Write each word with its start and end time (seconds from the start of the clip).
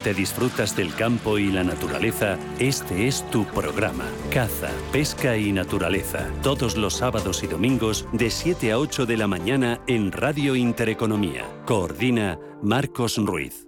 ¿Te 0.00 0.14
disfrutas 0.14 0.76
del 0.76 0.94
campo 0.94 1.40
y 1.40 1.50
la 1.50 1.64
naturaleza? 1.64 2.38
Este 2.60 3.08
es 3.08 3.28
tu 3.30 3.44
programa. 3.44 4.04
Caza, 4.32 4.70
pesca 4.92 5.36
y 5.36 5.50
naturaleza. 5.50 6.30
Todos 6.40 6.76
los 6.76 6.94
sábados 6.94 7.42
y 7.42 7.48
domingos 7.48 8.06
de 8.12 8.30
7 8.30 8.70
a 8.70 8.78
8 8.78 9.06
de 9.06 9.16
la 9.16 9.26
mañana 9.26 9.80
en 9.88 10.12
Radio 10.12 10.54
Intereconomía. 10.54 11.46
Coordina 11.66 12.38
Marcos 12.62 13.16
Ruiz. 13.16 13.67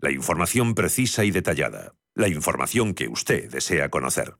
la 0.00 0.10
información 0.10 0.74
precisa 0.74 1.24
y 1.24 1.30
detallada. 1.30 1.94
La 2.14 2.28
información 2.28 2.94
que 2.94 3.08
usted 3.08 3.50
desea 3.50 3.88
conocer. 3.90 4.34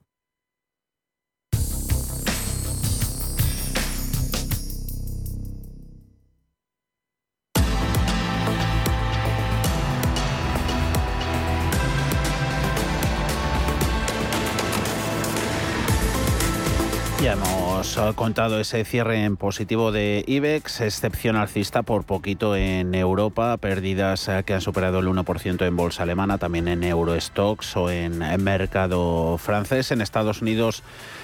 Ya 17.22 17.36
hemos 17.80 17.96
eh, 17.96 18.12
contado 18.14 18.60
ese 18.60 18.84
cierre 18.84 19.24
en 19.24 19.38
positivo 19.38 19.90
de 19.90 20.22
IBEX, 20.26 20.82
excepción 20.82 21.36
alcista 21.36 21.82
por 21.82 22.04
poquito 22.04 22.54
en 22.54 22.94
Europa, 22.94 23.56
pérdidas 23.56 24.28
eh, 24.28 24.42
que 24.44 24.52
han 24.52 24.60
superado 24.60 24.98
el 24.98 25.06
1% 25.06 25.66
en 25.66 25.76
bolsa 25.76 26.02
alemana, 26.02 26.36
también 26.36 26.68
en 26.68 26.84
Eurostox 26.84 27.74
o 27.78 27.90
en 27.90 28.18
mercado 28.42 29.38
francés. 29.38 29.92
En 29.92 30.02
Estados 30.02 30.42
Unidos 30.42 30.82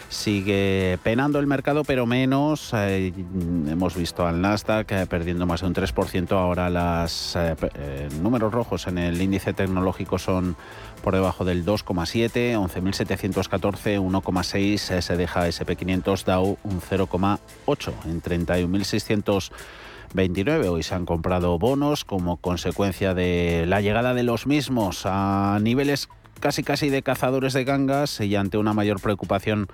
sigue 0.09 0.99
penando 1.03 1.41
el 1.41 1.47
mercado, 1.47 1.85
pero 1.85 2.07
menos. 2.07 2.73
Eh, 2.73 3.13
hemos 3.69 3.95
visto 3.95 4.27
al 4.27 4.41
Nasdaq 4.41 5.09
perdiendo 5.09 5.45
más 5.45 5.61
de 5.61 5.67
un 5.67 5.75
3%. 5.75 6.33
Ahora 6.33 6.71
los 6.71 7.37
números 8.23 8.51
rojos 8.51 8.87
en 8.87 8.97
el 8.97 9.21
índice 9.21 9.53
tecnológico 9.53 10.19
son 10.19 10.57
por 11.03 11.15
debajo 11.15 11.45
del 11.45 11.65
2,7, 11.65 12.57
11.714, 12.57 14.01
1,6 14.01 15.01
se 15.01 15.17
deja 15.17 15.49
SP500 15.49 16.25
Dow 16.25 16.59
un 16.65 16.81
0,8 16.81 17.93
en 18.07 18.23
31.629. 18.23 20.69
Hoy 20.69 20.83
se 20.83 20.95
han 20.95 21.07
comprado 21.07 21.59
bonos 21.59 22.05
como 22.05 22.37
consecuencia 22.39 23.15
de 23.15 23.65
la 23.67 23.81
llegada 23.81 24.15
de 24.15 24.23
los 24.23 24.47
mismos 24.47 25.03
a 25.05 25.59
niveles 25.61 26.09
casi 26.41 26.63
casi 26.63 26.91
de 26.91 27.03
cazadores 27.03 27.53
de 27.53 27.65
gangas 27.65 28.21
y 28.21 28.37
ante 28.37 28.59
una 28.59 28.73
mayor 28.73 29.01
preocupación 29.01 29.69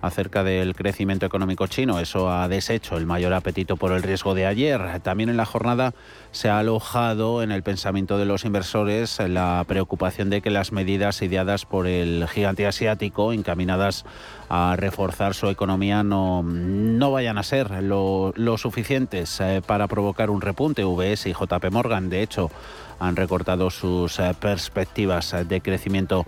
acerca 0.00 0.44
del 0.44 0.74
crecimiento 0.74 1.26
económico 1.26 1.66
chino. 1.66 2.00
Eso 2.00 2.30
ha 2.30 2.48
deshecho 2.48 2.96
el 2.96 3.06
mayor 3.06 3.32
apetito 3.32 3.76
por 3.76 3.92
el 3.92 4.02
riesgo 4.02 4.34
de 4.34 4.46
ayer. 4.46 5.00
También 5.00 5.28
en 5.28 5.36
la 5.36 5.44
jornada 5.44 5.94
se 6.30 6.48
ha 6.48 6.58
alojado 6.58 7.42
en 7.42 7.50
el 7.52 7.62
pensamiento 7.62 8.18
de 8.18 8.26
los 8.26 8.44
inversores 8.44 9.18
la 9.20 9.64
preocupación 9.66 10.30
de 10.30 10.40
que 10.40 10.50
las 10.50 10.72
medidas 10.72 11.22
ideadas 11.22 11.64
por 11.64 11.86
el 11.86 12.26
gigante 12.28 12.66
asiático 12.66 13.32
encaminadas 13.32 14.04
a 14.48 14.76
reforzar 14.76 15.34
su 15.34 15.48
economía 15.48 16.02
no, 16.02 16.42
no 16.42 17.12
vayan 17.12 17.38
a 17.38 17.42
ser 17.42 17.82
lo, 17.82 18.32
suficientes 18.56 19.40
eh, 19.40 19.62
para 19.66 19.86
provocar 19.86 20.30
un 20.30 20.40
repunte. 20.40 20.84
VS 20.84 21.26
y 21.26 21.32
JP 21.32 21.70
Morgan, 21.70 22.08
de 22.08 22.22
hecho, 22.22 22.50
han 22.98 23.16
recortado 23.16 23.70
sus 23.70 24.18
eh, 24.18 24.34
perspectivas 24.38 25.34
de 25.46 25.60
crecimiento 25.60 26.26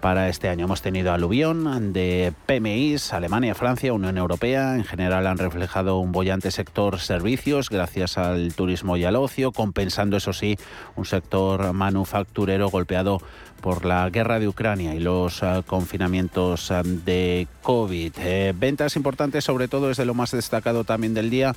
para 0.00 0.28
este 0.28 0.48
año. 0.48 0.64
Hemos 0.64 0.82
tenido 0.82 1.12
aluvión 1.12 1.92
de 1.92 2.32
PMIs, 2.46 3.12
Alemania, 3.12 3.54
Francia, 3.54 3.92
Unión 3.92 4.18
Europea. 4.18 4.74
En 4.74 4.84
general 4.84 5.26
han 5.26 5.38
reflejado 5.38 5.98
un 5.98 6.10
bollante 6.10 6.50
sector 6.50 6.98
servicios 6.98 7.68
gracias 7.68 8.18
al 8.18 8.54
turismo 8.54 8.96
y 8.96 9.04
al 9.04 9.16
ocio, 9.16 9.52
compensando, 9.52 10.16
eso 10.16 10.32
sí, 10.32 10.58
un 10.96 11.04
sector 11.04 11.72
manufacturero 11.72 12.70
golpeado 12.70 13.20
por 13.60 13.84
la 13.84 14.08
guerra 14.10 14.38
de 14.38 14.48
Ucrania 14.48 14.94
y 14.94 15.00
los 15.00 15.42
eh, 15.42 15.62
confinamientos 15.66 16.70
eh, 16.70 16.82
de 16.84 17.48
COVID. 17.62 18.12
ventas 18.54 18.96
importantes, 18.96 19.44
sobre 19.44 19.68
todo, 19.68 19.90
es 19.90 19.96
de 19.96 20.04
lo 20.04 20.14
más 20.14 20.30
destacado 20.30 20.84
también 20.84 21.14
del 21.14 21.30
día 21.30 21.54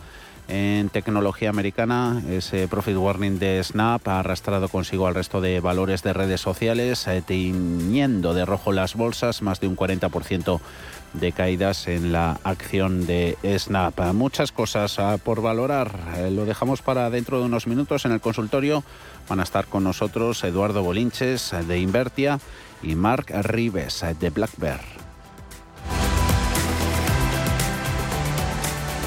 en 0.48 0.90
tecnología 0.90 1.50
americana. 1.50 2.22
Ese 2.30 2.68
profit 2.68 2.98
warning 2.98 3.40
de 3.40 3.64
Snap 3.64 4.08
ha 4.08 4.20
arrastrado 4.20 4.68
consigo 4.68 5.08
al 5.08 5.16
resto 5.16 5.42
de 5.42 5.60
valores 5.60 6.04
de 6.04 6.14
redes 6.14 6.42
sociales, 6.42 7.08
eh, 7.08 7.24
tiñendo 7.26 8.34
de 8.34 8.46
rojo 8.46 8.72
las 8.72 8.96
bolsas, 8.96 9.42
más 9.42 9.60
de 9.60 9.68
un 9.68 9.78
40% 9.78 10.60
de 11.14 11.32
caídas 11.32 11.88
en 11.88 12.12
la 12.12 12.40
acción 12.44 13.06
de 13.06 13.38
Snap. 13.58 14.00
Muchas 14.14 14.52
cosas 14.52 15.00
por 15.22 15.42
valorar. 15.42 15.92
Eh, 16.18 16.32
lo 16.32 16.46
dejamos 16.46 16.82
para 16.82 17.10
dentro 17.10 17.40
de 17.40 17.46
unos 17.46 17.68
minutos 17.68 18.06
en 18.06 18.12
el 18.12 18.22
consultorio. 18.22 18.84
Van 19.30 19.40
a 19.40 19.44
estar 19.44 19.66
con 19.68 19.84
nosotros 19.84 20.44
Eduardo 20.44 20.84
Bolinches 20.84 21.54
de 21.68 21.80
Invertia 21.80 22.40
y 22.82 22.96
Mark 22.96 23.28
Rives 23.44 24.04
de 24.20 24.30
Black 24.30 24.52
Bear. 24.58 25.03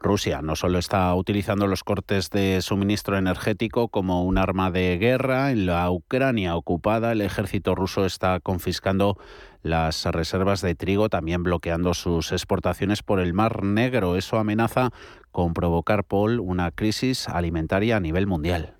Rusia 0.00 0.42
no 0.42 0.54
solo 0.54 0.78
está 0.78 1.12
utilizando 1.14 1.66
los 1.66 1.82
cortes 1.82 2.30
de 2.30 2.62
suministro 2.62 3.18
energético 3.18 3.88
como 3.88 4.24
un 4.24 4.38
arma 4.38 4.70
de 4.70 4.96
guerra, 4.98 5.50
en 5.50 5.66
la 5.66 5.90
Ucrania 5.90 6.56
ocupada 6.56 7.12
el 7.12 7.20
ejército 7.20 7.74
ruso 7.74 8.06
está 8.06 8.38
confiscando 8.40 9.18
las 9.62 10.04
reservas 10.06 10.60
de 10.60 10.74
trigo, 10.74 11.08
también 11.08 11.42
bloqueando 11.42 11.94
sus 11.94 12.30
exportaciones 12.32 13.02
por 13.02 13.18
el 13.18 13.34
Mar 13.34 13.64
Negro. 13.64 14.16
Eso 14.16 14.38
amenaza 14.38 14.90
con 15.32 15.52
provocar, 15.52 16.04
Paul, 16.04 16.38
una 16.40 16.70
crisis 16.70 17.28
alimentaria 17.28 17.96
a 17.96 18.00
nivel 18.00 18.26
mundial. 18.26 18.74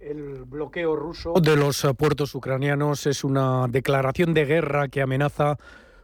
El 0.00 0.44
bloqueo 0.44 0.96
ruso 0.96 1.34
de 1.34 1.56
los 1.56 1.86
puertos 1.96 2.34
ucranianos 2.34 3.06
es 3.06 3.22
una 3.22 3.66
declaración 3.68 4.34
de 4.34 4.46
guerra 4.46 4.88
que 4.88 5.02
amenaza 5.02 5.58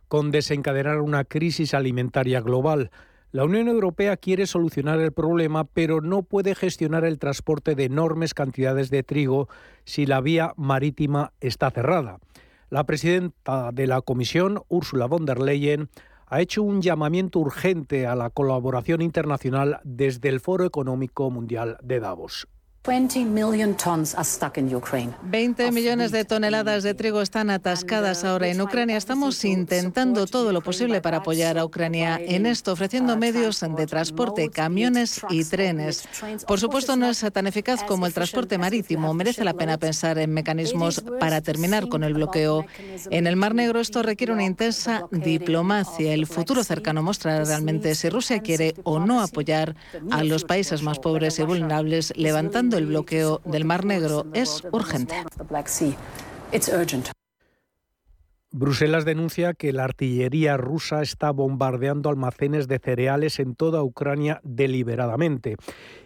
con 0.06 0.30
desencadenar 0.30 1.00
una 1.00 1.24
crisis 1.24 1.74
alimentaria 1.74 2.40
global. 2.40 2.90
La 3.32 3.44
Unión 3.44 3.68
Europea 3.68 4.16
quiere 4.16 4.46
solucionar 4.46 5.00
el 5.00 5.12
problema, 5.12 5.64
pero 5.64 6.00
no 6.00 6.22
puede 6.22 6.54
gestionar 6.54 7.04
el 7.04 7.18
transporte 7.18 7.74
de 7.74 7.84
enormes 7.84 8.34
cantidades 8.34 8.88
de 8.88 9.02
trigo 9.02 9.48
si 9.84 10.06
la 10.06 10.20
vía 10.20 10.54
marítima 10.56 11.32
está 11.40 11.70
cerrada. 11.70 12.18
La 12.70 12.84
presidenta 12.84 13.72
de 13.72 13.86
la 13.86 14.00
Comisión, 14.00 14.62
Ursula 14.68 15.06
von 15.06 15.26
der 15.26 15.40
Leyen, 15.40 15.88
ha 16.26 16.40
hecho 16.40 16.62
un 16.62 16.82
llamamiento 16.82 17.38
urgente 17.38 18.06
a 18.06 18.14
la 18.14 18.30
colaboración 18.30 19.02
internacional 19.02 19.80
desde 19.84 20.28
el 20.28 20.40
Foro 20.40 20.64
Económico 20.64 21.30
Mundial 21.30 21.78
de 21.82 22.00
Davos. 22.00 22.48
20 25.24 25.72
millones 25.72 26.12
de 26.12 26.24
toneladas 26.24 26.84
de 26.84 26.94
trigo 26.94 27.20
están 27.20 27.50
atascadas 27.50 28.22
ahora 28.22 28.46
en 28.46 28.60
Ucrania. 28.60 28.96
Estamos 28.96 29.44
intentando 29.44 30.26
todo 30.28 30.52
lo 30.52 30.60
posible 30.60 31.00
para 31.00 31.16
apoyar 31.16 31.58
a 31.58 31.64
Ucrania 31.64 32.20
en 32.22 32.46
esto, 32.46 32.70
ofreciendo 32.70 33.16
medios 33.16 33.60
de 33.60 33.86
transporte, 33.86 34.50
camiones 34.50 35.20
y 35.30 35.42
trenes. 35.42 36.08
Por 36.46 36.60
supuesto, 36.60 36.94
no 36.94 37.10
es 37.10 37.26
tan 37.32 37.48
eficaz 37.48 37.82
como 37.82 38.06
el 38.06 38.14
transporte 38.14 38.56
marítimo. 38.56 39.12
Merece 39.14 39.42
la 39.42 39.54
pena 39.54 39.78
pensar 39.78 40.16
en 40.18 40.32
mecanismos 40.32 41.02
para 41.18 41.40
terminar 41.40 41.88
con 41.88 42.04
el 42.04 42.14
bloqueo. 42.14 42.66
En 43.10 43.26
el 43.26 43.34
Mar 43.34 43.56
Negro 43.56 43.80
esto 43.80 44.04
requiere 44.04 44.32
una 44.32 44.44
intensa 44.44 45.08
diplomacia. 45.10 46.14
El 46.14 46.28
futuro 46.28 46.62
cercano 46.62 47.02
mostrará 47.02 47.44
realmente 47.44 47.96
si 47.96 48.08
Rusia 48.10 48.38
quiere 48.38 48.76
o 48.84 49.00
no 49.00 49.20
apoyar 49.20 49.74
a 50.12 50.22
los 50.22 50.44
países 50.44 50.82
más 50.82 51.00
pobres 51.00 51.40
y 51.40 51.42
vulnerables, 51.42 52.12
levantando 52.16 52.75
el 52.78 52.86
bloqueo 52.86 53.40
del 53.44 53.64
Mar 53.64 53.84
Negro 53.84 54.26
es 54.32 54.62
urgente. 54.72 55.14
Bruselas 58.52 59.04
denuncia 59.04 59.52
que 59.52 59.72
la 59.74 59.84
artillería 59.84 60.56
rusa 60.56 61.02
está 61.02 61.30
bombardeando 61.30 62.08
almacenes 62.08 62.68
de 62.68 62.78
cereales 62.78 63.38
en 63.38 63.54
toda 63.54 63.82
Ucrania 63.82 64.40
deliberadamente. 64.44 65.56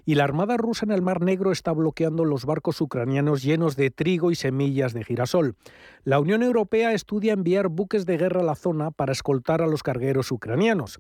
Y 0.04 0.16
la 0.16 0.24
Armada 0.24 0.56
rusa 0.56 0.84
en 0.84 0.90
el 0.90 1.00
Mar 1.00 1.20
Negro 1.20 1.52
está 1.52 1.70
bloqueando 1.70 2.24
los 2.24 2.46
barcos 2.46 2.80
ucranianos 2.80 3.44
llenos 3.44 3.76
de 3.76 3.92
trigo 3.92 4.32
y 4.32 4.34
semillas 4.34 4.94
de 4.94 5.04
girasol. 5.04 5.54
La 6.02 6.18
Unión 6.18 6.42
Europea 6.42 6.92
estudia 6.92 7.34
enviar 7.34 7.68
buques 7.68 8.04
de 8.04 8.16
guerra 8.16 8.40
a 8.40 8.44
la 8.44 8.56
zona 8.56 8.90
para 8.90 9.12
escoltar 9.12 9.62
a 9.62 9.68
los 9.68 9.84
cargueros 9.84 10.32
ucranianos. 10.32 10.98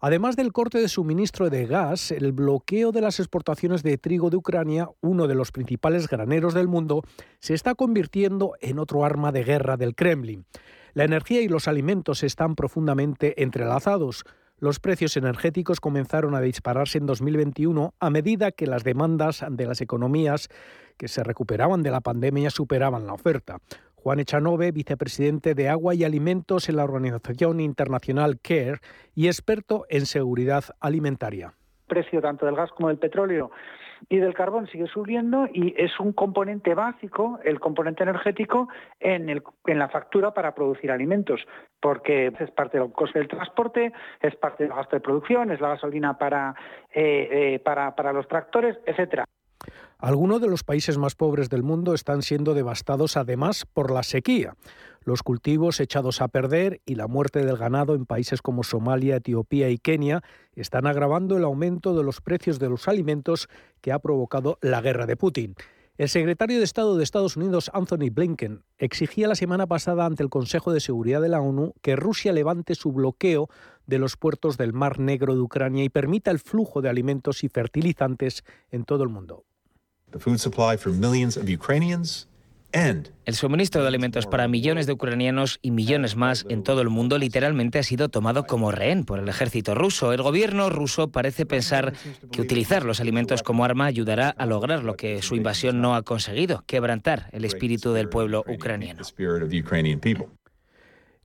Además 0.00 0.36
del 0.36 0.52
corte 0.52 0.78
de 0.78 0.86
suministro 0.86 1.50
de 1.50 1.66
gas, 1.66 2.12
el 2.12 2.30
bloqueo 2.30 2.92
de 2.92 3.00
las 3.00 3.18
exportaciones 3.18 3.82
de 3.82 3.98
trigo 3.98 4.30
de 4.30 4.36
Ucrania, 4.36 4.88
uno 5.00 5.26
de 5.26 5.34
los 5.34 5.50
principales 5.50 6.08
graneros 6.08 6.54
del 6.54 6.68
mundo, 6.68 7.02
se 7.40 7.54
está 7.54 7.74
convirtiendo 7.74 8.52
en 8.60 8.78
otro 8.78 9.04
arma 9.04 9.32
de 9.32 9.42
guerra 9.42 9.76
del 9.76 9.96
Kremlin. 9.96 10.46
La 10.94 11.02
energía 11.02 11.40
y 11.40 11.48
los 11.48 11.66
alimentos 11.66 12.22
están 12.22 12.54
profundamente 12.54 13.42
entrelazados. 13.42 14.24
Los 14.60 14.78
precios 14.78 15.16
energéticos 15.16 15.80
comenzaron 15.80 16.36
a 16.36 16.40
dispararse 16.40 16.98
en 16.98 17.06
2021 17.06 17.94
a 17.98 18.10
medida 18.10 18.52
que 18.52 18.68
las 18.68 18.84
demandas 18.84 19.44
de 19.50 19.66
las 19.66 19.80
economías 19.80 20.48
que 20.96 21.08
se 21.08 21.24
recuperaban 21.24 21.82
de 21.82 21.90
la 21.90 22.00
pandemia 22.00 22.50
superaban 22.50 23.06
la 23.06 23.14
oferta. 23.14 23.58
Juan 24.02 24.20
Echanove, 24.20 24.70
vicepresidente 24.72 25.54
de 25.54 25.68
Agua 25.68 25.94
y 25.94 26.04
Alimentos 26.04 26.68
en 26.68 26.76
la 26.76 26.84
organización 26.84 27.60
internacional 27.60 28.38
CARE 28.40 28.78
y 29.14 29.26
experto 29.26 29.86
en 29.88 30.06
seguridad 30.06 30.64
alimentaria. 30.80 31.54
El 31.88 31.96
precio 31.96 32.20
tanto 32.20 32.46
del 32.46 32.54
gas 32.54 32.70
como 32.70 32.88
del 32.88 32.98
petróleo 32.98 33.50
y 34.08 34.18
del 34.18 34.34
carbón 34.34 34.68
sigue 34.68 34.86
subiendo 34.86 35.48
y 35.52 35.74
es 35.76 35.98
un 35.98 36.12
componente 36.12 36.74
básico, 36.74 37.40
el 37.44 37.58
componente 37.58 38.04
energético, 38.04 38.68
en, 39.00 39.42
la 39.66 39.88
factura 39.88 40.32
para 40.32 40.54
producir 40.54 40.90
alimentos, 40.90 41.40
porque 41.80 42.32
es 42.38 42.50
parte 42.52 42.78
del 42.78 42.92
coste 42.92 43.18
del 43.18 43.28
transporte, 43.28 43.92
es 44.20 44.36
parte 44.36 44.64
del 44.64 44.72
gasto 44.72 44.94
de 44.94 45.00
producción, 45.00 45.50
es 45.50 45.60
la 45.60 45.70
gasolina 45.70 46.16
para, 46.16 46.54
eh, 46.94 47.56
eh, 47.56 47.58
para 47.60 48.12
los 48.12 48.28
tractores, 48.28 48.78
etcétera. 48.86 49.24
Algunos 50.00 50.40
de 50.40 50.46
los 50.46 50.62
países 50.62 50.96
más 50.96 51.16
pobres 51.16 51.50
del 51.50 51.64
mundo 51.64 51.92
están 51.92 52.22
siendo 52.22 52.54
devastados 52.54 53.16
además 53.16 53.66
por 53.66 53.90
la 53.90 54.04
sequía, 54.04 54.54
los 55.02 55.24
cultivos 55.24 55.80
echados 55.80 56.20
a 56.20 56.28
perder 56.28 56.80
y 56.86 56.94
la 56.94 57.08
muerte 57.08 57.44
del 57.44 57.56
ganado 57.56 57.96
en 57.96 58.06
países 58.06 58.40
como 58.40 58.62
Somalia, 58.62 59.16
Etiopía 59.16 59.70
y 59.70 59.78
Kenia 59.78 60.22
están 60.54 60.86
agravando 60.86 61.36
el 61.36 61.42
aumento 61.42 61.96
de 61.96 62.04
los 62.04 62.20
precios 62.20 62.60
de 62.60 62.68
los 62.68 62.86
alimentos 62.86 63.48
que 63.80 63.90
ha 63.90 63.98
provocado 63.98 64.56
la 64.60 64.80
guerra 64.80 65.04
de 65.04 65.16
Putin. 65.16 65.56
El 65.96 66.08
secretario 66.08 66.58
de 66.58 66.64
Estado 66.64 66.96
de 66.96 67.02
Estados 67.02 67.36
Unidos, 67.36 67.68
Anthony 67.74 68.10
Blinken, 68.12 68.62
exigía 68.78 69.26
la 69.26 69.34
semana 69.34 69.66
pasada 69.66 70.06
ante 70.06 70.22
el 70.22 70.30
Consejo 70.30 70.72
de 70.72 70.78
Seguridad 70.78 71.20
de 71.20 71.28
la 71.28 71.40
ONU 71.40 71.74
que 71.82 71.96
Rusia 71.96 72.32
levante 72.32 72.76
su 72.76 72.92
bloqueo 72.92 73.48
de 73.86 73.98
los 73.98 74.16
puertos 74.16 74.58
del 74.58 74.72
Mar 74.72 75.00
Negro 75.00 75.34
de 75.34 75.40
Ucrania 75.40 75.82
y 75.82 75.88
permita 75.88 76.30
el 76.30 76.38
flujo 76.38 76.82
de 76.82 76.88
alimentos 76.88 77.42
y 77.42 77.48
fertilizantes 77.48 78.44
en 78.70 78.84
todo 78.84 79.02
el 79.02 79.08
mundo. 79.08 79.44
El 83.24 83.34
suministro 83.34 83.80
de 83.80 83.88
alimentos 83.88 84.26
para 84.26 84.46
millones 84.46 84.86
de 84.86 84.92
ucranianos 84.92 85.58
y 85.62 85.70
millones 85.70 86.16
más 86.16 86.44
en 86.50 86.62
todo 86.62 86.82
el 86.82 86.90
mundo 86.90 87.16
literalmente 87.16 87.78
ha 87.78 87.82
sido 87.82 88.10
tomado 88.10 88.44
como 88.44 88.70
rehén 88.70 89.04
por 89.04 89.18
el 89.18 89.28
ejército 89.28 89.74
ruso. 89.74 90.12
El 90.12 90.22
gobierno 90.22 90.68
ruso 90.68 91.08
parece 91.08 91.46
pensar 91.46 91.94
que 92.30 92.42
utilizar 92.42 92.84
los 92.84 93.00
alimentos 93.00 93.42
como 93.42 93.64
arma 93.64 93.86
ayudará 93.86 94.28
a 94.30 94.44
lograr 94.44 94.84
lo 94.84 94.96
que 94.96 95.22
su 95.22 95.34
invasión 95.34 95.80
no 95.80 95.94
ha 95.94 96.02
conseguido, 96.02 96.62
quebrantar 96.66 97.30
el 97.32 97.46
espíritu 97.46 97.92
del 97.94 98.10
pueblo 98.10 98.44
ucraniano. 98.46 99.02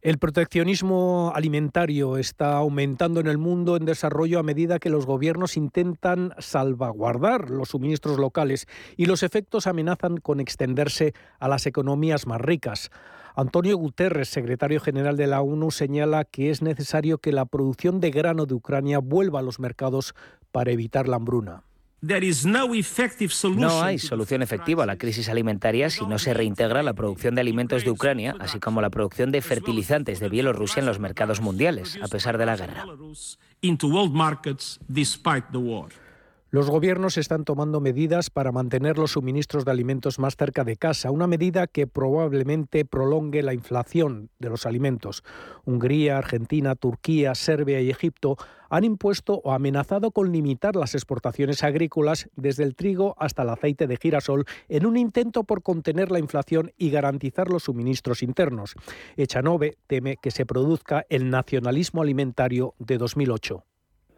El 0.03 0.17
proteccionismo 0.17 1.31
alimentario 1.33 2.17
está 2.17 2.57
aumentando 2.57 3.21
en 3.21 3.27
el 3.27 3.38
mundo 3.38 3.77
en 3.77 3.85
desarrollo 3.85 4.38
a 4.38 4.44
medida 4.44 4.77
que 4.77 4.89
los 4.89 5.05
gobiernos 5.05 5.55
intentan 5.55 6.33
salvaguardar 6.39 7.50
los 7.50 7.69
suministros 7.69 8.19
locales 8.19 8.67
y 8.97 9.05
los 9.05 9.23
efectos 9.23 9.65
amenazan 9.65 10.17
con 10.17 10.41
extenderse 10.41 11.13
a 11.39 11.47
las 11.47 11.67
economías 11.67 12.27
más 12.27 12.41
ricas. 12.41 12.91
Antonio 13.33 13.77
Guterres, 13.77 14.27
secretario 14.27 14.81
general 14.81 15.15
de 15.15 15.27
la 15.27 15.39
ONU, 15.39 15.71
señala 15.71 16.25
que 16.25 16.49
es 16.49 16.61
necesario 16.61 17.19
que 17.19 17.31
la 17.31 17.45
producción 17.45 18.01
de 18.01 18.11
grano 18.11 18.45
de 18.45 18.56
Ucrania 18.56 18.99
vuelva 18.99 19.39
a 19.39 19.44
los 19.44 19.61
mercados 19.61 20.15
para 20.51 20.71
evitar 20.71 21.07
la 21.07 21.15
hambruna. 21.15 21.63
No 23.69 23.81
hay 23.81 23.97
solución 23.97 24.41
efectiva 24.41 24.83
a 24.83 24.85
la 24.85 24.97
crisis 24.97 25.29
alimentaria 25.29 25.89
si 25.89 26.05
no 26.05 26.19
se 26.19 26.33
reintegra 26.33 26.83
la 26.83 26.91
producción 26.91 27.33
de 27.33 27.39
alimentos 27.39 27.85
de 27.85 27.91
Ucrania, 27.91 28.35
así 28.41 28.59
como 28.59 28.81
la 28.81 28.89
producción 28.89 29.31
de 29.31 29.41
fertilizantes 29.41 30.19
de 30.19 30.27
Bielorrusia 30.27 30.81
en 30.81 30.85
los 30.85 31.00
mercados 31.00 31.39
mundiales, 31.39 31.97
a 32.03 32.09
pesar 32.09 32.38
de 32.38 32.45
la 32.45 32.57
guerra. 32.57 32.85
Los 36.53 36.69
gobiernos 36.69 37.17
están 37.17 37.45
tomando 37.45 37.79
medidas 37.79 38.29
para 38.29 38.51
mantener 38.51 39.00
los 39.00 39.13
suministros 39.13 39.65
de 39.65 39.71
alimentos 39.71 40.19
más 40.19 40.35
cerca 40.35 40.63
de 40.63 40.77
casa, 40.77 41.09
una 41.09 41.25
medida 41.25 41.65
que 41.65 41.88
probablemente 41.88 42.85
prolongue 42.85 43.41
la 43.41 43.55
inflación 43.55 44.29
de 44.38 44.51
los 44.51 44.67
alimentos. 44.67 45.23
Hungría, 45.65 46.19
Argentina, 46.19 46.75
Turquía, 46.75 47.33
Serbia 47.33 47.81
y 47.81 47.89
Egipto 47.89 48.38
han 48.69 48.83
impuesto 48.83 49.41
o 49.44 49.51
amenazado 49.51 50.11
con 50.11 50.31
limitar 50.31 50.75
las 50.75 50.94
exportaciones 50.94 51.63
agrícolas 51.63 52.29
desde 52.35 52.65
el 52.65 52.75
trigo 52.75 53.15
hasta 53.17 53.41
el 53.41 53.49
aceite 53.49 53.88
de 53.88 53.97
girasol 53.97 54.45
en 54.69 54.85
un 54.85 54.95
intento 54.95 55.45
por 55.45 55.63
contener 55.63 56.11
la 56.11 56.19
inflación 56.19 56.71
y 56.77 56.91
garantizar 56.91 57.49
los 57.49 57.63
suministros 57.63 58.21
internos. 58.21 58.75
Echanove 59.17 59.79
teme 59.88 60.17
que 60.17 60.29
se 60.29 60.45
produzca 60.45 61.03
el 61.09 61.31
nacionalismo 61.31 62.03
alimentario 62.03 62.75
de 62.77 62.99
2008. 62.99 63.63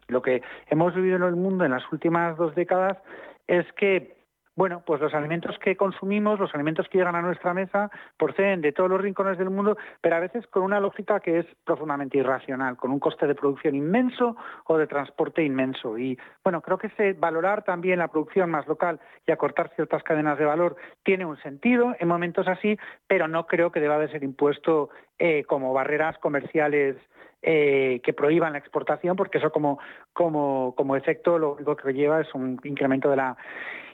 Lo 0.08 0.22
que 0.22 0.42
hemos 0.68 0.94
vivido 0.94 1.16
en 1.16 1.22
el 1.24 1.36
mundo 1.36 1.64
en 1.64 1.72
las 1.72 1.90
últimas 1.92 2.36
dos 2.36 2.54
décadas 2.54 2.98
es 3.46 3.66
que 3.72 4.16
bueno, 4.56 4.82
pues 4.86 5.02
los 5.02 5.12
alimentos 5.12 5.58
que 5.58 5.76
consumimos, 5.76 6.40
los 6.40 6.54
alimentos 6.54 6.88
que 6.88 6.96
llegan 6.96 7.14
a 7.14 7.20
nuestra 7.20 7.52
mesa, 7.52 7.90
proceden 8.16 8.62
de 8.62 8.72
todos 8.72 8.88
los 8.88 9.02
rincones 9.02 9.36
del 9.36 9.50
mundo, 9.50 9.76
pero 10.00 10.16
a 10.16 10.20
veces 10.20 10.46
con 10.46 10.62
una 10.62 10.80
lógica 10.80 11.20
que 11.20 11.40
es 11.40 11.46
profundamente 11.64 12.16
irracional, 12.16 12.78
con 12.78 12.90
un 12.90 12.98
coste 12.98 13.26
de 13.26 13.34
producción 13.34 13.74
inmenso 13.74 14.34
o 14.64 14.78
de 14.78 14.86
transporte 14.86 15.44
inmenso. 15.44 15.98
Y 15.98 16.18
bueno, 16.42 16.62
creo 16.62 16.78
que 16.78 16.86
ese 16.86 17.12
valorar 17.12 17.64
también 17.64 17.98
la 17.98 18.08
producción 18.08 18.50
más 18.50 18.66
local 18.66 18.98
y 19.26 19.32
acortar 19.32 19.70
ciertas 19.74 20.02
cadenas 20.02 20.38
de 20.38 20.46
valor 20.46 20.76
tiene 21.04 21.26
un 21.26 21.36
sentido 21.42 21.94
en 22.00 22.08
momentos 22.08 22.48
así, 22.48 22.78
pero 23.06 23.28
no 23.28 23.46
creo 23.46 23.70
que 23.70 23.80
deba 23.80 23.98
de 23.98 24.08
ser 24.08 24.24
impuesto 24.24 24.88
eh, 25.18 25.44
como 25.44 25.74
barreras 25.74 26.16
comerciales 26.16 26.96
eh, 27.42 28.00
que 28.02 28.12
prohíban 28.12 28.52
la 28.52 28.58
exportación, 28.58 29.16
porque 29.16 29.38
eso 29.38 29.50
como, 29.50 29.78
como, 30.12 30.74
como 30.76 30.96
efecto 30.96 31.38
lo 31.38 31.54
único 31.54 31.76
que 31.76 31.92
lleva 31.92 32.20
es 32.20 32.34
un 32.34 32.58
incremento 32.64 33.10
de 33.10 33.16
la 33.16 33.36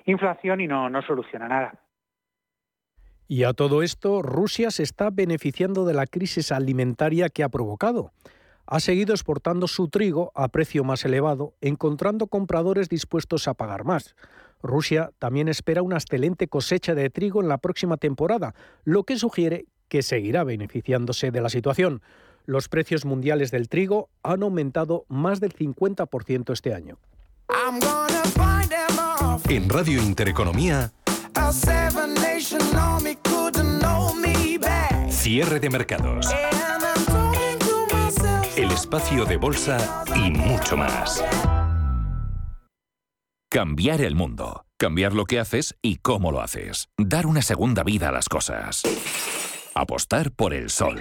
inflación 0.07 0.61
y 0.61 0.67
no, 0.67 0.89
no 0.89 1.03
soluciona 1.03 1.49
nada. 1.49 1.75
Y 3.29 3.45
a 3.45 3.53
todo 3.53 3.83
esto, 3.83 4.21
Rusia 4.21 4.71
se 4.71 4.83
está 4.83 5.11
beneficiando 5.11 5.85
de 5.85 5.95
la 5.95 6.07
crisis 6.07 6.53
alimentaria 6.53 7.29
que 7.29 7.43
ha 7.43 7.49
provocado. 7.49 8.13
Ha 8.67 8.79
seguido 8.81 9.15
exportando 9.15 9.67
su 9.69 9.89
trigo 9.89 10.33
a 10.35 10.49
precio 10.49 10.85
más 10.85 11.05
elevado, 11.05 11.55
encontrando 11.61 12.27
compradores 12.27 12.89
dispuestos 12.89 13.49
a 13.49 13.55
pagar 13.55 13.85
más. 13.85 14.15
Rusia 14.63 15.11
también 15.19 15.49
espera 15.49 15.83
una 15.83 15.97
excelente 15.97 16.47
cosecha 16.47 16.95
de 16.95 17.11
trigo 17.11 17.43
en 17.43 17.49
la 17.49 17.59
próxima 17.59 17.97
temporada, 17.97 18.55
lo 18.85 19.05
que 19.05 19.17
sugiere 19.17 19.67
que 19.89 20.03
seguirá 20.03 20.45
beneficiándose 20.45 21.31
de 21.31 21.41
la 21.41 21.49
situación. 21.49 22.03
Los 22.45 22.69
precios 22.69 23.05
mundiales 23.05 23.51
del 23.51 23.69
trigo 23.69 24.09
han 24.23 24.43
aumentado 24.43 25.05
más 25.09 25.41
del 25.41 25.55
50% 25.55 26.53
este 26.53 26.75
año. 26.75 26.99
En 29.49 29.69
Radio 29.69 30.03
Intereconomía, 30.03 30.93
cierre 35.11 35.61
de 35.61 35.71
mercados, 35.71 36.29
el 38.57 38.71
espacio 38.71 39.25
de 39.25 39.37
bolsa 39.37 40.05
y 40.17 40.31
mucho 40.31 40.77
más. 40.77 41.23
Cambiar 43.53 44.01
el 44.01 44.15
mundo. 44.15 44.65
Cambiar 44.79 45.13
lo 45.13 45.27
que 45.27 45.39
haces 45.39 45.77
y 45.81 45.99
cómo 45.99 46.33
lo 46.33 46.41
haces. 46.41 46.89
Dar 46.97 47.27
una 47.27 47.43
segunda 47.43 47.85
vida 47.85 48.09
a 48.09 48.13
las 48.13 48.29
cosas. 48.29 48.83
Apostar 49.75 50.33
por 50.33 50.55
el 50.55 50.71
sol. 50.71 51.01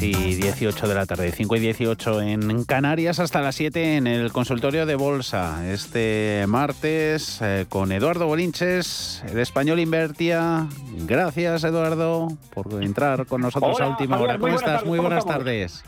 6 0.00 0.16
y 0.16 0.34
18 0.36 0.88
de 0.88 0.94
la 0.94 1.04
tarde, 1.04 1.30
5 1.30 1.56
y 1.56 1.60
18 1.60 2.22
en 2.22 2.64
Canarias 2.64 3.18
hasta 3.18 3.42
las 3.42 3.54
7 3.56 3.98
en 3.98 4.06
el 4.06 4.32
consultorio 4.32 4.86
de 4.86 4.94
bolsa. 4.94 5.70
Este 5.70 6.46
martes 6.48 7.38
eh, 7.42 7.66
con 7.68 7.92
Eduardo 7.92 8.26
Bolinches, 8.26 9.22
el 9.30 9.38
español 9.38 9.78
Invertia. 9.78 10.66
Gracias 11.06 11.64
Eduardo 11.64 12.28
por 12.54 12.82
entrar 12.82 13.26
con 13.26 13.42
nosotros 13.42 13.78
a 13.82 13.88
última 13.88 14.18
hora. 14.18 14.38
¿Cómo 14.38 14.56
estás? 14.56 14.86
Muy 14.86 14.98
buenas 14.98 15.26
tardes. 15.26 15.84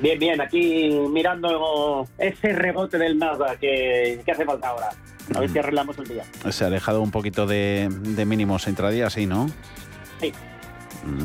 Bien, 0.00 0.18
bien, 0.18 0.40
aquí 0.40 0.90
mirando 1.08 2.08
ese 2.18 2.54
rebote 2.54 2.98
del 2.98 3.20
nada 3.20 3.54
que, 3.54 4.20
hace 4.28 4.44
falta 4.44 4.70
ahora. 4.70 4.88
A 5.32 5.40
ver 5.40 5.50
si 5.50 5.58
arreglamos 5.60 5.96
el 5.98 6.08
día. 6.08 6.24
Se 6.50 6.64
ha 6.64 6.66
alejado 6.66 7.00
un 7.02 7.12
poquito 7.12 7.46
de, 7.46 7.88
de 7.88 8.24
mínimos 8.24 8.66
intradía, 8.66 9.10
sí, 9.10 9.26
¿no? 9.26 9.48
Sí, 10.20 10.32
Mm. 10.32 10.55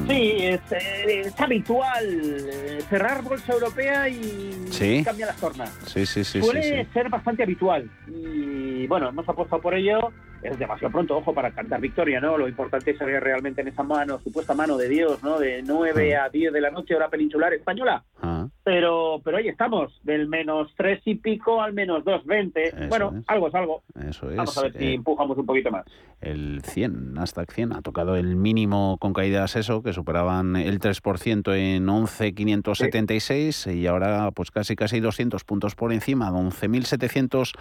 Sí, 0.08 0.38
es, 0.42 1.40
habitual 1.40 2.06
eh, 2.06 2.80
cerrar 2.90 3.24
bolsa 3.24 3.54
europea 3.54 4.10
y 4.10 5.04
cambia 5.04 5.28
las 5.28 5.38
tornas. 5.38 5.70
Sí, 5.86 6.06
sí, 6.06 6.24
sí. 6.24 6.42
Suele 6.42 6.88
ser 6.94 7.10
bastante 7.10 7.44
habitual. 7.44 7.90
Y 8.08 8.88
bueno, 8.88 9.10
hemos 9.10 9.28
apostado 9.28 9.62
por 9.62 9.74
ello 9.74 10.12
es 10.44 10.58
demasiado 10.58 10.92
pronto, 10.92 11.18
ojo, 11.18 11.34
para 11.34 11.52
cantar 11.52 11.82
victoria, 11.82 12.20
¿no? 12.20 12.38
Lo 12.38 12.48
importante 12.48 12.92
es 12.92 12.98
saber 12.98 13.24
realmente 13.24 13.62
en 13.62 13.68
esa 13.68 13.84
mano, 13.84 14.20
supuesta 14.20 14.54
mano 14.54 14.78
de 14.78 14.90
Dios, 14.90 15.24
¿no? 15.24 15.40
De 15.40 15.62
9 15.64 16.16
ah. 16.16 16.26
a 16.26 16.30
10 16.30 16.54
de 16.54 16.62
la 16.62 16.72
noche, 16.72 16.96
hora 16.96 17.10
peninsular 17.10 17.54
española. 17.54 18.04
Ah. 18.22 18.48
Pero, 18.64 19.22
pero 19.24 19.38
ahí 19.38 19.48
estamos, 19.48 20.00
del 20.04 20.28
menos 20.28 20.72
3 20.78 21.02
y 21.06 21.16
pico 21.16 21.62
al 21.62 21.74
menos 21.74 22.04
2,20. 22.04 22.90
Bueno, 22.90 23.24
algo 23.28 23.48
es 23.48 23.56
algo. 23.56 23.84
Eso 23.96 24.30
es. 24.30 24.38
Vamos 24.38 24.58
a 24.58 24.62
ver 24.64 24.74
si 24.74 24.86
eh, 24.86 24.94
empujamos 24.94 25.38
un 25.38 25.46
poquito 25.46 25.72
más. 25.72 25.86
El 26.22 26.62
100, 26.64 27.18
hasta 27.18 27.46
100, 27.46 27.74
ha 27.74 27.82
tocado 27.82 28.16
el 28.16 28.36
mínimo 28.36 28.98
con 29.00 29.14
caídas 29.14 29.56
eso, 29.56 29.82
que 29.82 29.94
superaban 29.94 30.56
el 30.56 30.80
3% 30.80 31.56
en 31.56 31.90
11,576 31.90 33.68
y 33.68 33.88
ahora 33.88 34.30
pues 34.32 34.52
casi 34.52 34.76
casi 34.76 35.00
200 35.00 35.44
puntos 35.44 35.74
por 35.74 35.92
encima, 35.92 36.30
11.700 36.32 37.54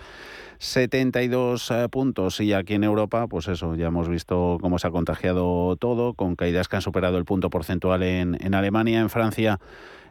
72 0.60 1.70
eh, 1.70 1.88
puntos 1.90 2.38
y 2.40 2.52
aquí 2.52 2.74
en 2.74 2.84
Europa, 2.84 3.26
pues 3.26 3.48
eso, 3.48 3.74
ya 3.76 3.86
hemos 3.86 4.08
visto 4.10 4.58
cómo 4.60 4.78
se 4.78 4.86
ha 4.86 4.90
contagiado 4.90 5.74
todo, 5.76 6.12
con 6.12 6.36
caídas 6.36 6.68
que 6.68 6.76
han 6.76 6.82
superado 6.82 7.16
el 7.16 7.24
punto 7.24 7.48
porcentual 7.48 8.02
en, 8.02 8.36
en 8.40 8.54
Alemania, 8.54 9.00
en 9.00 9.08
Francia, 9.08 9.58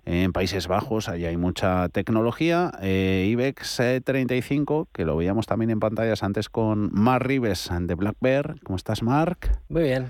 en 0.06 0.34
Países 0.34 0.68
Bajos, 0.68 1.08
allí 1.08 1.26
hay 1.26 1.38
mucha 1.38 1.88
tecnología. 1.90 2.72
Eh, 2.82 3.28
IBEX 3.30 3.80
35, 4.04 4.88
que 4.92 5.06
lo 5.06 5.16
veíamos 5.16 5.46
también 5.46 5.70
en 5.70 5.80
pantallas 5.80 6.24
antes 6.24 6.50
con 6.50 6.90
Mark 6.94 7.28
Rives 7.28 7.70
de 7.82 7.94
Black 7.94 8.16
Bear. 8.20 8.56
¿Cómo 8.64 8.76
estás, 8.76 9.04
Mark? 9.04 9.62
Muy 9.70 9.84
bien. 9.84 10.08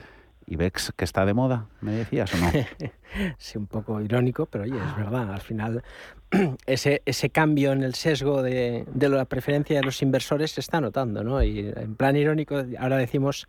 IBEX 0.49 0.93
que 0.95 1.05
está 1.05 1.25
de 1.25 1.33
moda, 1.33 1.67
me 1.81 1.91
decías 1.91 2.33
o 2.33 2.37
no? 2.37 2.51
sí, 3.37 3.57
un 3.57 3.67
poco 3.67 4.01
irónico, 4.01 4.45
pero 4.45 4.63
oye, 4.63 4.77
es 4.77 4.97
verdad. 4.97 5.33
Al 5.33 5.41
final 5.41 5.83
ese, 6.65 7.01
ese 7.05 7.29
cambio 7.29 7.71
en 7.71 7.83
el 7.83 7.95
sesgo 7.95 8.41
de, 8.41 8.85
de, 8.91 9.09
la 9.09 9.25
preferencia 9.25 9.77
de 9.77 9.83
los 9.83 10.01
inversores 10.01 10.51
se 10.51 10.61
está 10.61 10.81
notando, 10.81 11.23
¿no? 11.23 11.43
Y 11.43 11.71
en 11.75 11.95
plan 11.95 12.15
irónico, 12.15 12.63
ahora 12.79 12.97
decimos 12.97 13.47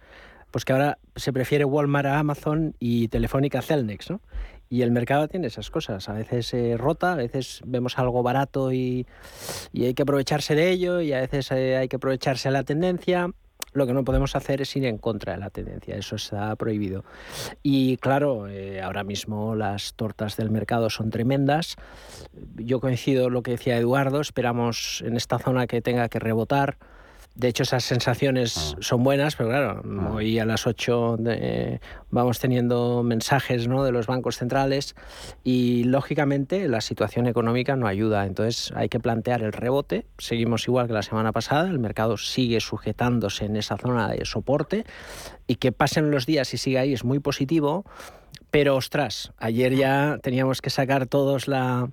pues 0.50 0.64
que 0.64 0.72
ahora 0.72 0.98
se 1.16 1.32
prefiere 1.32 1.64
Walmart 1.64 2.06
a 2.06 2.18
Amazon 2.18 2.74
y 2.78 3.08
Telefónica 3.08 3.60
a 3.60 3.62
Celnex, 3.62 4.10
¿no? 4.10 4.20
Y 4.68 4.82
el 4.82 4.92
mercado 4.92 5.26
tiene 5.26 5.48
esas 5.48 5.70
cosas. 5.70 6.08
A 6.08 6.12
veces 6.12 6.46
se 6.46 6.76
rota, 6.76 7.12
a 7.12 7.16
veces 7.16 7.60
vemos 7.66 7.98
algo 7.98 8.22
barato 8.22 8.72
y, 8.72 9.06
y 9.72 9.84
hay 9.84 9.94
que 9.94 10.02
aprovecharse 10.02 10.54
de 10.54 10.70
ello, 10.70 11.00
y 11.00 11.12
a 11.12 11.20
veces 11.20 11.50
eh, 11.50 11.76
hay 11.76 11.88
que 11.88 11.96
aprovecharse 11.96 12.48
de 12.48 12.52
la 12.52 12.62
tendencia. 12.62 13.30
Lo 13.72 13.86
que 13.86 13.92
no 13.92 14.04
podemos 14.04 14.36
hacer 14.36 14.60
es 14.62 14.74
ir 14.76 14.84
en 14.84 14.98
contra 14.98 15.34
de 15.34 15.38
la 15.38 15.50
tendencia, 15.50 15.96
eso 15.96 16.16
está 16.16 16.54
prohibido. 16.56 17.04
Y 17.62 17.96
claro, 17.98 18.48
eh, 18.48 18.80
ahora 18.82 19.04
mismo 19.04 19.54
las 19.54 19.94
tortas 19.94 20.36
del 20.36 20.50
mercado 20.50 20.90
son 20.90 21.10
tremendas. 21.10 21.76
Yo 22.56 22.80
coincido 22.80 23.30
lo 23.30 23.42
que 23.42 23.52
decía 23.52 23.76
Eduardo, 23.76 24.20
esperamos 24.20 25.02
en 25.06 25.16
esta 25.16 25.38
zona 25.38 25.66
que 25.66 25.82
tenga 25.82 26.08
que 26.08 26.18
rebotar 26.18 26.78
de 27.40 27.48
hecho, 27.48 27.62
esas 27.62 27.84
sensaciones 27.84 28.74
ah. 28.74 28.78
son 28.80 29.02
buenas, 29.02 29.34
pero 29.34 29.48
claro, 29.48 29.82
ah. 29.82 30.12
hoy 30.12 30.38
a 30.38 30.44
las 30.44 30.66
8 30.66 31.16
vamos 32.10 32.38
teniendo 32.38 33.02
mensajes 33.02 33.66
¿no? 33.66 33.82
de 33.82 33.92
los 33.92 34.06
bancos 34.06 34.36
centrales 34.36 34.94
y 35.42 35.84
lógicamente 35.84 36.68
la 36.68 36.82
situación 36.82 37.26
económica 37.26 37.76
no 37.76 37.86
ayuda. 37.86 38.26
Entonces 38.26 38.72
hay 38.76 38.90
que 38.90 39.00
plantear 39.00 39.42
el 39.42 39.54
rebote. 39.54 40.06
Seguimos 40.18 40.68
igual 40.68 40.86
que 40.86 40.92
la 40.92 41.02
semana 41.02 41.32
pasada, 41.32 41.70
el 41.70 41.78
mercado 41.78 42.18
sigue 42.18 42.60
sujetándose 42.60 43.46
en 43.46 43.56
esa 43.56 43.78
zona 43.78 44.08
de 44.08 44.22
soporte 44.26 44.84
y 45.46 45.54
que 45.54 45.72
pasen 45.72 46.10
los 46.10 46.26
días 46.26 46.52
y 46.52 46.58
siga 46.58 46.82
ahí 46.82 46.92
es 46.92 47.04
muy 47.04 47.20
positivo 47.20 47.86
Pero 48.50 48.74
ostras, 48.74 49.32
ayer 49.38 49.74
ya 49.74 50.18
teníamos 50.22 50.60
que 50.60 50.70
sacar 50.70 51.06
todos 51.06 51.46
la, 51.46 51.88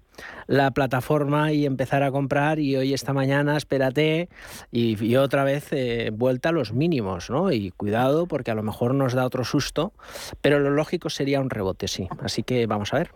plataforma 0.74 1.52
y 1.52 1.66
empezar 1.66 2.02
a 2.02 2.12
comprar 2.12 2.58
y 2.58 2.76
hoy 2.76 2.94
esta 2.94 3.14
mañana 3.14 3.58
espérate 3.58 4.30
y, 4.72 5.16
otra 5.16 5.44
vez 5.44 5.68
eh, 5.72 6.10
vuelta 6.12 6.50
a 6.50 6.52
los 6.52 6.74
mínimos, 6.74 7.30
¿no? 7.30 7.52
Y 7.52 7.72
cuidado 7.72 8.26
porque 8.26 8.50
a 8.50 8.56
lo 8.56 8.64
mejor 8.64 8.96
nos 8.96 9.14
da 9.14 9.26
otro 9.26 9.44
susto, 9.44 9.94
pero 10.42 10.60
lo 10.60 10.72
lógico 10.72 11.10
sería 11.10 11.40
un 11.40 11.52
rebote, 11.52 11.88
sí. 11.88 12.08
Así 12.24 12.42
que 12.42 12.66
vamos 12.66 12.94
a 12.94 12.98
ver. 12.98 13.12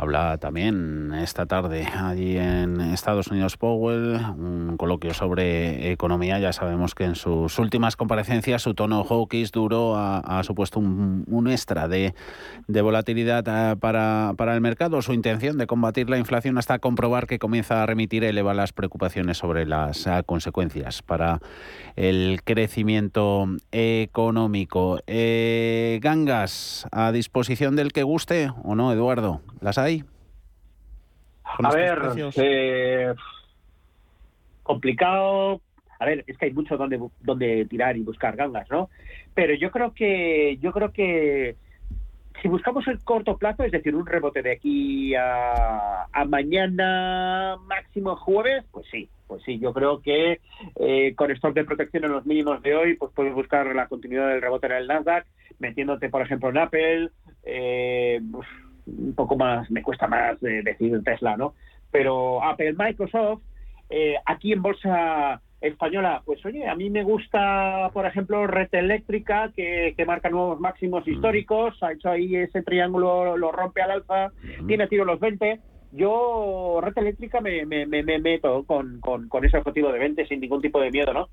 Habla 0.00 0.38
también 0.38 1.12
esta 1.12 1.44
tarde 1.44 1.84
allí 1.84 2.38
en 2.38 2.80
Estados 2.80 3.26
Unidos 3.26 3.58
Powell, 3.58 4.18
un 4.38 4.78
coloquio 4.78 5.12
sobre 5.12 5.92
economía. 5.92 6.38
Ya 6.38 6.54
sabemos 6.54 6.94
que 6.94 7.04
en 7.04 7.16
sus 7.16 7.58
últimas 7.58 7.96
comparecencias 7.96 8.62
su 8.62 8.72
tono 8.72 9.04
hawkish 9.04 9.50
duro 9.50 9.96
ha, 9.98 10.42
supuesto 10.42 10.78
un, 10.80 11.48
extra 11.50 11.86
de, 11.86 12.14
volatilidad 12.66 13.44
eh, 13.46 13.76
para, 13.76 14.32
para, 14.38 14.54
el 14.54 14.62
mercado. 14.62 15.02
Su 15.02 15.12
intención 15.12 15.58
de 15.58 15.66
combatir 15.66 16.08
la 16.08 16.16
inflación 16.16 16.56
hasta 16.56 16.78
comprobar 16.78 17.26
que 17.26 17.38
comienza 17.38 17.82
a 17.82 17.86
remitir 17.86 18.24
eleva 18.24 18.54
las 18.54 18.72
preocupaciones 18.72 19.36
sobre 19.36 19.66
las 19.66 20.06
eh, 20.06 20.22
consecuencias 20.24 21.02
para 21.02 21.40
el 21.96 22.40
crecimiento 22.42 23.46
económico. 23.70 25.00
Eh, 25.06 25.98
gangas, 26.00 26.86
¿a 26.90 27.12
disposición 27.12 27.76
del 27.76 27.92
que 27.92 28.02
guste 28.02 28.50
o 28.64 28.74
no, 28.74 28.94
Eduardo? 28.94 29.42
¿Las 29.60 29.76
hay? 29.76 29.89
A 31.44 31.70
ver, 31.74 31.98
eh, 32.36 33.14
complicado. 34.62 35.60
A 35.98 36.06
ver, 36.06 36.24
es 36.26 36.38
que 36.38 36.46
hay 36.46 36.52
mucho 36.52 36.76
donde, 36.76 36.98
donde 37.20 37.66
tirar 37.66 37.96
y 37.96 38.02
buscar 38.02 38.36
gangas, 38.36 38.70
¿no? 38.70 38.88
Pero 39.34 39.54
yo 39.54 39.70
creo 39.70 39.92
que 39.92 40.58
yo 40.60 40.72
creo 40.72 40.92
que 40.92 41.56
si 42.40 42.48
buscamos 42.48 42.86
el 42.88 43.02
corto 43.04 43.36
plazo, 43.36 43.64
es 43.64 43.72
decir, 43.72 43.94
un 43.94 44.06
rebote 44.06 44.42
de 44.42 44.52
aquí 44.52 45.14
a, 45.14 46.06
mañana 46.26 47.56
máximo 47.66 48.16
jueves, 48.16 48.64
pues 48.70 48.86
sí, 48.90 49.08
pues 49.26 49.42
sí, 49.42 49.58
yo 49.58 49.72
creo 49.72 50.00
que 50.00 50.40
eh, 50.76 51.14
con 51.14 51.30
stock 51.32 51.54
de 51.54 51.64
protección 51.64 52.04
en 52.04 52.12
los 52.12 52.24
mínimos 52.24 52.62
de 52.62 52.74
hoy, 52.74 52.94
pues 52.94 53.12
puedes 53.14 53.34
buscar 53.34 53.74
la 53.74 53.88
continuidad 53.88 54.28
del 54.28 54.42
rebote 54.42 54.66
en 54.66 54.72
el 54.72 54.86
Nasdaq, 54.86 55.26
metiéndote, 55.58 56.08
por 56.08 56.22
ejemplo, 56.22 56.48
en 56.48 56.58
Apple, 56.58 57.10
eh, 57.44 58.20
un 58.98 59.14
poco 59.14 59.36
más, 59.36 59.70
me 59.70 59.82
cuesta 59.82 60.06
más 60.06 60.40
decir 60.40 61.02
Tesla, 61.04 61.36
¿no? 61.36 61.54
Pero 61.90 62.42
Apple, 62.42 62.74
Microsoft, 62.74 63.42
eh, 63.88 64.16
aquí 64.24 64.52
en 64.52 64.62
bolsa 64.62 65.40
española, 65.60 66.22
pues 66.24 66.44
oye, 66.46 66.66
a 66.66 66.74
mí 66.74 66.88
me 66.88 67.02
gusta, 67.02 67.90
por 67.92 68.06
ejemplo, 68.06 68.46
Red 68.46 68.68
Eléctrica, 68.72 69.52
que, 69.54 69.94
marca 70.06 70.30
nuevos 70.30 70.58
máximos 70.58 71.06
mm. 71.06 71.10
históricos, 71.10 71.82
ha 71.82 71.92
hecho 71.92 72.10
ahí 72.10 72.34
ese 72.36 72.62
triángulo, 72.62 73.36
lo 73.36 73.52
rompe 73.52 73.82
al 73.82 73.90
alza, 73.90 74.32
mm. 74.60 74.66
tiene 74.66 74.86
tiro 74.86 75.04
los 75.04 75.20
20. 75.20 75.60
Yo, 75.92 76.78
Red 76.80 76.96
Eléctrica, 76.96 77.40
me, 77.40 77.66
me, 77.66 77.84
me, 77.84 78.02
meto 78.20 78.64
con, 78.64 79.00
con, 79.00 79.28
con, 79.28 79.44
ese 79.44 79.58
objetivo 79.58 79.92
de 79.92 79.98
20 79.98 80.24
sin 80.26 80.40
ningún 80.40 80.62
tipo 80.62 80.80
de 80.80 80.92
miedo, 80.92 81.12
¿no? 81.12 81.28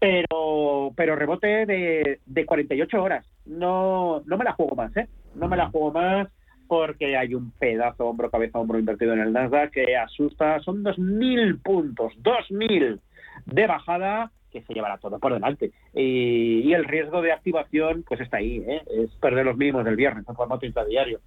Pero, 0.00 0.92
pero 0.96 1.14
rebote 1.14 1.64
de, 1.64 2.18
de 2.26 2.46
48 2.46 3.02
horas. 3.02 3.24
No, 3.46 4.20
no 4.26 4.36
me 4.36 4.44
la 4.44 4.52
juego 4.52 4.74
más, 4.74 4.94
¿eh? 4.96 5.06
No 5.36 5.48
me 5.48 5.56
la 5.56 5.68
mm. 5.68 5.70
juego 5.70 5.92
más 5.92 6.28
porque 6.70 7.16
hay 7.16 7.34
un 7.34 7.50
pedazo 7.50 8.06
hombro, 8.06 8.30
cabeza, 8.30 8.60
hombro 8.60 8.78
invertido 8.78 9.12
en 9.12 9.18
el 9.18 9.32
Nasdaq 9.32 9.72
que 9.72 9.96
asusta. 9.96 10.60
Son 10.60 10.84
2.000 10.84 11.60
puntos, 11.60 12.12
2.000 12.22 13.00
de 13.46 13.66
bajada 13.66 14.30
que 14.52 14.62
se 14.62 14.72
llevará 14.72 14.96
todo 14.98 15.18
por 15.18 15.34
delante. 15.34 15.72
Y, 15.92 16.72
el 16.72 16.84
riesgo 16.84 17.22
de 17.22 17.32
activación, 17.32 18.04
pues 18.06 18.20
está 18.20 18.36
ahí, 18.36 18.62
¿eh? 18.68 18.82
es 18.88 19.10
perder 19.16 19.46
los 19.46 19.56
mínimos 19.56 19.84
del 19.84 19.96
viernes 19.96 20.24
en 20.28 20.36
formato 20.36 20.64
intradiario. 20.64 21.18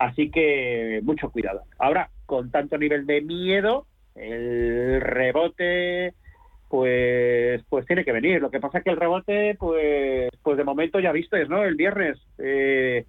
Así 0.00 0.32
que 0.32 0.98
mucho 1.04 1.30
cuidado. 1.30 1.62
Ahora, 1.78 2.10
con 2.26 2.50
tanto 2.50 2.76
nivel 2.76 3.06
de 3.06 3.20
miedo, 3.20 3.86
el 4.16 5.00
rebote 5.00 6.14
pues 6.68 7.62
pues 7.68 7.86
tiene 7.86 8.04
que 8.04 8.10
venir. 8.10 8.42
Lo 8.42 8.50
que 8.50 8.58
pasa 8.58 8.78
es 8.78 8.84
que 8.84 8.90
el 8.90 8.96
rebote, 8.96 9.54
pues 9.60 10.28
pues 10.42 10.56
de 10.56 10.64
momento 10.64 10.98
ya 10.98 11.12
viste, 11.12 11.46
¿no? 11.46 11.62
El 11.62 11.76
viernes 11.76 12.18
eh, 12.38 13.06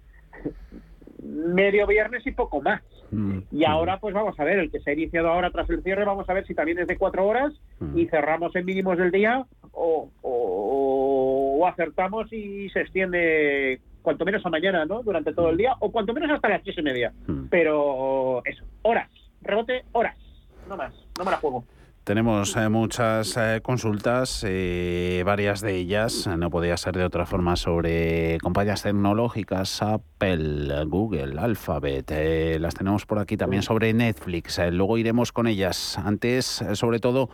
medio 1.60 1.86
viernes 1.86 2.26
y 2.26 2.32
poco 2.32 2.60
más. 2.62 2.82
Mm, 3.10 3.40
y 3.50 3.64
ahora, 3.64 3.98
pues 3.98 4.14
vamos 4.14 4.38
a 4.38 4.44
ver, 4.44 4.58
el 4.58 4.70
que 4.70 4.80
se 4.80 4.90
ha 4.90 4.94
iniciado 4.94 5.28
ahora 5.28 5.50
tras 5.50 5.68
el 5.70 5.82
cierre, 5.82 6.04
vamos 6.04 6.28
a 6.28 6.32
ver 6.34 6.46
si 6.46 6.54
también 6.54 6.78
es 6.78 6.86
de 6.86 6.96
cuatro 6.96 7.26
horas 7.26 7.52
mm. 7.80 7.98
y 7.98 8.06
cerramos 8.06 8.54
en 8.56 8.64
mínimos 8.64 8.96
del 8.96 9.10
día 9.10 9.44
o, 9.72 10.10
o, 10.22 11.66
acertamos 11.66 12.32
y 12.32 12.68
se 12.70 12.80
extiende 12.80 13.80
cuanto 14.02 14.24
menos 14.24 14.44
a 14.46 14.50
mañana, 14.50 14.86
¿no? 14.86 15.02
Durante 15.02 15.34
todo 15.34 15.50
el 15.50 15.58
día 15.58 15.74
o 15.80 15.92
cuanto 15.92 16.14
menos 16.14 16.30
hasta 16.30 16.48
las 16.48 16.62
tres 16.62 16.78
y 16.78 16.82
media. 16.82 17.12
Mm. 17.26 17.46
Pero 17.50 18.42
eso, 18.44 18.64
horas, 18.82 19.10
rebote, 19.42 19.84
horas, 19.92 20.16
no 20.68 20.76
más, 20.76 20.94
no 21.18 21.24
me 21.24 21.30
la 21.30 21.36
juego. 21.36 21.64
Tenemos 22.04 22.56
eh, 22.56 22.68
muchas 22.70 23.36
eh, 23.36 23.60
consultas, 23.62 24.42
eh, 24.48 25.22
varias 25.26 25.60
de 25.60 25.76
ellas, 25.76 26.26
no 26.26 26.48
podía 26.50 26.76
ser 26.78 26.96
de 26.96 27.04
otra 27.04 27.26
forma, 27.26 27.56
sobre 27.56 28.38
compañías 28.42 28.82
tecnológicas, 28.82 29.82
Apple, 29.82 30.84
Google, 30.86 31.38
Alphabet. 31.38 32.58
las 32.58 32.74
tenemos 32.74 33.04
por 33.04 33.18
aquí 33.18 33.36
también 33.36 33.62
sobre 33.62 33.92
Netflix. 33.92 34.58
luego 34.72 34.96
iremos 34.96 35.30
con 35.30 35.46
ellas. 35.46 35.98
Antes, 35.98 36.64
sobre 36.72 37.00
todo, 37.00 37.28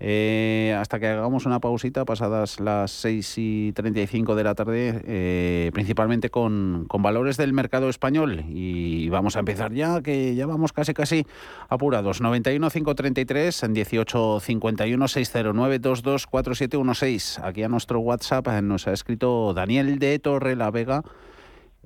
eh, 0.00 0.76
hasta 0.78 0.98
que 0.98 1.06
hagamos 1.06 1.46
una 1.46 1.60
pausita 1.60 2.04
pasadas 2.04 2.58
las 2.58 2.90
6 2.90 3.34
y 3.38 3.72
35 3.72 4.34
de 4.34 4.44
la 4.44 4.54
tarde, 4.54 5.02
eh, 5.06 5.70
principalmente 5.72 6.30
con, 6.30 6.86
valores 6.88 7.36
del 7.36 7.52
mercado 7.52 7.88
español. 7.88 8.44
Y 8.48 9.08
vamos 9.08 9.36
a 9.36 9.40
empezar 9.40 9.72
ya, 9.72 10.02
que 10.02 10.34
ya 10.34 10.46
vamos 10.46 10.72
casi 10.72 10.94
casi 10.94 11.26
apurados. 11.68 12.20
91 12.20 12.70
533 12.70 13.62
en 13.62 13.74
18 13.74 14.40
51 14.40 15.08
609 15.08 15.68
22 15.78 16.26
4716. 16.26 17.38
Aquí 17.42 17.62
a 17.62 17.68
nuestro 17.68 18.00
WhatsApp 18.00 18.48
nos 18.62 18.88
ha 18.88 18.92
escrito 18.92 19.54
Daniel 19.54 19.98
de 19.98 20.18
Torre 20.18 20.56
la 20.56 20.70
Vega. 20.70 21.02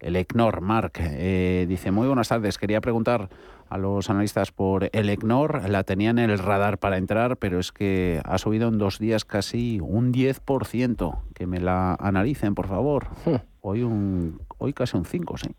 El 0.01 0.17
ECNOR, 0.17 0.61
Mark, 0.61 0.93
eh, 0.99 1.67
dice, 1.69 1.91
muy 1.91 2.07
buenas 2.07 2.29
tardes, 2.29 2.59
quería 2.59 2.81
preguntar 2.81 3.29
a 3.69 3.79
los 3.79 4.09
analistas 4.11 4.51
por 4.53 4.89
el 4.93 5.11
ECNOR, 5.11 5.69
la 5.69 5.85
tenían 5.85 6.19
en 6.19 6.31
el 6.31 6.39
radar 6.39 6.79
para 6.79 6.97
entrar, 6.97 7.37
pero 7.37 7.59
es 7.59 7.73
que 7.73 8.21
ha 8.25 8.39
subido 8.39 8.69
en 8.69 8.79
dos 8.79 8.99
días 8.99 9.25
casi 9.25 9.79
un 9.81 10.13
10%. 10.13 11.19
Que 11.35 11.47
me 11.47 11.61
la 11.61 11.95
analicen, 11.95 12.55
por 12.55 12.69
favor. 12.69 13.09
Hmm. 13.27 13.37
Hoy, 13.61 13.83
un, 13.83 14.41
hoy 14.59 14.73
casi 14.73 14.97
un 14.97 15.05
5, 15.05 15.37
sí. 15.39 15.51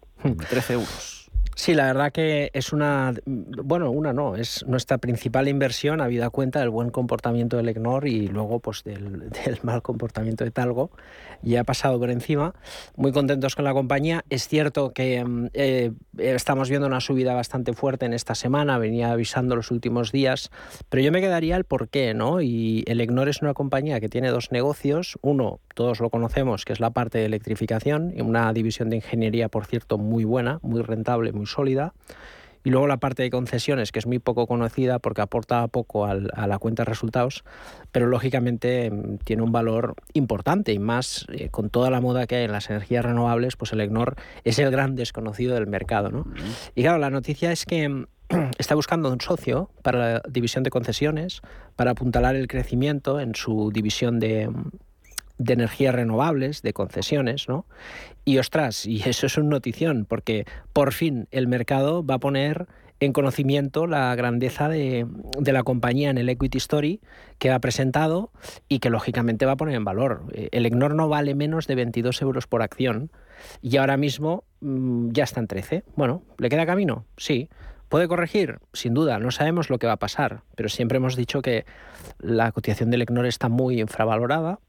13 0.49 0.73
hmm. 0.73 0.80
euros. 0.80 1.18
Sí, 1.60 1.74
la 1.74 1.88
verdad 1.88 2.13
que 2.13 2.52
es 2.54 2.72
una, 2.72 3.13
bueno, 3.26 3.91
una 3.91 4.13
no, 4.13 4.38
es 4.38 4.63
nuestra 4.65 4.98
principal 4.98 5.50
inversión, 5.50 6.00
habida 6.00 6.30
cuenta 6.30 6.62
del 6.62 6.69
buen 6.69 6.89
comportamiento 6.89 7.58
del 7.58 7.67
EGNOR 7.67 8.08
y 8.08 8.30
luego 8.30 8.62
pues 8.62 8.82
del, 8.86 9.30
mal 9.63 9.82
comportamiento 9.82 10.45
de 10.45 10.52
Talgo. 10.52 10.89
Ya 11.41 11.60
ha 11.60 11.63
pasado 11.65 12.00
por 12.00 12.12
encima, 12.12 12.56
muy 12.95 13.12
contentos 13.12 13.58
con 13.58 13.65
la 13.65 13.74
compañía. 13.74 14.24
Es 14.30 14.48
cierto 14.48 14.93
que 14.93 15.22
mm, 15.22 15.48
eh, 15.54 15.91
estamos 16.17 16.69
viendo 16.69 16.88
una 16.88 17.02
subida 17.02 17.34
bastante 17.34 17.74
fuerte 17.74 18.06
en 18.06 18.13
esta 18.13 18.36
semana, 18.36 18.78
venía 18.78 19.12
avisando 19.12 19.58
los 19.58 19.69
últimos 19.69 20.13
días, 20.13 20.52
pero 20.88 21.04
yo 21.04 21.12
me 21.12 21.19
quedaría 21.19 21.58
al 21.58 21.65
por 21.65 21.89
qué, 21.89 22.13
¿no? 22.13 22.39
Y 22.41 22.86
el 22.88 23.02
EGNOR 23.02 23.28
es 23.28 23.41
una 23.41 23.54
compañía 23.54 24.00
que 24.00 24.08
tiene 24.08 24.30
dos 24.30 24.54
negocios, 24.54 25.19
uno, 25.22 25.60
todos 25.76 26.00
lo 26.00 26.10
conocemos, 26.10 26.63
que 26.63 26.72
es 26.72 26.80
la 26.80 26.91
parte 26.91 27.17
de 27.17 27.26
electrificación, 27.26 28.13
una 28.22 28.54
división 28.54 28.89
de 28.89 28.95
ingeniería, 28.95 29.50
por 29.50 29.65
cierto, 29.65 29.98
muy 29.98 30.24
buena, 30.24 30.60
muy 30.62 30.82
rentable, 30.82 31.34
muy 31.34 31.48
sólida. 31.51 31.93
Y 32.63 32.71
luego 32.71 32.88
la 32.88 32.97
parte 32.97 33.23
de 33.23 33.29
concesiones, 33.29 33.91
que 33.91 33.99
es 33.99 34.05
muy 34.05 34.19
poco 34.19 34.45
conocida 34.45 34.99
porque 34.99 35.21
aporta 35.21 35.67
poco 35.69 36.05
a 36.05 36.15
la 36.15 36.59
cuenta 36.59 36.83
de 36.83 36.89
resultados, 36.89 37.43
pero 37.91 38.07
lógicamente 38.07 38.91
mm, 38.91 39.17
tiene 39.23 39.43
un 39.43 39.51
valor 39.51 39.95
importante 40.13 40.73
y 40.73 40.79
más 40.79 41.25
eh, 41.31 41.49
con 41.49 41.69
toda 41.69 41.89
la 41.89 42.01
moda 42.01 42.27
que 42.27 42.35
hay 42.35 42.43
en 42.45 42.51
las 42.51 42.69
energías 42.69 43.05
renovables, 43.05 43.55
pues 43.55 43.71
el 43.71 43.81
EGNOR 43.81 44.15
es 44.43 44.59
el 44.59 44.71
gran 44.71 44.95
desconocido 44.95 45.55
del 45.55 45.67
mercado. 45.67 46.09
¿no? 46.09 46.25
Y 46.75 46.81
claro, 46.81 46.97
la 46.97 47.09
noticia 47.09 47.51
es 47.51 47.65
que 47.65 47.88
mm, 47.88 48.05
está 48.57 48.75
buscando 48.75 49.12
un 49.12 49.21
socio 49.21 49.71
para 49.81 50.13
la 50.13 50.21
división 50.29 50.63
de 50.63 50.69
concesiones, 50.69 51.41
para 51.77 51.91
apuntalar 51.91 52.35
el 52.35 52.47
crecimiento 52.47 53.21
en 53.21 53.35
su 53.35 53.71
división 53.73 54.19
de, 54.19 54.49
mm, 54.49 54.69
de 55.39 55.54
energías 55.54 55.95
renovables, 55.95 56.62
de 56.62 56.73
concesiones, 56.73 57.49
¿no? 57.49 57.65
Y 58.25 58.38
ostras, 58.38 58.86
y 58.86 59.02
eso 59.10 59.25
es 59.25 59.38
una 59.38 59.49
notición, 59.49 60.06
porque 60.08 60.45
por 60.71 60.93
fin 60.93 61.28
el 61.32 61.47
mercado 61.47 62.06
va 62.06 62.15
a 62.15 62.19
poner 62.19 62.67
en 63.02 63.13
conocimiento 63.13 63.88
la 63.88 64.13
grandeza 64.15 64.67
de, 64.67 65.08
la 65.39 65.63
compañía 65.63 66.10
en 66.10 66.17
el 66.17 66.28
Equity 66.28 66.58
Story 66.58 66.99
que 67.38 67.49
ha 67.49 67.60
presentado 67.60 68.32
y 68.67 68.80
que 68.80 68.89
lógicamente 68.89 69.45
va 69.45 69.54
a 69.54 69.58
poner 69.58 69.75
en 69.75 69.86
valor. 69.86 70.25
Eh, 70.34 70.49
el 70.52 70.65
EGNOR 70.65 70.95
no 70.95 71.08
vale 71.08 71.34
menos 71.34 71.65
de 71.65 71.75
22 71.75 72.21
euros 72.21 72.47
por 72.47 72.62
acción 72.62 73.10
y 73.62 73.78
ahora 73.78 73.95
mismo 73.95 74.43
mm, 74.60 75.12
ya 75.12 75.23
está 75.23 75.39
en 75.39 75.47
13. 75.47 75.84
Bueno, 75.95 76.23
¿le 76.38 76.49
queda 76.49 76.65
camino? 76.65 77.06
Sí. 77.15 77.49
¿Puede 77.88 78.10
corregir? 78.10 78.60
Sin 78.73 78.93
duda, 78.93 79.17
no 79.17 79.32
sabemos 79.32 79.69
lo 79.69 79.80
que 79.80 79.88
va 79.88 79.93
a 79.93 79.97
pasar, 79.97 80.43
pero 80.56 80.69
siempre 80.69 80.97
hemos 80.97 81.15
dicho 81.15 81.41
que 81.41 81.65
la 82.19 82.52
cotización 82.52 82.91
del 82.91 83.02
EGNOR 83.02 83.25
está 83.25 83.47
muy 83.47 83.80
infravalorada 83.80 84.60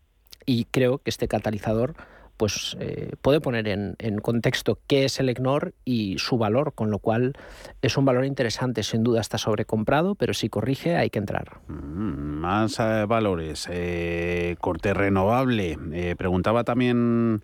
y 0.46 0.64
creo 0.64 0.98
que 0.98 1.10
este 1.10 1.28
catalizador 1.28 1.94
pues 2.36 2.74
eh, 2.80 3.16
puede 3.20 3.42
poner 3.42 3.68
en, 3.68 4.18
contexto 4.22 4.78
qué 4.86 5.04
es 5.04 5.20
el 5.20 5.28
EGNOR 5.28 5.74
y 5.84 6.16
su 6.16 6.38
valor, 6.38 6.72
con 6.72 6.90
lo 6.90 6.98
cual 6.98 7.34
es 7.82 7.98
un 7.98 8.06
valor 8.06 8.24
interesante. 8.24 8.82
Sin 8.82 9.02
duda 9.02 9.20
está 9.20 9.36
sobrecomprado, 9.36 10.14
pero 10.14 10.32
si 10.32 10.48
corrige 10.48 10.96
hay 10.96 11.10
que 11.10 11.18
entrar. 11.18 11.60
Mm, 11.68 12.40
más 12.40 12.78
valores. 13.06 13.68
corte 14.58 14.94
renovable. 14.94 15.76
preguntaba 16.16 16.64
también 16.64 17.42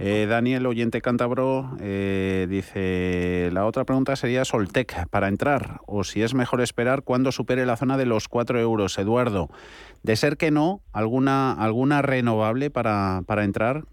eh, 0.00 0.26
Daniel, 0.28 0.66
oyente 0.66 1.00
cántabro, 1.00 1.76
eh, 1.80 2.46
dice, 2.48 3.50
la 3.52 3.66
otra 3.66 3.84
pregunta 3.84 4.16
sería 4.16 4.44
Soltec 4.44 5.08
para 5.08 5.28
entrar, 5.28 5.80
o 5.86 6.04
si 6.04 6.22
es 6.22 6.34
mejor 6.34 6.60
esperar 6.60 7.02
cuando 7.02 7.32
supere 7.32 7.66
la 7.66 7.76
zona 7.76 7.96
de 7.96 8.06
los 8.06 8.28
4 8.28 8.60
euros. 8.60 8.98
Eduardo, 8.98 9.48
de 10.02 10.16
ser 10.16 10.36
que 10.36 10.50
no, 10.50 10.80
¿alguna, 10.92 11.52
alguna 11.52 12.02
renovable 12.02 12.70
para, 12.70 13.22
para 13.26 13.44
entrar? 13.44 13.84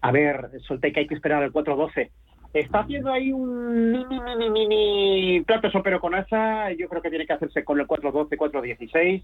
A 0.00 0.12
ver, 0.12 0.50
Soltec 0.66 0.96
hay 0.98 1.06
que 1.06 1.14
esperar 1.14 1.42
al 1.42 1.52
412 1.52 2.10
Está 2.54 2.80
haciendo 2.80 3.12
ahí 3.12 3.32
un 3.32 3.90
mini, 3.90 4.20
mini, 4.20 4.48
mini 4.48 5.40
plato 5.44 5.68
sopero 5.72 6.00
con 6.00 6.14
asa. 6.14 6.70
Yo 6.70 6.88
creo 6.88 7.02
que 7.02 7.10
tiene 7.10 7.26
que 7.26 7.32
hacerse 7.32 7.64
con 7.64 7.80
el 7.80 7.88
412, 7.88 8.36
416. 8.36 9.22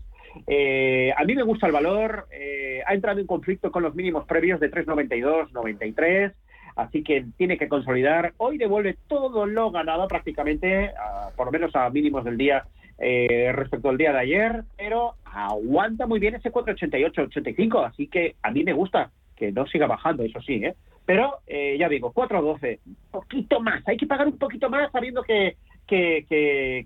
Eh, 0.49 1.15
a 1.17 1.25
mí 1.25 1.37
me 1.37 1.45
gusta 1.45 1.69
el 1.69 1.73
valor. 1.73 2.27
Eh, 2.33 2.83
ha 2.85 2.93
entrado 2.93 3.21
en 3.21 3.29
conflicto 3.29 3.71
con 3.71 3.85
los 3.85 3.95
mínimos 3.95 4.27
previos 4.27 4.59
de 4.59 4.69
392, 4.69 5.53
93. 5.53 6.33
Así 6.75 7.05
que 7.05 7.25
tiene 7.37 7.57
que 7.57 7.69
consolidar. 7.69 8.33
Hoy 8.37 8.59
devuelve 8.59 8.97
todo 9.07 9.47
lo 9.47 9.71
ganado 9.71 10.09
prácticamente, 10.09 10.91
por 11.37 11.47
lo 11.47 11.53
menos 11.53 11.75
a 11.77 11.89
mínimos 11.89 12.25
del 12.25 12.37
día 12.37 12.65
eh, 12.99 13.53
respecto 13.55 13.91
al 13.91 13.97
día 13.97 14.13
de 14.13 14.19
ayer, 14.19 14.65
pero 14.77 15.15
aguanta 15.25 16.07
muy 16.07 16.19
bien 16.19 16.35
ese 16.35 16.51
488, 16.51 17.23
85. 17.23 17.79
Así 17.85 18.09
que 18.09 18.35
a 18.43 18.51
mí 18.51 18.65
me 18.65 18.73
gusta 18.73 19.13
que 19.37 19.53
no 19.53 19.67
siga 19.67 19.87
bajando, 19.87 20.25
eso 20.25 20.41
sí, 20.43 20.55
¿eh? 20.65 20.75
Pero 21.11 21.43
eh, 21.49 21.77
ya 21.77 21.89
digo, 21.89 22.15
4.12, 22.15 22.79
un 22.87 22.97
poquito 23.11 23.59
más, 23.59 23.83
hay 23.89 23.97
que 23.97 24.07
pagar 24.07 24.29
un 24.29 24.39
poquito 24.39 24.71
más 24.71 24.93
sabiendo 24.93 25.25
que, 25.25 25.57
que, 25.85 26.25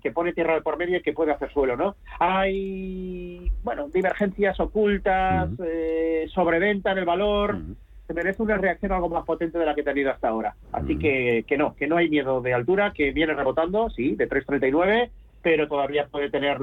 que, 0.01 0.11
pone 0.11 0.33
tierra 0.33 0.55
de 0.55 0.61
por 0.61 0.79
medio 0.79 0.97
y 0.97 1.03
que 1.03 1.13
puede 1.13 1.31
hacer 1.31 1.53
suelo, 1.53 1.77
¿no? 1.77 1.95
Hay, 2.19 3.51
bueno, 3.61 3.87
divergencias 3.89 4.59
ocultas, 4.59 5.51
eh, 5.63 6.25
sobreventa 6.33 6.91
en 6.91 6.97
el 6.97 7.05
valor. 7.05 7.59
Se 8.07 8.15
merece 8.15 8.41
una 8.41 8.57
reacción 8.57 8.93
algo 8.93 9.09
más 9.09 9.25
potente 9.25 9.59
de 9.59 9.65
la 9.67 9.75
que 9.75 9.81
ha 9.81 9.83
tenido 9.83 10.09
hasta 10.09 10.29
ahora. 10.29 10.55
Así 10.71 10.97
que, 10.97 11.45
que 11.47 11.55
no, 11.55 11.75
que 11.75 11.85
no 11.85 11.97
hay 11.97 12.09
miedo 12.09 12.41
de 12.41 12.55
altura, 12.55 12.93
que 12.95 13.11
viene 13.11 13.35
rebotando, 13.35 13.91
sí, 13.91 14.15
de 14.15 14.27
3.39, 14.27 15.11
pero 15.43 15.67
todavía 15.67 16.07
puede 16.07 16.31
tener 16.31 16.57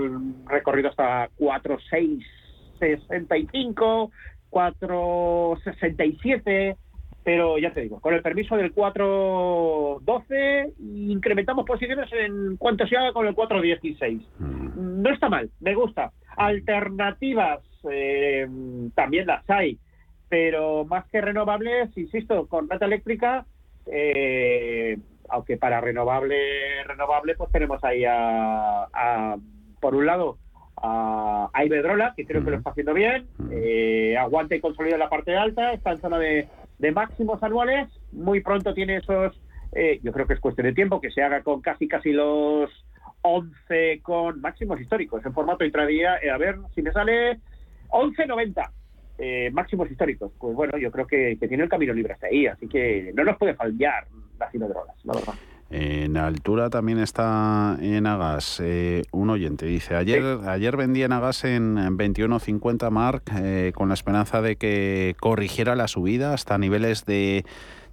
recorrido 0.46 0.88
hasta 0.88 1.28
4.665, 1.38 4.10
4.67 4.50 6.76
pero 7.24 7.58
ya 7.58 7.72
te 7.72 7.82
digo, 7.82 8.00
con 8.00 8.14
el 8.14 8.22
permiso 8.22 8.56
del 8.56 8.74
4.12 8.74 10.74
incrementamos 10.78 11.64
posiciones 11.64 12.12
en 12.12 12.56
cuanto 12.56 12.86
se 12.86 12.96
haga 12.96 13.12
con 13.12 13.26
el 13.26 13.36
4.16. 13.36 14.20
Mm. 14.38 15.02
No 15.02 15.10
está 15.10 15.28
mal, 15.28 15.50
me 15.60 15.74
gusta. 15.74 16.12
Alternativas 16.36 17.60
eh, 17.90 18.46
también 18.94 19.26
las 19.26 19.48
hay, 19.48 19.78
pero 20.28 20.84
más 20.84 21.06
que 21.10 21.20
renovables, 21.20 21.96
insisto, 21.96 22.46
con 22.46 22.68
red 22.68 22.82
eléctrica, 22.82 23.46
eh, 23.86 24.98
aunque 25.28 25.56
para 25.56 25.80
renovable, 25.80 26.84
renovable, 26.84 27.36
pues 27.36 27.50
tenemos 27.52 27.82
ahí 27.84 28.04
a, 28.06 29.36
por 29.80 29.94
un 29.94 30.06
lado, 30.06 30.38
a, 30.76 31.50
Iberdrola, 31.64 32.14
que 32.16 32.26
creo 32.26 32.44
que 32.44 32.50
lo 32.50 32.56
está 32.56 32.70
haciendo 32.70 32.94
bien, 32.94 33.26
eh, 33.50 34.16
aguanta 34.18 34.56
y 34.56 34.60
consolida 34.60 34.98
la 34.98 35.08
parte 35.08 35.36
alta, 35.36 35.72
está 35.72 35.92
en 35.92 36.00
zona 36.00 36.18
de 36.18 36.48
de 36.82 36.90
máximos 36.90 37.40
anuales, 37.44 37.88
muy 38.10 38.40
pronto 38.40 38.74
tiene 38.74 38.96
esos, 38.96 39.40
eh, 39.70 40.00
yo 40.02 40.10
creo 40.12 40.26
que 40.26 40.34
es 40.34 40.40
cuestión 40.40 40.66
de 40.66 40.72
tiempo, 40.72 41.00
que 41.00 41.12
se 41.12 41.22
haga 41.22 41.40
con 41.42 41.60
casi 41.60 41.86
casi 41.86 42.10
los 42.10 42.70
11 43.22 44.00
con 44.02 44.40
máximos 44.40 44.80
históricos 44.80 45.24
en 45.24 45.32
formato 45.32 45.64
intradía, 45.64 46.16
eh, 46.20 46.28
a 46.28 46.38
ver 46.38 46.56
si 46.74 46.82
me 46.82 46.90
sale 46.90 47.38
11.90. 47.90 48.72
Eh, 49.18 49.50
máximos 49.52 49.88
históricos. 49.88 50.32
Pues 50.36 50.56
bueno, 50.56 50.76
yo 50.76 50.90
creo 50.90 51.06
que, 51.06 51.36
tiene 51.36 51.62
el 51.62 51.68
camino 51.68 51.92
libre 51.92 52.14
hasta 52.14 52.26
ahí, 52.26 52.46
así 52.46 52.66
que 52.66 53.12
no 53.14 53.22
nos 53.22 53.36
puede 53.36 53.54
fallar 53.54 54.08
las 54.40 54.52
drogas, 54.52 54.96
la 55.04 55.12
verdad. 55.14 55.34
En 55.74 56.18
altura 56.18 56.68
también 56.68 56.98
está 56.98 57.78
en 57.80 58.06
Agas. 58.06 58.60
Eh, 58.62 59.04
un 59.10 59.30
oyente 59.30 59.64
dice, 59.64 59.96
ayer, 59.96 60.22
ayer 60.46 60.76
vendí 60.76 61.02
en 61.02 61.12
Agas 61.12 61.44
en 61.44 61.76
21.50 61.76 62.90
Mark 62.90 63.22
eh, 63.34 63.72
con 63.74 63.88
la 63.88 63.94
esperanza 63.94 64.42
de 64.42 64.56
que 64.56 65.16
corrigiera 65.18 65.74
la 65.74 65.88
subida 65.88 66.34
hasta 66.34 66.58
niveles 66.58 67.06
de 67.06 67.46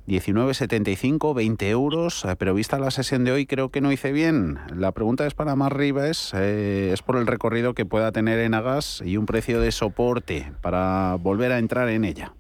19.75, 0.10 1.34
20 1.34 1.70
euros, 1.70 2.26
eh, 2.26 2.36
pero 2.38 2.54
vista 2.54 2.78
la 2.80 2.92
sesión 2.92 3.24
de 3.24 3.32
hoy 3.32 3.46
creo 3.46 3.70
que 3.70 3.80
no 3.80 3.94
hice 3.94 4.12
bien. 4.12 4.60
La 4.76 4.92
pregunta 4.92 5.26
es 5.26 5.34
para 5.34 5.56
más 5.56 5.72
Ribes, 5.72 6.34
es 6.34 7.02
por 7.02 7.16
el 7.16 7.28
recorrido 7.28 7.76
que 7.76 7.86
pueda 7.86 8.12
tener 8.12 8.40
en 8.40 8.56
Agas 8.56 9.02
y 9.06 9.16
un 9.16 9.26
precio 9.26 9.62
de 9.62 9.72
soporte 9.72 10.52
para 10.60 11.16
volver 11.16 11.54
a 11.54 11.60
entrar 11.60 11.88
en 11.88 12.04
ella. 12.04 12.34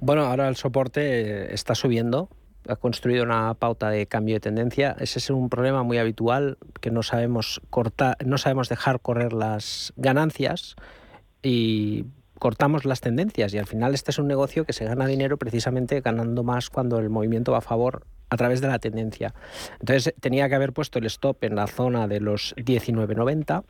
Bueno, 0.00 0.24
ahora 0.24 0.48
el 0.48 0.56
soporte 0.56 1.52
está 1.52 1.74
subiendo, 1.74 2.30
ha 2.68 2.76
construido 2.76 3.24
una 3.24 3.54
pauta 3.54 3.90
de 3.90 4.06
cambio 4.06 4.36
de 4.36 4.40
tendencia. 4.40 4.96
Ese 4.98 5.18
es 5.18 5.30
un 5.30 5.48
problema 5.48 5.82
muy 5.82 5.98
habitual 5.98 6.58
que 6.80 6.90
no 6.90 7.02
sabemos 7.02 7.60
cortar, 7.70 8.16
no 8.24 8.38
sabemos 8.38 8.68
dejar 8.68 9.00
correr 9.00 9.32
las 9.32 9.92
ganancias 9.96 10.76
y 11.42 12.04
cortamos 12.38 12.84
las 12.84 13.00
tendencias 13.00 13.52
y 13.54 13.58
al 13.58 13.66
final 13.66 13.94
este 13.94 14.10
es 14.10 14.18
un 14.18 14.26
negocio 14.26 14.64
que 14.64 14.72
se 14.72 14.84
gana 14.84 15.06
dinero 15.06 15.36
precisamente 15.36 16.00
ganando 16.00 16.42
más 16.42 16.70
cuando 16.70 16.98
el 16.98 17.10
movimiento 17.10 17.52
va 17.52 17.58
a 17.58 17.62
favor 17.62 18.06
a 18.30 18.36
través 18.36 18.60
de 18.60 18.68
la 18.68 18.78
tendencia. 18.78 19.34
Entonces 19.80 20.14
tenía 20.20 20.48
que 20.48 20.54
haber 20.54 20.72
puesto 20.72 20.98
el 20.98 21.06
stop 21.06 21.44
en 21.44 21.56
la 21.56 21.66
zona 21.66 22.08
de 22.08 22.20
los 22.20 22.54
19.90 22.56 23.64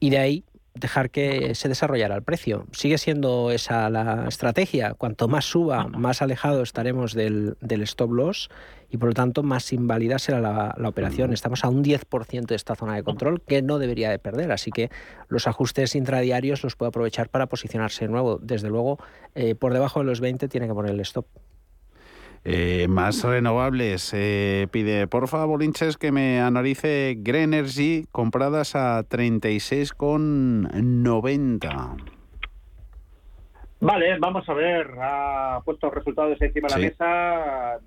y 0.00 0.10
de 0.10 0.18
ahí 0.18 0.44
dejar 0.74 1.10
que 1.10 1.54
se 1.54 1.68
desarrollara 1.68 2.14
el 2.14 2.22
precio. 2.22 2.66
Sigue 2.72 2.98
siendo 2.98 3.50
esa 3.50 3.90
la 3.90 4.26
estrategia. 4.28 4.94
Cuanto 4.94 5.28
más 5.28 5.44
suba, 5.44 5.86
más 5.88 6.22
alejado 6.22 6.62
estaremos 6.62 7.12
del, 7.14 7.56
stop 7.82 8.12
loss 8.12 8.48
y 8.90 8.96
por 8.96 9.10
lo 9.10 9.14
tanto 9.14 9.42
más 9.42 9.72
inválida 9.72 10.18
será 10.18 10.40
la, 10.40 10.88
operación. 10.88 11.32
Estamos 11.32 11.64
a 11.64 11.68
un 11.68 11.84
10% 11.84 12.46
de 12.46 12.54
esta 12.54 12.74
zona 12.74 12.94
de 12.94 13.02
control 13.02 13.40
que 13.42 13.62
no 13.62 13.78
debería 13.78 14.10
de 14.10 14.18
perder. 14.18 14.52
Así 14.52 14.70
que 14.70 14.90
los 15.28 15.46
ajustes 15.46 15.94
intradiarios 15.94 16.62
los 16.62 16.76
puede 16.76 16.88
aprovechar 16.88 17.28
para 17.28 17.46
posicionarse 17.46 18.06
de 18.06 18.10
nuevo. 18.10 18.38
Desde 18.42 18.68
luego, 18.68 18.98
eh, 19.34 19.54
por 19.54 19.72
debajo 19.72 20.00
de 20.00 20.06
los 20.06 20.20
20 20.20 20.48
tiene 20.48 20.66
que 20.66 20.74
poner 20.74 20.92
el 20.92 21.00
stop. 21.00 21.26
Eh, 22.44 22.88
más 22.88 23.22
renovables. 23.22 24.10
Eh, 24.14 24.66
pide, 24.72 25.06
por 25.06 25.28
favor, 25.28 25.46
Bolinches, 25.48 25.96
que 25.96 26.10
me 26.10 26.40
analice 26.40 27.14
Greenergy 27.18 28.06
compradas 28.10 28.74
a 28.74 29.04
36,90. 29.08 31.96
Vale, 33.80 34.18
vamos 34.18 34.48
a 34.48 34.54
ver. 34.54 34.90
Ha 35.00 35.60
puesto 35.64 35.88
resultados 35.90 36.42
encima 36.42 36.66
de 36.68 36.74
la 36.74 36.80
mesa 36.80 37.78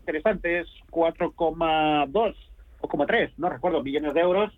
interesantes. 0.00 0.66
4,2 0.90 2.34
o 2.80 3.06
3, 3.06 3.38
no 3.38 3.48
recuerdo, 3.48 3.80
millones 3.82 4.12
de 4.14 4.20
euros. 4.20 4.52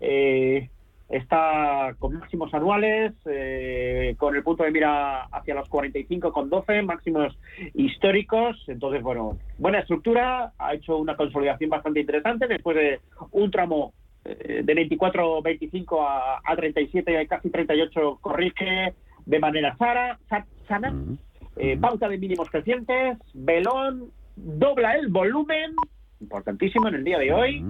Eh, 0.00 0.70
está 1.10 1.94
con 1.98 2.14
máximos 2.14 2.54
anuales, 2.54 3.12
eh, 3.26 4.14
con 4.16 4.36
el 4.36 4.42
punto 4.42 4.62
de 4.62 4.70
mira 4.70 5.24
hacia 5.24 5.54
los 5.54 5.68
45 5.68 6.32
con 6.32 6.48
12, 6.48 6.82
máximos 6.82 7.36
históricos. 7.74 8.56
Entonces, 8.68 9.02
bueno, 9.02 9.36
buena 9.58 9.80
estructura, 9.80 10.52
ha 10.56 10.74
hecho 10.74 10.96
una 10.96 11.16
consolidación 11.16 11.68
bastante 11.68 12.00
interesante. 12.00 12.46
Después 12.46 12.76
de 12.76 13.00
un 13.32 13.50
tramo 13.50 13.92
eh, 14.24 14.62
de 14.64 14.88
24-25 14.88 16.06
a, 16.06 16.40
a 16.44 16.56
37 16.56 17.22
y 17.22 17.26
casi 17.26 17.50
38 17.50 18.18
corrige 18.20 18.94
de 19.26 19.38
manera 19.38 19.76
sana, 19.76 20.18
sana. 20.68 20.94
Eh, 21.56 21.76
pauta 21.76 22.08
de 22.08 22.18
mínimos 22.18 22.48
crecientes, 22.48 23.18
velón, 23.34 24.12
dobla 24.36 24.94
el 24.94 25.08
volumen, 25.08 25.72
importantísimo 26.20 26.88
en 26.88 26.94
el 26.94 27.04
día 27.04 27.18
de 27.18 27.32
hoy. 27.32 27.64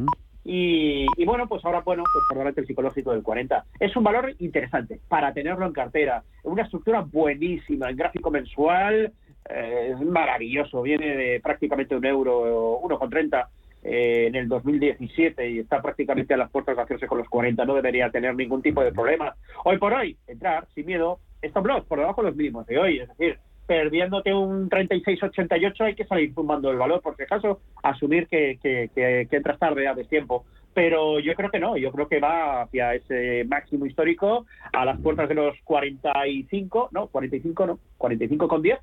Y, 0.45 1.07
bueno, 1.25 1.47
pues 1.47 1.65
ahora, 1.65 1.81
bueno, 1.81 2.03
pues 2.03 2.25
por 2.29 2.39
delante 2.39 2.63
el 2.63 2.67
psicológico 2.67 3.13
del 3.13 3.23
40. 3.23 3.65
Es 3.79 3.95
un 3.97 4.05
valor 4.05 4.35
interesante 4.39 5.01
para 5.09 5.33
tenerlo 5.33 5.67
en 5.67 5.73
cartera. 5.73 6.23
Una 6.45 6.63
estructura 6.63 7.03
buenísima, 7.03 7.89
el 7.89 7.97
gráfico 7.97 8.31
mensual 8.31 9.13
eh, 9.49 9.91
es 9.93 10.01
maravilloso. 10.01 10.83
Viene 10.83 11.15
de 11.15 11.41
prácticamente 11.41 11.95
un 11.95 12.07
euro, 12.07 12.81
1,30 12.81 13.47
eh, 13.83 14.27
en 14.29 14.35
el 14.35 14.49
2017 14.49 15.51
y 15.51 15.59
está 15.59 15.83
prácticamente 15.83 16.35
a 16.35 16.39
las 16.39 16.51
puertas 16.51 16.77
de 16.77 16.83
hacerse 16.83 17.07
con 17.07 17.19
los 17.19 17.29
40. 17.29 17.65
No 17.65 17.75
debería 17.75 18.11
tener 18.11 18.35
ningún 18.35 18.63
tipo 18.63 18.83
de 18.83 18.93
problema. 18.93 19.35
Hoy 19.65 19.79
por 19.79 19.93
hoy, 19.93 20.17
entrar 20.27 20.67
sin 20.75 20.87
miedo. 20.87 21.21
Stop 21.43 21.67
loss 21.67 21.85
por 21.85 21.99
debajo 21.99 22.23
de 22.23 22.29
los 22.29 22.37
mínimos 22.37 22.67
de 22.67 22.79
hoy. 22.79 22.99
Es 22.99 23.09
decir, 23.09 23.39
perdiéndote 23.71 24.35
un 24.35 24.69
36-88 24.69 25.81
hay 25.83 25.95
que 25.95 26.05
salir 26.05 26.35
tumbando 26.35 26.73
el 26.73 26.77
valor, 26.77 27.01
por 27.01 27.15
si 27.15 27.23
acaso, 27.23 27.61
asumir 27.85 28.27
que, 28.27 28.59
que, 28.61 28.91
que, 28.93 29.37
entras 29.37 29.61
tarde 29.61 29.87
a 29.87 29.95
destiempo. 29.95 30.45
pero 30.75 31.21
yo 31.21 31.35
creo 31.37 31.51
que 31.51 31.61
no, 31.61 31.77
yo 31.77 31.93
creo 31.93 32.09
que 32.09 32.19
va 32.19 32.63
hacia 32.63 32.97
ese 32.97 33.45
máximo 33.45 33.87
histórico 33.87 34.45
a 34.73 34.85
las 34.85 34.99
puertas 35.01 35.29
de 35.29 35.37
los 35.37 35.57
45, 35.63 36.89
no, 36.91 37.07
45 37.07 37.67
no, 37.67 37.79
45 37.97 38.49
con 38.49 38.61
10 38.61 38.81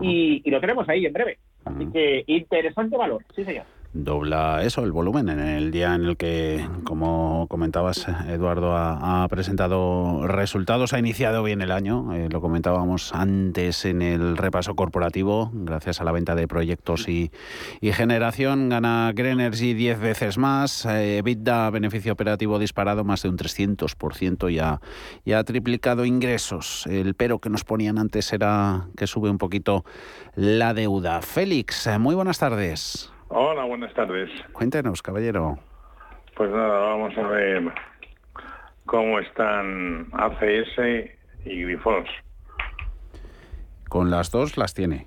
y, 0.00 0.40
y, 0.42 0.50
lo 0.50 0.58
tenemos 0.58 0.88
ahí 0.88 1.04
en 1.04 1.12
breve. 1.12 1.36
Así 1.66 1.86
que 1.92 2.24
interesante 2.26 2.96
valor, 2.96 3.22
sí 3.36 3.44
señor 3.44 3.66
dobla 3.92 4.62
eso, 4.62 4.84
el 4.84 4.92
volumen, 4.92 5.28
en 5.28 5.40
el 5.40 5.70
día 5.70 5.94
en 5.94 6.04
el 6.04 6.16
que, 6.16 6.66
como 6.84 7.46
comentabas, 7.48 8.06
Eduardo 8.28 8.76
ha, 8.76 9.26
presentado 9.28 10.26
resultados, 10.26 10.92
ha 10.92 10.98
iniciado 10.98 11.42
bien 11.42 11.60
el 11.60 11.72
año, 11.72 12.14
eh, 12.14 12.28
lo 12.30 12.40
comentábamos 12.40 13.12
antes 13.12 13.84
en 13.84 14.02
el 14.02 14.36
repaso 14.36 14.74
corporativo, 14.74 15.50
gracias 15.52 16.00
a 16.00 16.04
la 16.04 16.12
venta 16.12 16.34
de 16.34 16.46
proyectos 16.46 17.08
y, 17.08 17.30
generación, 17.92 18.68
gana 18.68 19.12
Green 19.14 19.40
Energy 19.40 19.74
10 19.74 20.00
veces 20.00 20.38
más, 20.38 20.86
eh, 20.86 21.22
beneficio 21.72 22.12
operativo 22.12 22.58
disparado 22.58 23.04
más 23.04 23.22
de 23.22 23.28
un 23.28 23.36
300% 23.36 24.50
y 24.50 24.60
y 25.24 25.32
ha 25.32 25.44
triplicado 25.44 26.04
ingresos. 26.04 26.86
El 26.86 27.14
pero 27.14 27.38
que 27.38 27.50
nos 27.50 27.64
ponían 27.64 27.98
antes 27.98 28.32
era 28.32 28.88
que 28.96 29.06
sube 29.06 29.30
un 29.30 29.38
poquito 29.38 29.84
la 30.34 30.74
deuda. 30.74 31.22
Félix, 31.22 31.88
muy 31.98 32.14
buenas 32.14 32.38
tardes. 32.38 33.10
Hola, 33.32 33.64
buenas 33.64 33.94
tardes. 33.94 34.28
Cuéntenos, 34.50 35.02
caballero. 35.02 35.56
Pues 36.36 36.50
nada, 36.50 36.80
vamos 36.80 37.16
a 37.16 37.22
ver 37.28 37.72
cómo 38.86 39.20
están 39.20 40.08
ACS 40.12 41.08
y 41.44 41.62
Grifols. 41.62 42.10
Con 43.88 44.10
las 44.10 44.32
dos 44.32 44.56
las 44.56 44.74
tiene 44.74 45.06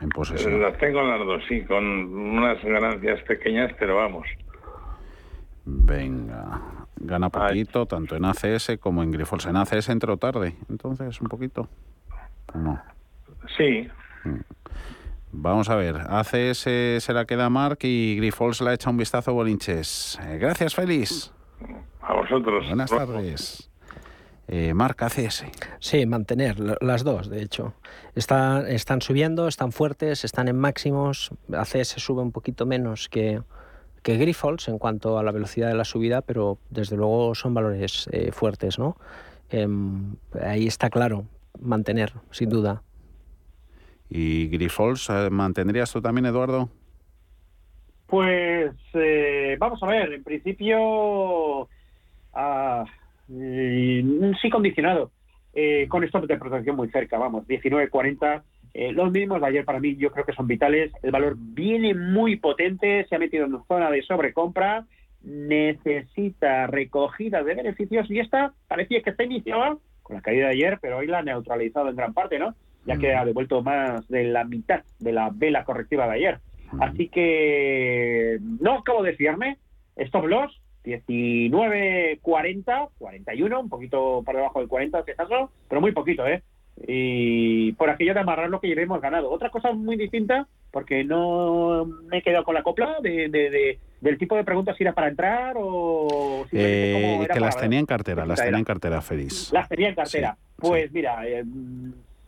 en 0.00 0.08
posesión. 0.08 0.60
Las 0.60 0.76
tengo 0.78 1.00
las 1.02 1.24
dos, 1.24 1.40
sí, 1.48 1.62
con 1.64 1.84
unas 1.84 2.60
ganancias 2.64 3.22
pequeñas, 3.22 3.72
pero 3.78 3.94
vamos. 3.94 4.26
Venga, 5.64 6.60
gana 6.96 7.30
poquito, 7.30 7.86
tanto 7.86 8.16
en 8.16 8.24
ACS 8.24 8.78
como 8.80 9.04
en 9.04 9.12
Grifols. 9.12 9.46
En 9.46 9.54
ACS 9.54 9.90
entró 9.90 10.16
tarde, 10.16 10.56
entonces, 10.68 11.20
un 11.20 11.28
poquito. 11.28 11.68
no? 12.52 12.82
Sí. 13.56 13.88
Mm. 14.24 14.40
Vamos 15.30 15.68
a 15.68 15.76
ver, 15.76 15.96
ACS 16.08 16.62
se 16.62 17.12
la 17.12 17.26
queda 17.26 17.50
Mark 17.50 17.78
y 17.82 18.16
Grifols 18.16 18.60
la 18.60 18.74
echa 18.74 18.90
un 18.90 18.96
vistazo 18.96 19.34
Bolinches. 19.34 20.18
Eh, 20.22 20.38
gracias, 20.38 20.74
Félix. 20.74 21.32
A 22.00 22.14
vosotros. 22.14 22.66
Buenas 22.66 22.90
tardes. 22.90 23.70
Eh, 24.50 24.72
Mark, 24.72 24.96
ACS. 25.00 25.44
Sí, 25.78 26.06
mantener 26.06 26.56
las 26.80 27.04
dos, 27.04 27.28
de 27.28 27.42
hecho. 27.42 27.74
Están, 28.14 28.66
están 28.66 29.02
subiendo, 29.02 29.46
están 29.46 29.72
fuertes, 29.72 30.24
están 30.24 30.48
en 30.48 30.58
máximos. 30.58 31.30
ACS 31.52 31.96
sube 31.98 32.22
un 32.22 32.32
poquito 32.32 32.64
menos 32.64 33.10
que, 33.10 33.42
que 34.02 34.16
Grifols 34.16 34.68
en 34.68 34.78
cuanto 34.78 35.18
a 35.18 35.22
la 35.22 35.32
velocidad 35.32 35.68
de 35.68 35.74
la 35.74 35.84
subida, 35.84 36.22
pero 36.22 36.58
desde 36.70 36.96
luego 36.96 37.34
son 37.34 37.52
valores 37.52 38.08
eh, 38.10 38.32
fuertes, 38.32 38.78
¿no? 38.78 38.96
Em, 39.50 40.16
ahí 40.40 40.66
está 40.66 40.88
claro, 40.88 41.26
mantener, 41.60 42.14
sin 42.30 42.48
duda. 42.48 42.82
¿Y 44.10 44.48
Grifols 44.48 45.10
eh, 45.10 45.28
mantendrías 45.30 45.92
tú 45.92 46.00
también, 46.00 46.26
Eduardo? 46.26 46.68
Pues 48.06 48.72
eh, 48.94 49.56
vamos 49.58 49.82
a 49.82 49.86
ver, 49.86 50.12
en 50.14 50.24
principio 50.24 51.68
ah, 52.32 52.84
mm, 53.28 54.32
sí 54.40 54.48
condicionado, 54.48 55.10
eh, 55.52 55.86
con 55.88 56.04
stop 56.04 56.26
de 56.26 56.38
protección 56.38 56.76
muy 56.76 56.88
cerca, 56.88 57.18
vamos, 57.18 57.46
19.40. 57.46 58.42
los 58.94 59.12
mínimos 59.12 59.40
de 59.42 59.46
ayer 59.46 59.64
para 59.66 59.80
mí 59.80 59.96
yo 59.96 60.10
creo 60.10 60.24
que 60.24 60.32
son 60.32 60.46
vitales. 60.46 60.90
El 61.02 61.10
valor 61.10 61.34
viene 61.36 61.94
muy 61.94 62.36
potente, 62.36 63.06
se 63.08 63.14
ha 63.14 63.18
metido 63.18 63.44
en 63.44 63.54
una 63.54 63.64
zona 63.64 63.90
de 63.90 64.02
sobrecompra, 64.02 64.86
necesita 65.22 66.66
recogida 66.66 67.42
de 67.42 67.54
beneficios 67.54 68.10
y 68.10 68.20
esta 68.20 68.54
parecía 68.68 69.02
que 69.02 69.10
está 69.10 69.24
iniciada 69.24 69.76
con 70.02 70.16
la 70.16 70.22
caída 70.22 70.46
de 70.46 70.52
ayer, 70.52 70.78
pero 70.80 70.98
hoy 70.98 71.06
la 71.06 71.18
ha 71.18 71.22
neutralizado 71.22 71.90
en 71.90 71.96
gran 71.96 72.14
parte, 72.14 72.38
¿no? 72.38 72.54
Ya 72.88 72.96
que 72.96 73.14
ha 73.14 73.24
devuelto 73.24 73.62
más 73.62 74.08
de 74.08 74.24
la 74.24 74.44
mitad 74.44 74.82
de 74.98 75.12
la 75.12 75.30
vela 75.30 75.64
correctiva 75.64 76.06
de 76.06 76.14
ayer. 76.14 76.38
Así 76.80 77.08
que 77.08 78.38
no 78.60 78.78
acabo 78.78 79.02
de 79.02 79.14
fiarme. 79.14 79.58
Stop 79.96 80.26
loss, 80.26 80.60
19, 80.84 82.18
40, 82.22 82.88
41, 82.98 83.60
un 83.60 83.68
poquito 83.68 84.22
por 84.24 84.34
debajo 84.34 84.60
del 84.60 84.68
40 84.68 85.00
este 85.00 85.14
caso, 85.14 85.50
pero 85.68 85.80
muy 85.80 85.92
poquito, 85.92 86.26
¿eh? 86.26 86.42
Y 86.86 87.72
por 87.72 87.90
aquello 87.90 88.14
de 88.14 88.20
amarrar 88.20 88.48
lo 88.48 88.60
que 88.60 88.68
llevemos 88.68 89.00
ganado. 89.00 89.30
Otra 89.30 89.50
cosa 89.50 89.72
muy 89.72 89.96
distinta, 89.96 90.46
porque 90.70 91.04
no 91.04 91.84
me 92.06 92.18
he 92.18 92.22
quedado 92.22 92.44
con 92.44 92.54
la 92.54 92.62
copla 92.62 92.98
de, 93.02 93.76
del 94.00 94.18
tipo 94.18 94.36
de 94.36 94.44
preguntas 94.44 94.76
si 94.76 94.84
era 94.84 94.92
para 94.92 95.08
entrar 95.08 95.56
o... 95.58 96.46
Eh, 96.52 97.26
que 97.32 97.40
las 97.40 97.56
tenía 97.56 97.80
en 97.80 97.86
cartera, 97.86 98.24
las 98.24 98.40
tenía 98.40 98.58
en 98.58 98.64
cartera, 98.64 99.02
Feliz. 99.02 99.52
Las 99.52 99.68
tenía 99.68 99.88
en 99.88 99.94
cartera. 99.96 100.36
pues 100.56 100.92
mira, 100.92 101.26
eh, 101.26 101.42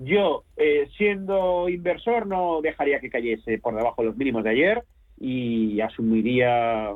yo, 0.03 0.45
eh, 0.57 0.89
siendo 0.97 1.69
inversor, 1.69 2.27
no 2.27 2.61
dejaría 2.63 3.01
que 3.01 3.11
cayese 3.11 3.59
por 3.59 3.77
debajo 3.77 4.01
de 4.01 4.09
los 4.09 4.17
mínimos 4.17 4.43
de 4.45 4.51
ayer 4.51 4.83
y 5.19 5.79
asumiría, 5.83 6.89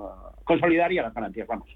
consolidaría 0.45 1.03
las 1.03 1.13
ganancias, 1.13 1.47
vamos. 1.47 1.69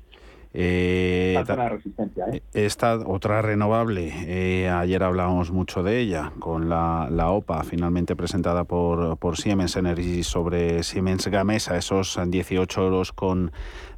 Eh, 0.55 1.39
resistencia, 1.47 2.25
¿eh? 2.33 2.43
Esta 2.55 2.97
otra 3.07 3.43
renovable, 3.43 4.11
eh, 4.27 4.71
ayer 4.71 5.03
hablábamos 5.03 5.51
mucho 5.51 5.83
de 5.83 6.01
ella, 6.01 6.33
con 6.39 6.71
la, 6.71 7.09
la 7.11 7.31
OPA 7.31 7.63
finalmente 7.65 8.17
presentada 8.17 8.65
por, 8.65 9.19
por, 9.19 9.37
Siemens 9.37 9.77
Energy 9.77 10.23
sobre 10.23 10.83
Siemens 10.83 11.27
Gamesa, 11.29 11.77
esos 11.77 12.19
18 12.27 12.83
euros 12.83 13.13
con 13.13 13.53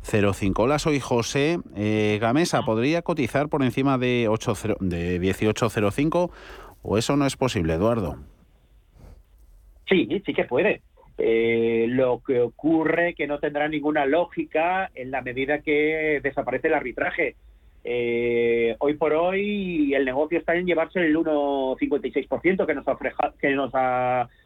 0,5. 0.05 0.55
Hola, 0.59 0.81
soy 0.81 0.99
José. 0.99 1.61
Gamesa, 2.21 2.63
¿podría 2.63 3.03
cotizar 3.03 3.49
por 3.49 3.63
encima 3.63 3.97
de, 3.97 4.27
8, 4.29 4.55
de 4.81 5.21
18,05 5.21 6.31
¿O 6.83 6.99
eso 6.99 7.17
no 7.17 7.27
es 7.27 7.37
posible, 7.37 7.75
Eduardo? 7.75 8.17
Sí, 9.89 10.23
sí 10.25 10.33
que 10.33 10.45
puede. 10.45 10.83
Eh, 11.19 11.87
lo 11.89 12.23
que 12.27 12.41
ocurre 12.41 13.15
que 13.15 13.27
no 13.27 13.39
tendrá 13.39 13.69
ninguna 13.69 14.07
lógica 14.07 14.91
en 14.95 15.11
la 15.11 15.21
medida 15.21 15.61
que 15.61 16.21
desaparece 16.23 16.69
el 16.69 16.75
arbitraje. 16.75 17.37
Eh, 17.85 18.77
hoy 18.79 18.95
por 18.95 19.13
hoy 19.13 19.95
el 19.95 20.05
negocio 20.05 20.39
está 20.39 20.55
en 20.55 20.67
llevarse 20.67 21.01
el 21.01 21.17
1,56% 21.17 22.67
que 22.67 22.75
nos, 22.75 22.85
que 23.39 23.51
nos 23.51 23.73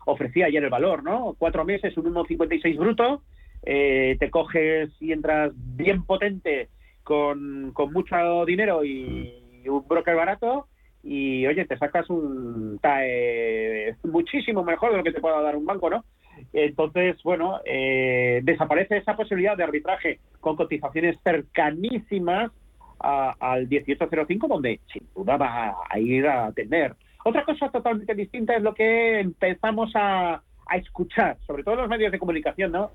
ofrecía 0.06 0.46
ayer 0.46 0.64
el 0.64 0.70
valor, 0.70 1.04
¿no? 1.04 1.36
Cuatro 1.38 1.64
meses, 1.64 1.96
un 1.96 2.12
1,56 2.12 2.76
bruto, 2.76 3.22
eh, 3.64 4.16
te 4.18 4.30
coges 4.30 4.90
y 5.00 5.12
entras 5.12 5.52
bien 5.54 6.04
potente 6.04 6.68
con, 7.04 7.70
con 7.72 7.92
mucho 7.92 8.44
dinero 8.46 8.84
y 8.84 9.32
un 9.66 9.86
broker 9.86 10.16
barato 10.16 10.66
y 11.04 11.46
oye, 11.46 11.66
te 11.66 11.76
sacas 11.76 12.08
un 12.08 12.78
TAE 12.80 13.94
muchísimo 14.04 14.64
mejor 14.64 14.92
de 14.92 14.98
lo 14.98 15.04
que 15.04 15.12
te 15.12 15.20
pueda 15.20 15.40
dar 15.42 15.54
un 15.54 15.66
banco, 15.66 15.90
¿no? 15.90 16.04
Entonces, 16.52 17.22
bueno, 17.22 17.60
eh, 17.64 18.40
desaparece 18.42 18.96
esa 18.96 19.14
posibilidad 19.14 19.56
de 19.56 19.64
arbitraje 19.64 20.20
con 20.40 20.56
cotizaciones 20.56 21.18
cercanísimas 21.22 22.50
al 22.98 23.68
1805, 23.68 24.48
donde 24.48 24.80
sin 24.90 25.06
duda 25.14 25.36
va 25.36 25.76
a 25.88 25.98
ir 25.98 26.26
a 26.26 26.46
atender. 26.46 26.94
Otra 27.24 27.44
cosa 27.44 27.68
totalmente 27.68 28.14
distinta 28.14 28.54
es 28.54 28.62
lo 28.62 28.74
que 28.74 29.20
empezamos 29.20 29.92
a, 29.94 30.42
a 30.66 30.76
escuchar, 30.76 31.36
sobre 31.46 31.62
todo 31.62 31.74
en 31.74 31.80
los 31.80 31.90
medios 31.90 32.12
de 32.12 32.18
comunicación, 32.18 32.72
¿no? 32.72 32.92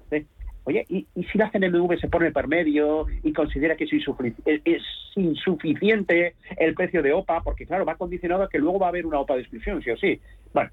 Oye, 0.66 0.86
¿y, 0.90 1.08
si 1.32 1.38
la 1.38 1.50
CNMV 1.50 2.00
se 2.00 2.10
pone 2.10 2.32
por 2.32 2.48
medio 2.48 3.08
y 3.24 3.34
considera 3.34 3.76
que 3.76 3.86
es 3.86 4.84
insuficiente 5.16 6.36
el 6.58 6.74
precio 6.76 7.02
de 7.02 7.14
OPA? 7.14 7.42
Porque, 7.42 7.66
claro, 7.66 7.86
va 7.86 7.96
condicionado 7.96 8.44
a 8.44 8.50
que 8.50 8.60
luego 8.60 8.80
va 8.80 8.88
a 8.88 8.90
haber 8.90 9.06
una 9.06 9.20
OPA 9.20 9.36
de 9.36 9.42
exclusión, 9.42 9.82
sí 9.82 9.90
o 9.92 9.98
sí. 9.98 10.20
Bueno, 10.54 10.70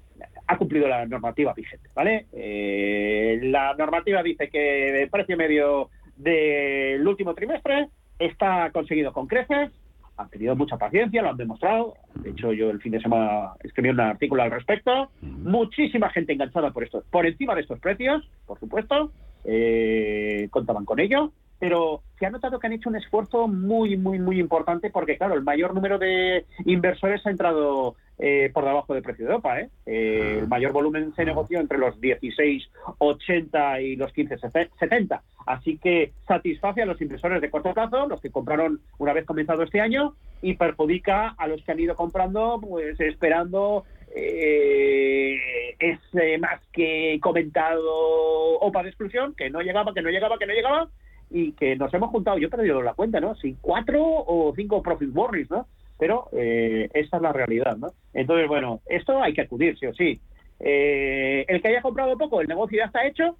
ha 0.47 0.57
cumplido 0.57 0.87
la 0.87 1.05
normativa 1.05 1.53
vigente, 1.53 1.89
¿vale? 1.95 2.27
Eh, 2.33 3.39
la 3.43 3.73
normativa 3.75 4.21
dice 4.23 4.49
que 4.49 5.01
el 5.01 5.09
precio 5.09 5.37
medio 5.37 5.89
del 6.15 7.07
último 7.07 7.33
trimestre 7.33 7.89
está 8.19 8.69
conseguido 8.71 9.13
con 9.13 9.27
creces, 9.27 9.71
han 10.17 10.29
tenido 10.29 10.55
mucha 10.55 10.77
paciencia, 10.77 11.21
lo 11.21 11.29
han 11.29 11.37
demostrado. 11.37 11.93
De 12.15 12.31
hecho, 12.31 12.51
yo 12.51 12.71
el 12.71 12.81
fin 12.81 12.91
de 12.91 12.99
semana 12.99 13.51
escribí 13.63 13.89
un 13.89 13.99
artículo 13.99 14.41
al 14.41 14.49
respecto. 14.49 15.11
Muchísima 15.21 16.09
gente 16.09 16.33
enganchada 16.33 16.71
por 16.71 16.83
esto, 16.83 17.03
por 17.11 17.27
encima 17.27 17.53
de 17.53 17.61
estos 17.61 17.79
precios, 17.79 18.27
por 18.47 18.59
supuesto 18.59 19.11
eh, 19.45 20.47
contaban 20.51 20.85
con 20.85 20.99
ello, 20.99 21.31
pero 21.59 22.01
se 22.19 22.25
ha 22.25 22.29
notado 22.29 22.59
que 22.59 22.67
han 22.67 22.73
hecho 22.73 22.89
un 22.89 22.95
esfuerzo 22.95 23.47
muy, 23.47 23.97
muy, 23.97 24.19
muy 24.19 24.39
importante 24.39 24.89
porque, 24.89 25.17
claro, 25.17 25.33
el 25.33 25.43
mayor 25.43 25.73
número 25.73 25.97
de 25.97 26.45
inversores 26.65 27.25
ha 27.25 27.31
entrado 27.31 27.95
eh, 28.19 28.49
por 28.51 28.65
debajo 28.65 28.93
del 28.93 29.03
precio 29.03 29.27
de 29.27 29.33
OPA. 29.33 29.61
¿eh? 29.61 29.69
¿eh? 29.85 30.37
el 30.39 30.47
mayor 30.47 30.71
volumen 30.71 31.13
se 31.15 31.25
negoció 31.25 31.59
entre 31.59 31.77
los 31.77 31.99
16,80 31.99 33.83
y 33.83 33.95
los 33.95 34.13
15,70. 34.13 35.21
Así 35.45 35.77
que 35.77 36.13
satisface 36.27 36.81
a 36.81 36.85
los 36.85 37.01
inversores 37.01 37.41
de 37.41 37.49
corto 37.49 37.73
plazo, 37.73 38.07
los 38.07 38.19
que 38.19 38.31
compraron 38.31 38.81
una 38.97 39.13
vez 39.13 39.25
comenzado 39.25 39.63
este 39.63 39.81
año, 39.81 40.15
y 40.41 40.55
perjudica 40.55 41.35
a 41.37 41.47
los 41.47 41.63
que 41.63 41.71
han 41.71 41.79
ido 41.79 41.95
comprando, 41.95 42.59
pues 42.61 42.99
esperando 42.99 43.85
eh, 44.15 45.37
es 45.79 45.99
más 46.39 46.61
que 46.71 47.19
comentado 47.21 48.59
OPA 48.59 48.83
de 48.83 48.89
exclusión, 48.89 49.35
que 49.35 49.49
no 49.49 49.61
llegaba, 49.61 49.93
que 49.93 50.01
no 50.01 50.09
llegaba, 50.09 50.37
que 50.37 50.45
no 50.45 50.53
llegaba, 50.53 50.89
y 51.29 51.51
que 51.53 51.75
nos 51.75 51.93
hemos 51.93 52.09
juntado, 52.09 52.37
yo 52.37 52.47
he 52.47 52.51
perdido 52.51 52.81
la 52.81 52.93
cuenta, 52.93 53.19
¿no? 53.19 53.35
Si 53.35 53.55
cuatro 53.61 54.01
o 54.03 54.53
cinco 54.55 54.81
profit 54.81 55.09
warnings, 55.13 55.51
¿no? 55.51 55.67
Pero 55.99 56.29
eh, 56.31 56.89
esta 56.93 57.17
es 57.17 57.23
la 57.23 57.33
realidad, 57.33 57.75
¿no? 57.77 57.91
Entonces, 58.13 58.47
bueno, 58.47 58.81
esto 58.85 59.21
hay 59.21 59.33
que 59.33 59.41
acudir, 59.41 59.77
sí 59.77 59.87
o 59.87 59.93
sí. 59.93 60.19
Eh, 60.59 61.45
el 61.47 61.61
que 61.61 61.67
haya 61.67 61.81
comprado 61.81 62.17
poco, 62.17 62.41
el 62.41 62.47
negocio 62.47 62.77
ya 62.77 62.85
está 62.85 63.05
hecho, 63.05 63.37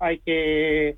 hay 0.00 0.18
que... 0.20 0.96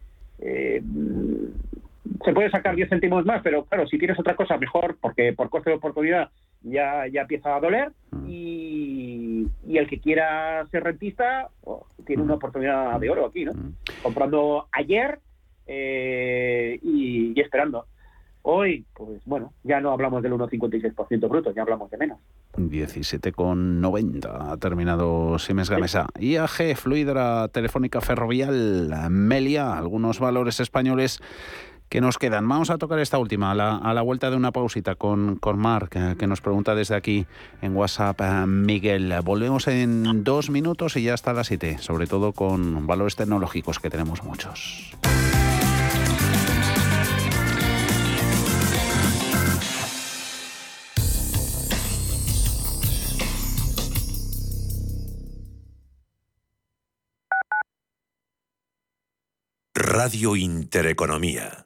Se 2.26 2.32
puede 2.32 2.50
sacar 2.50 2.74
10 2.74 2.88
céntimos 2.88 3.24
más, 3.24 3.40
pero 3.40 3.64
claro, 3.66 3.86
si 3.86 3.98
tienes 3.98 4.18
otra 4.18 4.34
cosa 4.34 4.58
mejor, 4.58 4.98
porque 5.00 5.32
por 5.32 5.48
coste 5.48 5.70
de 5.70 5.76
oportunidad 5.76 6.28
ya, 6.60 7.06
ya 7.06 7.20
empieza 7.20 7.54
a 7.54 7.60
doler, 7.60 7.92
mm. 8.10 8.24
y, 8.26 9.46
y 9.64 9.78
el 9.78 9.86
que 9.86 10.00
quiera 10.00 10.66
ser 10.72 10.82
rentista 10.82 11.50
oh, 11.62 11.86
tiene 12.04 12.24
una 12.24 12.34
mm. 12.34 12.36
oportunidad 12.36 12.98
de 12.98 13.10
oro 13.10 13.26
aquí, 13.26 13.44
¿no? 13.44 13.52
Mm. 13.52 13.74
Comprando 14.02 14.66
ayer 14.72 15.20
eh, 15.68 16.80
y, 16.82 17.40
esperando. 17.40 17.86
Hoy, 18.42 18.84
pues 18.92 19.22
bueno, 19.24 19.52
ya 19.62 19.80
no 19.80 19.92
hablamos 19.92 20.20
del 20.20 20.32
1,56% 20.32 21.28
bruto, 21.28 21.54
ya 21.54 21.62
hablamos 21.62 21.88
de 21.92 21.96
menos. 21.96 22.18
17,90 22.56 24.52
ha 24.52 24.56
terminado 24.56 25.38
Siemens 25.38 25.70
Gamesa. 25.70 26.08
IAG, 26.18 26.74
Fluidra, 26.76 27.46
Telefónica 27.48 28.00
Ferrovial, 28.00 28.90
Melia, 29.10 29.78
algunos 29.78 30.18
valores 30.18 30.58
españoles 30.58 31.20
que 31.88 32.00
nos 32.00 32.18
quedan. 32.18 32.48
Vamos 32.48 32.70
a 32.70 32.78
tocar 32.78 32.98
esta 32.98 33.18
última, 33.18 33.52
a 33.52 33.94
la, 33.94 34.02
vuelta 34.02 34.30
de 34.30 34.36
una 34.36 34.52
pausita 34.52 34.94
con, 34.94 35.36
con 35.36 35.58
Marc, 35.58 35.96
eh, 35.96 36.16
que 36.18 36.26
nos 36.26 36.40
pregunta 36.40 36.74
desde 36.74 36.94
aquí 36.94 37.26
en 37.62 37.76
WhatsApp, 37.76 38.20
eh, 38.20 38.46
Miguel. 38.46 39.14
Volvemos 39.24 39.68
en 39.68 40.24
dos 40.24 40.50
minutos 40.50 40.96
y 40.96 41.02
ya 41.02 41.14
está 41.14 41.32
la 41.32 41.44
siete, 41.44 41.78
sobre 41.78 42.06
todo 42.06 42.32
con 42.32 42.86
valores 42.86 43.16
tecnológicos, 43.16 43.78
que 43.78 43.90
tenemos 43.90 44.22
muchos. 44.22 44.96
Radio 59.74 60.36
Intereconomía. 60.36 61.65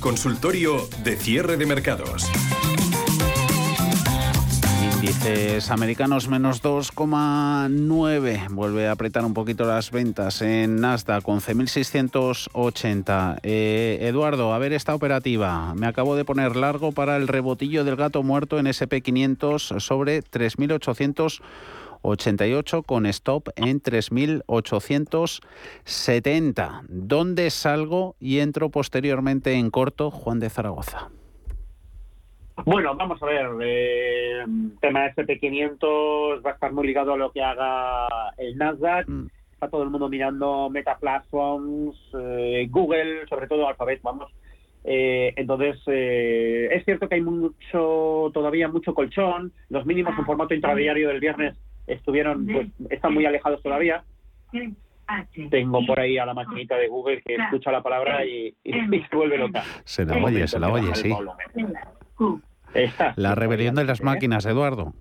Consultorio 0.00 0.88
de 1.04 1.16
cierre 1.16 1.56
de 1.58 1.66
mercados. 1.66 2.24
Índices 4.94 5.70
americanos 5.70 6.26
menos 6.26 6.62
2,9. 6.62 8.48
Vuelve 8.50 8.88
a 8.88 8.92
apretar 8.92 9.26
un 9.26 9.34
poquito 9.34 9.66
las 9.66 9.90
ventas 9.90 10.40
en 10.40 10.80
Nasdaq, 10.80 11.22
11.680. 11.24 13.40
Eh, 13.42 13.98
Eduardo, 14.00 14.54
a 14.54 14.58
ver 14.58 14.72
esta 14.72 14.94
operativa. 14.94 15.74
Me 15.74 15.86
acabo 15.86 16.16
de 16.16 16.24
poner 16.24 16.56
largo 16.56 16.92
para 16.92 17.18
el 17.18 17.28
rebotillo 17.28 17.84
del 17.84 17.96
gato 17.96 18.22
muerto 18.22 18.58
en 18.58 18.64
SP500 18.66 19.80
sobre 19.80 20.22
3.800. 20.22 21.42
88 22.02 22.82
con 22.82 23.06
stop 23.06 23.48
en 23.56 23.82
3.870. 23.82 26.82
¿Dónde 26.88 27.48
salgo 27.50 28.16
y 28.20 28.40
entro 28.40 28.68
posteriormente 28.70 29.54
en 29.54 29.70
corto, 29.70 30.10
Juan 30.10 30.40
de 30.40 30.50
Zaragoza? 30.50 31.08
Bueno, 32.64 32.94
vamos 32.94 33.22
a 33.22 33.26
ver. 33.26 33.48
Eh, 33.62 34.44
tema 34.80 35.06
SP500 35.06 36.44
va 36.44 36.50
a 36.50 36.54
estar 36.54 36.72
muy 36.72 36.86
ligado 36.86 37.14
a 37.14 37.16
lo 37.16 37.32
que 37.32 37.42
haga 37.42 38.06
el 38.38 38.56
Nasdaq. 38.56 39.08
Mm. 39.08 39.28
Está 39.52 39.68
todo 39.68 39.82
el 39.82 39.90
mundo 39.90 40.08
mirando 40.08 40.70
Meta 40.70 40.96
Platforms, 40.98 41.96
eh, 42.18 42.66
Google, 42.70 43.26
sobre 43.28 43.46
todo 43.46 43.68
Alphabet, 43.68 44.00
vamos. 44.02 44.32
Eh, 44.84 45.34
entonces, 45.36 45.78
eh, 45.86 46.68
es 46.72 46.84
cierto 46.84 47.08
que 47.08 47.16
hay 47.16 47.20
mucho, 47.20 48.30
todavía 48.32 48.68
mucho 48.68 48.94
colchón. 48.94 49.52
Los 49.68 49.84
mínimos 49.84 50.18
en 50.18 50.24
formato 50.24 50.54
intradiario 50.54 51.08
del 51.08 51.20
viernes 51.20 51.56
estuvieron, 51.92 52.46
pues, 52.46 52.68
están 52.90 53.14
muy 53.14 53.26
alejados 53.26 53.62
todavía. 53.62 54.04
Tengo 55.50 55.84
por 55.86 55.98
ahí 55.98 56.18
a 56.18 56.26
la 56.26 56.34
maquinita 56.34 56.76
de 56.76 56.88
Google 56.88 57.22
que 57.22 57.34
escucha 57.34 57.72
la 57.72 57.82
palabra 57.82 58.24
y, 58.26 58.54
se 58.64 59.16
vuelve 59.16 59.38
loca. 59.38 59.64
Se 59.84 60.04
la 60.04 60.16
oye, 60.16 60.46
se 60.46 60.58
la 60.58 60.68
oye, 60.72 60.94
sí. 60.94 61.14
La 63.16 63.34
rebelión 63.34 63.74
de 63.74 63.84
las 63.84 64.02
máquinas, 64.02 64.46
Eduardo. 64.46 64.94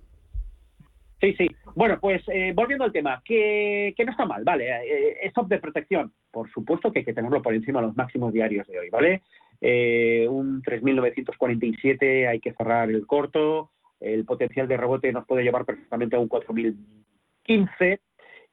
Sí, 1.21 1.34
sí. 1.38 1.49
Bueno, 1.75 1.99
pues 1.99 2.23
eh, 2.30 2.54
volviendo 2.56 2.86
al 2.86 2.93
tema, 2.93 3.21
que, 3.25 3.93
no 4.06 4.12
está 4.12 4.25
mal, 4.25 4.43
¿vale? 4.43 4.69
Eh, 4.69 5.28
stop 5.28 5.49
de 5.49 5.60
protección, 5.60 6.13
por 6.32 6.49
supuesto 6.49 6.91
que 6.91 6.99
hay 6.99 7.06
que 7.06 7.13
tenerlo 7.13 7.41
por 7.41 7.54
encima 7.54 7.82
de 7.82 7.88
los 7.88 7.97
máximos 7.97 8.32
diarios 8.32 8.65
de 8.67 8.80
hoy, 8.80 8.89
¿vale? 8.89 9.21
Eh, 9.62 10.25
un 10.30 10.63
3.947 10.63 12.28
hay 12.28 12.40
que 12.40 12.54
cerrar 12.54 12.90
el 12.90 13.06
corto, 13.06 13.71
el 14.00 14.25
potencial 14.25 14.67
de 14.67 14.77
rebote 14.77 15.12
nos 15.12 15.25
puede 15.25 15.43
llevar 15.43 15.65
perfectamente 15.65 16.15
a 16.15 16.19
un 16.19 16.27
4015 16.27 18.00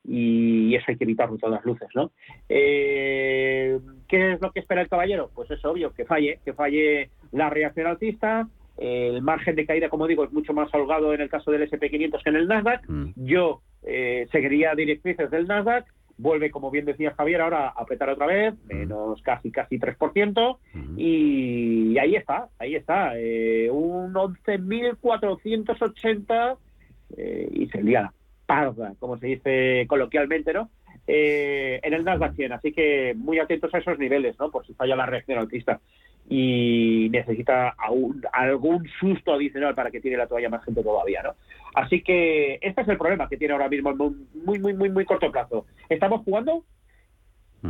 y 0.09 0.75
eso 0.75 0.85
hay 0.89 0.97
que 0.97 1.05
evitarlo 1.05 1.37
todas 1.37 1.57
las 1.57 1.65
luces, 1.65 1.89
¿no? 1.95 2.13
Eh, 2.49 3.79
¿Qué 4.09 4.33
es 4.33 4.41
lo 4.41 4.53
que 4.53 4.61
espera 4.61 4.83
el 4.83 4.89
caballero? 4.89 5.31
Pues 5.35 5.51
es 5.51 5.65
obvio, 5.65 5.93
que 5.93 6.05
falle, 6.05 6.39
que 6.45 6.53
falle 6.53 7.11
la 7.33 7.51
reacción 7.51 7.89
alcista, 7.89 8.49
el 8.79 9.23
margen 9.23 9.57
de 9.57 9.67
caída, 9.67 9.89
como 9.89 10.07
digo, 10.07 10.25
es 10.25 10.33
mucho 10.33 10.53
más 10.53 10.73
holgado 10.75 11.13
en 11.15 11.23
el 11.23 11.29
caso 11.29 11.51
del 11.51 11.69
SP500 11.69 12.23
que 12.23 12.31
en 12.31 12.37
el 12.37 12.47
Nasdaq. 12.49 12.89
Mm. 12.89 13.13
Yo 13.17 13.63
eh, 13.83 14.27
seguiría 14.31 14.75
directrices 14.75 15.31
del 15.31 15.47
Nasdaq. 15.47 15.87
Vuelve, 16.19 16.51
como 16.51 16.71
bien 16.71 16.87
decía 16.87 17.13
Javier, 17.15 17.43
ahora 17.43 17.69
a 17.69 17.83
apretar 17.83 18.09
otra 18.09 18.25
vez, 18.27 18.55
menos 18.67 19.21
casi 19.23 19.51
casi 19.51 19.79
3%. 19.79 20.57
Y 20.97 21.99
ahí 21.99 22.17
está, 22.17 22.49
ahí 22.59 22.75
está. 22.75 23.13
Eh, 23.17 23.69
un 23.71 24.15
11.480 24.15 26.57
eh, 27.17 27.49
y 27.53 27.67
sería 27.67 28.01
la 28.03 28.13
parda, 28.47 28.95
como 28.99 29.19
se 29.19 29.27
dice 29.27 29.87
coloquialmente, 29.89 30.53
¿no? 30.53 30.71
Eh, 31.07 31.79
en 31.83 31.95
el 31.95 32.05
Nasdaq 32.05 32.35
100. 32.35 32.53
Así 32.53 32.73
que 32.73 33.15
muy 33.15 33.39
atentos 33.39 33.73
a 33.75 33.79
esos 33.79 33.99
niveles, 33.99 34.39
¿no? 34.39 34.51
Por 34.51 34.67
si 34.67 34.75
falla 34.75 34.97
la 34.97 35.07
reacción 35.07 35.39
alcista 35.39 35.81
y 36.29 37.09
necesita 37.11 37.75
aún, 37.79 38.23
algún 38.33 38.89
susto 38.99 39.35
adicional 39.35 39.75
para 39.75 39.91
que 39.91 40.01
tire 40.01 40.17
la 40.17 40.27
toalla 40.27 40.49
más 40.49 40.65
gente 40.65 40.83
todavía, 40.83 41.23
¿no? 41.23 41.35
Así 41.77 42.03
que 42.03 42.59
este 42.63 42.81
es 42.81 42.89
el 42.89 42.97
problema 42.97 43.29
que 43.29 43.37
tiene 43.37 43.53
ahora 43.53 43.69
mismo 43.69 43.91
en 43.91 43.99
muy, 43.99 44.59
muy, 44.59 44.73
muy, 44.73 44.89
muy 44.89 45.05
corto 45.05 45.31
plazo. 45.31 45.67
Estamos 45.91 46.23
jugando 46.25 46.65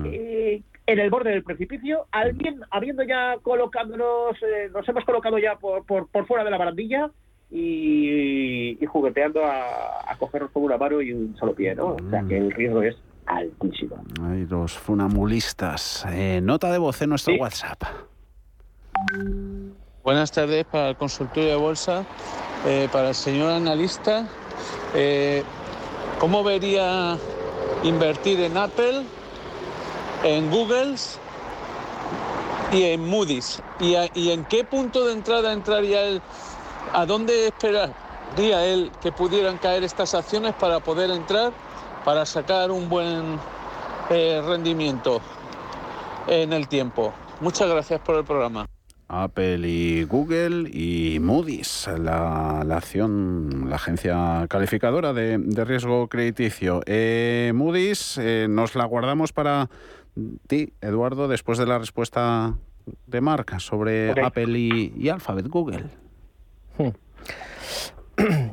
eh, 0.05 0.63
en 0.87 0.99
el 1.01 1.11
borde 1.11 1.31
del 1.31 1.43
precipicio, 1.43 2.07
alguien 2.13 2.61
habiendo 2.71 3.03
ya 3.03 3.37
colocándonos, 3.43 4.37
eh, 4.43 4.71
nos 4.73 4.89
hemos 4.89 5.05
colocado 5.05 5.39
ya 5.39 5.57
por, 5.57 5.85
por, 5.85 6.09
por 6.09 6.25
fuera 6.29 6.45
de 6.45 6.53
la 6.53 6.57
barandilla 6.57 7.11
y, 7.51 8.79
y 8.81 8.87
jugueteando 8.87 9.45
a, 9.45 10.09
a 10.09 10.17
cogernos 10.19 10.53
con 10.53 10.63
una 10.63 10.79
mano 10.79 11.03
y 11.03 11.13
un 11.13 11.37
solo 11.37 11.53
pie, 11.53 11.75
¿no? 11.75 11.97
O 11.97 12.11
sea 12.11 12.23
que 12.29 12.39
el 12.39 12.53
riesgo 12.53 12.83
es 12.83 12.97
altísimo. 13.27 13.97
Ay, 14.23 14.47
los 14.49 14.79
funamulistas. 14.79 16.07
Eh, 16.13 16.41
nota 16.41 16.71
de 16.71 16.79
voz 16.79 17.03
en 17.03 17.11
nuestro 17.11 17.35
WhatsApp. 17.35 17.83
Buenas 20.05 20.31
tardes 20.31 20.65
para 20.67 20.91
el 20.91 20.97
consultorio 20.97 21.51
de 21.51 21.57
bolsa. 21.57 22.07
Eh, 22.65 22.89
para 22.91 23.11
el 23.11 23.15
señor 23.15 23.53
analista, 23.53 24.27
eh, 24.95 25.45
¿cómo 26.19 26.43
vería 26.43 27.17
invertir 27.85 28.41
en 28.41 28.57
Apple, 28.57 29.05
en 30.25 30.51
Google 30.51 30.97
y 32.73 32.83
en 32.85 33.09
Moody's? 33.09 33.63
¿Y, 33.79 33.95
y 34.15 34.31
en 34.33 34.45
qué 34.47 34.65
punto 34.65 35.05
de 35.05 35.13
entrada 35.13 35.53
entraría 35.53 36.03
él? 36.03 36.23
¿A 36.93 37.07
dónde 37.07 37.49
esperaría 37.49 38.65
él 38.65 38.91
que 39.01 39.13
pudieran 39.13 39.59
caer 39.59 39.85
estas 39.85 40.15
acciones 40.15 40.55
para 40.55 40.81
poder 40.81 41.11
entrar, 41.11 41.53
para 42.05 42.25
sacar 42.27 42.71
un 42.71 42.89
buen 42.89 43.39
eh, 44.11 44.43
rendimiento 44.45 45.21
en 46.27 46.53
el 46.53 46.67
tiempo? 46.67 47.13
Muchas 47.41 47.69
gracias 47.69 48.01
por 48.01 48.17
el 48.17 48.25
programa. 48.25 48.67
Apple 49.09 49.69
y 49.69 50.05
Google 50.05 50.69
y 50.71 51.19
Moody's, 51.21 51.89
la, 51.99 52.63
la 52.67 52.77
acción, 52.77 53.71
la 53.71 53.77
agencia 53.77 54.47
calificadora 54.49 55.13
de, 55.13 55.39
de 55.39 55.65
riesgo 55.65 56.09
crediticio. 56.09 56.83
Eh, 56.87 57.53
Moody's, 57.55 58.19
eh, 58.19 58.47
nos 58.49 58.75
la 58.75 58.85
guardamos 58.85 59.33
para 59.33 59.71
ti, 60.49 60.73
Eduardo, 60.81 61.29
después 61.29 61.59
de 61.59 61.67
la 61.67 61.79
respuesta 61.79 62.57
de 63.07 63.21
Marc 63.21 63.59
sobre. 63.59 64.11
Apple 64.23 64.59
y, 64.59 64.93
y 64.97 65.09
Alphabet 65.09 65.47
Google. 65.49 65.85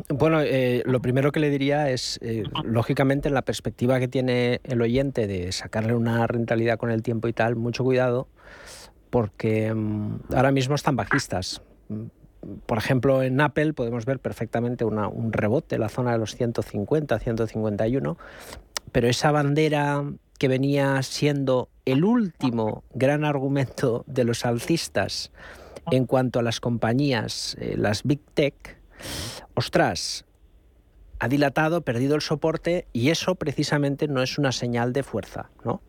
Bueno, 0.10 0.42
eh, 0.42 0.84
lo 0.86 1.02
primero 1.02 1.32
que 1.32 1.40
le 1.40 1.50
diría 1.50 1.90
es, 1.90 2.20
eh, 2.22 2.44
lógicamente, 2.64 3.30
en 3.30 3.34
la 3.34 3.44
perspectiva 3.44 4.00
que 4.00 4.08
tiene 4.08 4.60
el 4.64 4.82
oyente 4.82 5.26
de 5.26 5.52
sacarle 5.52 5.96
una 5.96 6.28
rentabilidad 6.28 6.78
con 6.78 6.92
el 6.92 7.02
tiempo 7.02 7.28
y 7.30 7.34
tal, 7.34 7.56
mucho 7.56 7.84
cuidado, 7.84 8.28
porque 9.14 9.72
mm, 9.72 10.34
ahora 10.34 10.52
mismo 10.52 10.74
están 10.74 10.96
bajistas. 10.96 11.62
Mm, 11.88 12.06
Por 12.66 12.80
ejemplo, 12.80 13.22
en 13.22 13.40
Apple 13.42 13.74
podemos 13.74 14.06
ver 14.06 14.18
perfectamente 14.18 14.84
un 14.86 15.32
rebote 15.32 15.76
en 15.76 15.82
la 15.82 15.90
zona 15.90 16.14
de 16.14 16.18
los 16.18 16.36
150, 16.36 17.20
151, 17.20 18.18
pero 18.92 19.08
esa 19.08 19.32
bandera 19.32 20.04
que 20.40 20.48
venía 20.48 21.02
siendo 21.04 21.70
el 21.86 22.04
último 22.04 22.84
gran 22.96 23.24
argumento 23.24 24.04
de 24.08 24.24
los 24.24 24.46
alcistas 24.46 25.32
en 25.92 26.08
cuanto 26.08 26.40
a 26.40 26.42
las 26.42 26.60
compañías, 26.60 27.56
eh, 27.60 27.76
las 27.78 28.02
Big 28.04 28.22
Tech, 28.34 28.78
ostras, 29.54 30.26
ha 31.20 31.28
dilatado, 31.28 31.82
perdido 31.82 32.16
el 32.16 32.22
soporte 32.22 32.88
y 32.94 33.12
eso 33.12 33.36
precisamente 33.36 34.08
no 34.08 34.24
es 34.24 34.40
una 34.40 34.52
señal 34.52 34.92
de 34.92 35.04
fuerza, 35.04 35.52
¿no? 35.64 35.82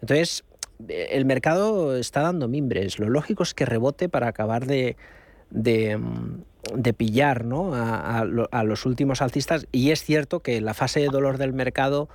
Entonces, 0.00 0.44
el 0.88 1.24
mercado 1.24 1.96
está 1.96 2.22
dando 2.22 2.48
mimbres. 2.48 2.98
Lo 2.98 3.08
lógico 3.08 3.42
es 3.42 3.54
que 3.54 3.64
rebote 3.66 4.08
para 4.08 4.28
acabar 4.28 4.66
de, 4.66 4.96
de, 5.50 5.96
mm, 5.96 6.42
de 6.74 6.92
pillar 6.92 7.44
¿no? 7.44 7.74
a, 7.74 8.18
a 8.20 8.24
lo- 8.24 8.48
a 8.52 8.64
los 8.64 8.86
últimos 8.86 9.22
alcistas. 9.22 9.66
Y 9.72 9.90
es 9.90 10.02
cierto 10.04 10.40
que 10.40 10.60
la 10.60 10.74
fase 10.74 11.00
de 11.00 11.06
dolor 11.08 11.38
del 11.38 11.52
mercado 11.52 12.08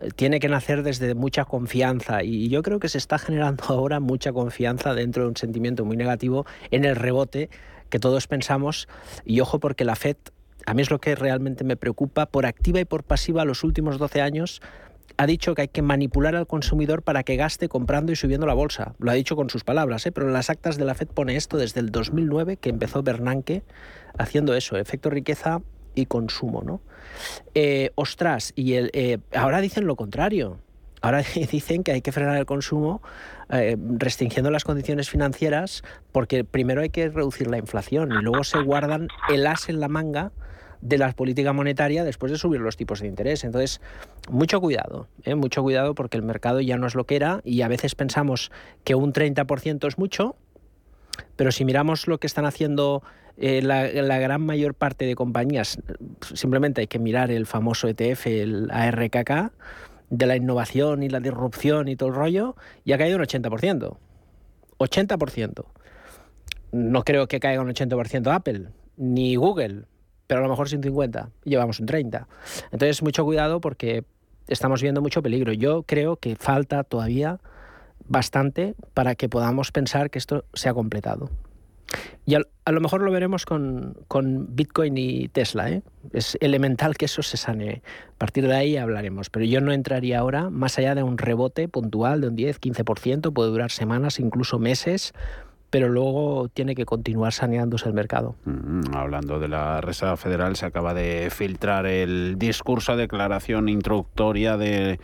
eh, 0.00 0.10
tiene 0.14 0.40
que 0.40 0.48
nacer 0.48 0.82
desde 0.82 1.14
mucha 1.14 1.44
confianza 1.44 2.22
y 2.22 2.48
yo 2.48 2.62
creo 2.62 2.78
que 2.80 2.88
se 2.88 2.98
está 2.98 3.18
generando 3.18 3.64
ahora 3.68 4.00
mucha 4.00 4.32
confianza 4.32 4.94
dentro 4.94 5.22
de 5.24 5.28
un 5.30 5.36
sentimiento 5.36 5.84
muy 5.84 5.96
negativo 5.96 6.46
en 6.70 6.84
el 6.84 6.96
rebote 6.96 7.50
que 7.90 7.98
todos 7.98 8.26
pensamos 8.26 8.88
y 9.26 9.40
ojo 9.40 9.60
porque 9.60 9.84
la 9.84 9.96
Fed 9.96 10.16
a 10.64 10.74
mí 10.74 10.80
es 10.82 10.90
lo 10.90 10.98
que 11.00 11.14
realmente 11.14 11.62
me 11.64 11.76
preocupa 11.76 12.26
por 12.26 12.46
activa 12.46 12.80
y 12.80 12.84
por 12.86 13.02
pasiva 13.04 13.44
los 13.44 13.64
últimos 13.64 13.98
12 13.98 14.22
años 14.22 14.62
ha 15.16 15.26
dicho 15.26 15.54
que 15.54 15.62
hay 15.62 15.68
que 15.68 15.82
manipular 15.82 16.34
al 16.34 16.46
consumidor 16.46 17.02
para 17.02 17.22
que 17.22 17.36
gaste 17.36 17.68
comprando 17.68 18.12
y 18.12 18.16
subiendo 18.16 18.46
la 18.46 18.54
bolsa. 18.54 18.94
Lo 18.98 19.10
ha 19.10 19.14
dicho 19.14 19.36
con 19.36 19.50
sus 19.50 19.64
palabras, 19.64 20.06
¿eh? 20.06 20.12
pero 20.12 20.26
en 20.26 20.32
las 20.32 20.50
actas 20.50 20.78
de 20.78 20.84
la 20.84 20.94
Fed 20.94 21.08
pone 21.08 21.36
esto 21.36 21.56
desde 21.56 21.80
el 21.80 21.90
2009 21.90 22.56
que 22.56 22.70
empezó 22.70 23.02
Bernanke 23.02 23.62
haciendo 24.18 24.54
eso, 24.54 24.76
efecto 24.76 25.10
riqueza 25.10 25.60
y 25.94 26.06
consumo, 26.06 26.62
¿no? 26.62 26.80
Eh, 27.54 27.90
ostras, 27.94 28.52
y 28.56 28.74
el, 28.74 28.90
eh, 28.94 29.18
ahora 29.34 29.60
dicen 29.60 29.86
lo 29.86 29.96
contrario. 29.96 30.58
Ahora 31.00 31.22
dicen 31.50 31.82
que 31.82 31.92
hay 31.92 32.00
que 32.00 32.12
frenar 32.12 32.36
el 32.38 32.46
consumo 32.46 33.02
eh, 33.50 33.76
restringiendo 33.98 34.50
las 34.50 34.64
condiciones 34.64 35.10
financieras 35.10 35.82
porque 36.12 36.44
primero 36.44 36.80
hay 36.80 36.90
que 36.90 37.08
reducir 37.08 37.48
la 37.48 37.58
inflación 37.58 38.12
y 38.12 38.22
luego 38.22 38.44
se 38.44 38.60
guardan 38.62 39.08
el 39.28 39.46
as 39.46 39.68
en 39.68 39.80
la 39.80 39.88
manga 39.88 40.32
de 40.82 40.98
la 40.98 41.12
política 41.12 41.52
monetaria 41.52 42.04
después 42.04 42.30
de 42.30 42.36
subir 42.36 42.60
los 42.60 42.76
tipos 42.76 43.00
de 43.00 43.06
interés. 43.06 43.44
Entonces, 43.44 43.80
mucho 44.28 44.60
cuidado, 44.60 45.08
¿eh? 45.24 45.34
mucho 45.34 45.62
cuidado 45.62 45.94
porque 45.94 46.18
el 46.18 46.24
mercado 46.24 46.60
ya 46.60 46.76
no 46.76 46.86
es 46.86 46.94
lo 46.94 47.06
que 47.06 47.16
era 47.16 47.40
y 47.44 47.62
a 47.62 47.68
veces 47.68 47.94
pensamos 47.94 48.50
que 48.84 48.94
un 48.94 49.12
30% 49.12 49.86
es 49.86 49.96
mucho, 49.96 50.36
pero 51.36 51.52
si 51.52 51.64
miramos 51.64 52.08
lo 52.08 52.18
que 52.18 52.26
están 52.26 52.44
haciendo 52.44 53.02
eh, 53.36 53.62
la, 53.62 53.86
la 53.86 54.18
gran 54.18 54.44
mayor 54.44 54.74
parte 54.74 55.06
de 55.06 55.14
compañías, 55.14 55.78
simplemente 56.34 56.82
hay 56.82 56.88
que 56.88 56.98
mirar 56.98 57.30
el 57.30 57.46
famoso 57.46 57.88
ETF, 57.88 58.26
el 58.26 58.70
ARKK, 58.70 59.52
de 60.10 60.26
la 60.26 60.36
innovación 60.36 61.02
y 61.02 61.08
la 61.08 61.20
disrupción 61.20 61.88
y 61.88 61.96
todo 61.96 62.10
el 62.10 62.14
rollo, 62.16 62.56
y 62.84 62.92
ha 62.92 62.98
caído 62.98 63.16
un 63.16 63.22
80%. 63.22 63.96
80%. 64.78 65.64
No 66.72 67.04
creo 67.04 67.28
que 67.28 67.40
caiga 67.40 67.62
un 67.62 67.68
80% 67.68 68.34
Apple, 68.34 68.68
ni 68.96 69.36
Google, 69.36 69.84
pero 70.32 70.40
a 70.40 70.44
lo 70.44 70.48
mejor 70.48 70.66
sin 70.70 70.82
50 70.82 71.28
y 71.44 71.50
llevamos 71.50 71.78
un 71.78 71.84
30. 71.84 72.26
Entonces, 72.70 73.02
mucho 73.02 73.22
cuidado 73.22 73.60
porque 73.60 74.02
estamos 74.48 74.80
viendo 74.80 75.02
mucho 75.02 75.22
peligro. 75.22 75.52
Yo 75.52 75.82
creo 75.82 76.16
que 76.16 76.36
falta 76.36 76.84
todavía 76.84 77.38
bastante 78.08 78.74
para 78.94 79.14
que 79.14 79.28
podamos 79.28 79.72
pensar 79.72 80.08
que 80.08 80.18
esto 80.18 80.46
se 80.54 80.70
ha 80.70 80.72
completado. 80.72 81.28
Y 82.24 82.34
al- 82.36 82.48
a, 82.64 82.72
lo 82.72 82.80
mejor 82.80 83.02
lo 83.02 83.12
veremos 83.12 83.44
con, 83.44 83.94
con 84.08 84.56
Bitcoin 84.56 84.96
y 84.96 85.28
Tesla. 85.28 85.68
¿eh? 85.68 85.82
Es 86.14 86.38
elemental 86.40 86.96
que 86.96 87.04
eso 87.04 87.22
se 87.22 87.36
sane. 87.36 87.82
A 88.14 88.16
partir 88.16 88.48
de 88.48 88.54
ahí 88.56 88.78
hablaremos. 88.78 89.28
Pero 89.28 89.44
yo 89.44 89.60
no 89.60 89.70
entraría 89.70 90.18
ahora 90.18 90.48
más 90.48 90.78
allá 90.78 90.94
de 90.94 91.02
un 91.02 91.18
rebote 91.18 91.68
puntual 91.68 92.22
de 92.22 92.28
un 92.28 92.38
10-15%, 92.38 93.34
puede 93.34 93.50
durar 93.50 93.70
semanas, 93.70 94.18
incluso 94.18 94.58
meses, 94.58 95.12
pero 95.72 95.88
luego 95.88 96.50
tiene 96.52 96.74
que 96.74 96.84
continuar 96.84 97.32
saneándose 97.32 97.88
el 97.88 97.94
mercado. 97.94 98.36
Mm, 98.44 98.94
Hablando 98.94 99.40
de 99.40 99.48
la 99.48 99.80
Reserva 99.80 100.18
Federal, 100.18 100.54
se 100.54 100.66
acaba 100.66 100.92
de 100.92 101.28
filtrar 101.30 101.86
el 101.86 102.34
discurso, 102.38 102.94
declaración 102.94 103.70
introductoria 103.70 104.58
de, 104.58 105.00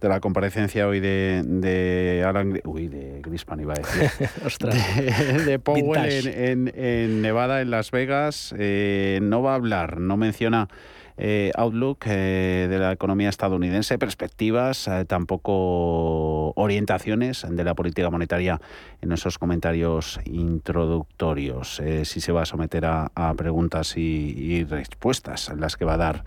de 0.00 0.08
la 0.08 0.20
comparecencia 0.20 0.86
hoy 0.86 1.00
de, 1.00 1.42
de 1.44 2.22
Alan... 2.24 2.60
Uy, 2.64 2.86
de 2.86 3.20
Grispan 3.22 3.58
iba 3.58 3.74
a 3.74 3.76
decir. 3.76 4.28
Ostras. 4.46 4.76
de, 4.96 5.44
de 5.44 5.58
Powell 5.58 6.28
en- 6.28 6.72
en 6.76 7.20
Nevada, 7.20 7.60
en 7.60 7.72
Las 7.72 7.90
Vegas. 7.90 8.54
Eh, 8.56 9.18
no 9.20 9.42
va 9.42 9.52
a 9.52 9.56
hablar, 9.56 9.98
no 9.98 10.16
menciona 10.16 10.68
eh, 11.16 11.52
Outlook 11.54 12.06
eh, 12.06 12.66
de 12.68 12.78
la 12.78 12.92
economía 12.92 13.28
estadounidense, 13.28 13.98
perspectivas, 13.98 14.88
eh, 14.88 15.04
tampoco 15.04 16.52
orientaciones 16.56 17.46
de 17.48 17.64
la 17.64 17.74
política 17.74 18.10
monetaria 18.10 18.60
en 19.00 19.12
esos 19.12 19.38
comentarios 19.38 20.20
introductorios. 20.24 21.80
Eh, 21.80 22.04
si 22.04 22.20
se 22.20 22.32
va 22.32 22.42
a 22.42 22.46
someter 22.46 22.84
a, 22.86 23.10
preguntas 23.36 23.96
y, 23.96 24.34
y 24.36 24.64
respuestas, 24.64 25.52
las 25.56 25.76
que 25.76 25.84
va 25.84 25.94
a 25.94 25.98
dar 25.98 26.24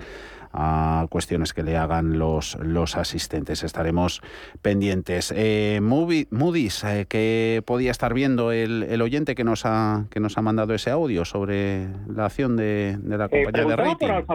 a 0.60 1.06
cuestiones 1.12 1.54
que 1.54 1.62
le 1.62 1.78
hagan 1.78 2.18
los, 2.18 2.58
los 2.60 2.98
asistentes. 2.98 3.64
Estaremos 3.64 4.22
pendientes. 4.64 5.32
Eh, 5.36 5.80
Moody's, 5.84 6.84
eh, 6.84 7.06
que 7.08 7.62
podía 7.66 7.92
estar 7.92 8.16
viendo 8.16 8.52
el, 8.52 8.82
el, 8.84 9.02
oyente 9.04 9.36
que 9.36 9.44
nos 9.44 9.66
ha 9.66 10.06
que 10.10 10.20
nos 10.20 10.36
ha 10.40 10.42
mandado 10.42 10.74
ese 10.74 10.90
audio 10.90 11.26
sobre 11.26 11.88
la 12.12 12.26
acción 12.26 12.56
de, 12.58 12.98
de 13.00 13.18
la 13.20 13.26
Eh, 13.26 13.44
compañía 13.44 13.70
de 13.70 13.76
rating. 13.76 14.08
por 14.08 14.26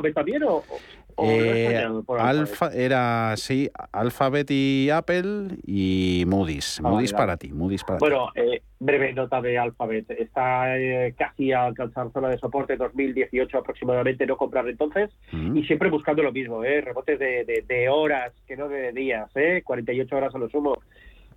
Eh, 1.19 1.87
Alfa, 2.19 2.69
era 2.73 3.35
sí, 3.37 3.71
Alphabet 3.93 4.51
y 4.51 4.91
Apple 4.91 5.49
y 5.67 6.25
Moody's. 6.27 6.81
Ah, 6.83 6.89
Moody's 6.91 7.13
para 7.13 7.37
ti, 7.37 7.53
Moody's 7.53 7.85
para 7.85 7.99
Bueno, 7.99 8.29
eh, 8.35 8.63
breve 8.79 9.13
nota 9.13 9.41
de 9.41 9.59
Alphabet. 9.59 10.11
Está 10.11 10.79
eh, 10.79 11.15
casi 11.17 11.53
a 11.53 11.65
alcanzar 11.67 12.11
zona 12.13 12.29
de 12.29 12.39
soporte 12.39 12.77
2018 12.77 13.59
aproximadamente, 13.59 14.27
no 14.27 14.37
comprar 14.37 14.69
entonces. 14.69 15.11
Mm. 15.33 15.57
Y 15.57 15.65
siempre 15.65 15.91
buscando 15.91 16.23
lo 16.23 16.33
mismo, 16.33 16.65
¿eh? 16.65 16.81
rebotes 16.81 17.19
de, 17.19 17.45
de- 17.45 17.65
de 17.67 17.89
horas, 17.89 18.33
que 18.47 18.57
no 18.57 18.69
de 18.69 18.93
días, 18.93 19.31
¿eh? 19.35 19.63
48 19.65 20.17
horas 20.17 20.35
a 20.35 20.39
lo 20.39 20.49
sumo. 20.49 20.77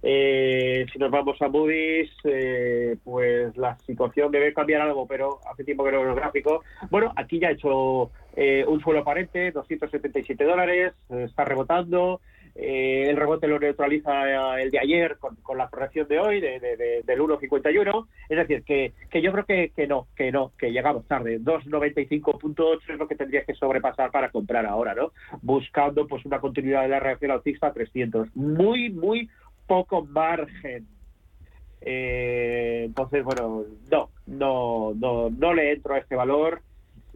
Eh, 0.02 0.86
si 0.92 1.00
nos 1.00 1.12
vamos 1.12 1.42
a 1.42 1.48
Moody's, 1.48 2.12
eh, 2.26 2.96
pues 3.04 3.56
la 3.58 3.78
situación 3.80 4.32
debe 4.32 4.54
cambiar 4.54 4.82
algo, 4.82 5.08
pero 5.08 5.40
hace 5.52 5.64
tiempo 5.64 5.84
que 5.84 5.92
no 5.92 6.02
veo 6.02 6.10
el 6.12 6.16
gráfico. 6.16 6.64
Bueno, 6.90 7.12
aquí 7.16 7.40
ya 7.40 7.50
ha 7.50 7.52
hecho 7.52 8.12
eh, 8.36 8.66
un 8.68 8.80
suelo 8.82 9.00
aparente, 9.02 9.52
277 9.52 10.44
dólares, 10.44 10.94
eh, 11.10 11.24
está 11.28 11.46
rebotando. 11.46 12.22
Eh, 12.58 13.08
el 13.10 13.18
rebote 13.18 13.50
lo 13.50 13.60
neutraliza 13.60 14.58
eh, 14.58 14.64
el 14.64 14.72
de 14.72 14.80
ayer 14.80 15.18
con, 15.18 15.36
con 15.38 15.58
la 15.58 15.68
corrección 15.70 16.08
de 16.08 16.20
hoy, 16.20 16.40
de, 16.40 16.62
de- 16.62 16.78
de- 16.78 17.02
del 17.04 17.20
1,51. 17.20 18.08
Es 18.30 18.38
decir, 18.38 18.64
que, 18.64 18.94
que 19.10 19.22
yo 19.22 19.34
creo 19.34 19.46
que, 19.46 19.72
que 19.76 19.88
no, 19.88 20.08
que 20.16 20.32
no, 20.32 20.54
que 20.58 20.72
llegamos 20.72 21.06
tarde. 21.06 21.40
2,95.8 21.42 22.80
es 22.94 22.98
lo 22.98 23.08
que 23.10 23.16
tendría 23.16 23.44
que 23.44 23.54
sobrepasar 23.56 24.10
para 24.12 24.30
comprar 24.30 24.66
ahora, 24.66 24.94
¿no? 24.96 25.12
Buscando 25.42 26.08
pues 26.08 26.26
una 26.26 26.40
continuidad 26.40 26.84
de 26.84 26.90
la 26.90 27.02
reacción 27.02 27.32
alcista 27.32 27.68
a 27.68 27.74
300. 27.74 28.34
Muy, 28.36 28.90
muy 28.90 29.30
poco 29.68 30.06
margen. 30.06 30.88
Eh, 31.82 32.84
entonces, 32.86 33.24
bueno, 33.24 33.64
no, 33.92 34.10
no, 34.26 34.94
no, 34.96 35.30
no 35.30 35.54
le 35.54 35.74
entro 35.74 35.94
a 35.94 36.00
este 36.00 36.16
valor. 36.16 36.62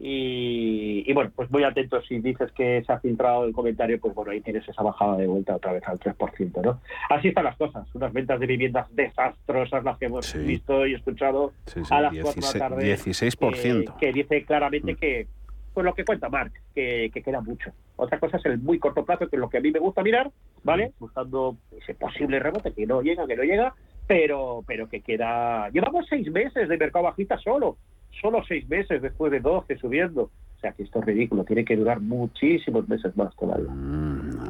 Y, 0.02 1.04
y 1.06 1.12
bueno, 1.12 1.30
pues 1.36 1.50
muy 1.50 1.62
atento 1.62 2.00
si 2.00 2.20
dices 2.20 2.50
que 2.52 2.82
se 2.86 2.90
ha 2.90 2.98
filtrado 3.00 3.44
el 3.44 3.52
comentario, 3.52 4.00
pues 4.00 4.14
bueno, 4.14 4.30
ahí 4.30 4.40
tienes 4.40 4.66
esa 4.66 4.82
bajada 4.82 5.18
de 5.18 5.26
vuelta 5.26 5.56
otra 5.56 5.74
vez 5.74 5.82
al 5.86 5.98
3%, 5.98 6.62
¿no? 6.62 6.80
Así 7.10 7.28
están 7.28 7.44
las 7.44 7.56
cosas, 7.58 7.86
unas 7.94 8.10
ventas 8.10 8.40
de 8.40 8.46
viviendas 8.46 8.86
desastrosas 8.94 9.84
las 9.84 9.98
que 9.98 10.06
hemos 10.06 10.32
visto 10.42 10.86
y 10.86 10.94
escuchado 10.94 11.52
Sí, 11.66 11.84
sí, 11.84 11.94
a 11.94 12.00
las 12.00 12.14
4 12.18 12.32
de 12.32 12.32
16, 12.32 12.54
la 12.54 12.68
tarde. 12.68 12.96
16%. 12.96 13.90
eh, 13.90 13.94
que 14.00 14.12
dice 14.14 14.44
claramente 14.46 14.94
que, 14.94 15.26
pues 15.72 15.84
lo 15.84 15.94
que 15.94 16.04
cuenta 16.04 16.28
Mark, 16.28 16.52
que, 16.74 17.10
que 17.12 17.22
queda 17.22 17.40
mucho. 17.40 17.72
Otra 17.96 18.18
cosa 18.18 18.38
es 18.38 18.44
el 18.46 18.58
muy 18.58 18.78
corto 18.78 19.04
plazo, 19.04 19.28
que 19.28 19.36
es 19.36 19.40
lo 19.40 19.48
que 19.48 19.58
a 19.58 19.60
mí 19.60 19.70
me 19.70 19.78
gusta 19.78 20.02
mirar, 20.02 20.30
¿vale? 20.62 20.92
Buscando 20.98 21.56
ese 21.70 21.94
posible 21.94 22.38
rebote 22.40 22.72
que 22.72 22.86
no 22.86 23.02
llega, 23.02 23.26
que 23.26 23.36
no 23.36 23.42
llega, 23.42 23.74
pero, 24.06 24.64
pero 24.66 24.88
que 24.88 25.00
queda. 25.02 25.68
Llevamos 25.70 26.06
seis 26.08 26.30
meses 26.30 26.68
de 26.68 26.76
mercado 26.76 27.04
bajista 27.04 27.38
solo, 27.38 27.76
solo 28.20 28.42
seis 28.46 28.68
meses 28.68 29.02
después 29.02 29.30
de 29.30 29.40
12 29.40 29.76
subiendo. 29.76 30.30
O 30.60 30.62
sea 30.62 30.72
que 30.72 30.82
esto 30.82 30.98
es 30.98 31.06
ridículo, 31.06 31.42
tiene 31.44 31.64
que 31.64 31.74
durar 31.74 32.00
muchísimos 32.00 32.86
meses 32.86 33.16
más 33.16 33.34
todavía. 33.34 33.70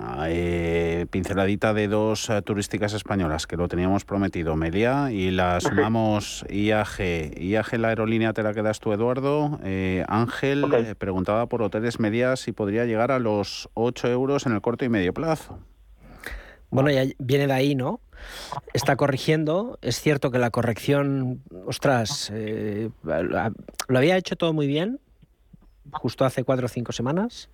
Ah, 0.01 0.27
eh, 0.29 1.07
pinceladita 1.09 1.73
de 1.73 1.87
dos 1.87 2.29
eh, 2.31 2.43
turísticas 2.43 2.95
españolas 2.95 3.47
que 3.47 3.57
lo 3.57 3.69
teníamos 3.69 4.05
prometido, 4.05 4.57
Melia, 4.57 5.13
y 5.13 5.31
la 5.31 5.61
sumamos 5.61 6.45
IAG. 6.51 7.39
IAG, 7.39 7.79
la 7.79 7.91
aerolínea, 7.91 8.33
te 8.33 8.43
la 8.43 8.53
quedas 8.55 8.81
tú, 8.81 8.93
Eduardo. 8.93 9.61
Eh, 9.63 10.05
Ángel 10.09 10.65
eh, 10.75 10.97
preguntaba 10.97 11.47
por 11.47 11.63
hoteles 11.63 12.01
Media 12.01 12.35
si 12.35 12.51
podría 12.51 12.87
llegar 12.87 13.13
a 13.13 13.21
los 13.21 13.71
8 13.75 14.09
euros 14.09 14.47
en 14.47 14.55
el 14.55 14.61
corto 14.61 14.85
y 14.85 14.89
medio 14.89 15.15
plazo. 15.15 15.61
Bueno, 16.71 16.91
ya 16.91 17.05
viene 17.21 17.47
de 17.47 17.53
ahí, 17.53 17.77
¿no? 17.77 18.01
Está 18.75 18.97
corrigiendo. 18.97 19.79
Es 19.81 20.01
cierto 20.01 20.33
que 20.33 20.41
la 20.41 20.51
corrección, 20.51 21.45
ostras, 21.67 22.33
eh, 22.35 22.91
lo 23.05 23.99
había 23.99 24.17
hecho 24.17 24.35
todo 24.35 24.53
muy 24.53 24.67
bien, 24.67 24.99
justo 25.93 26.25
hace 26.25 26.45
cuatro 26.45 26.67
o 26.67 26.69
cinco 26.69 26.93
semanas. 26.93 27.49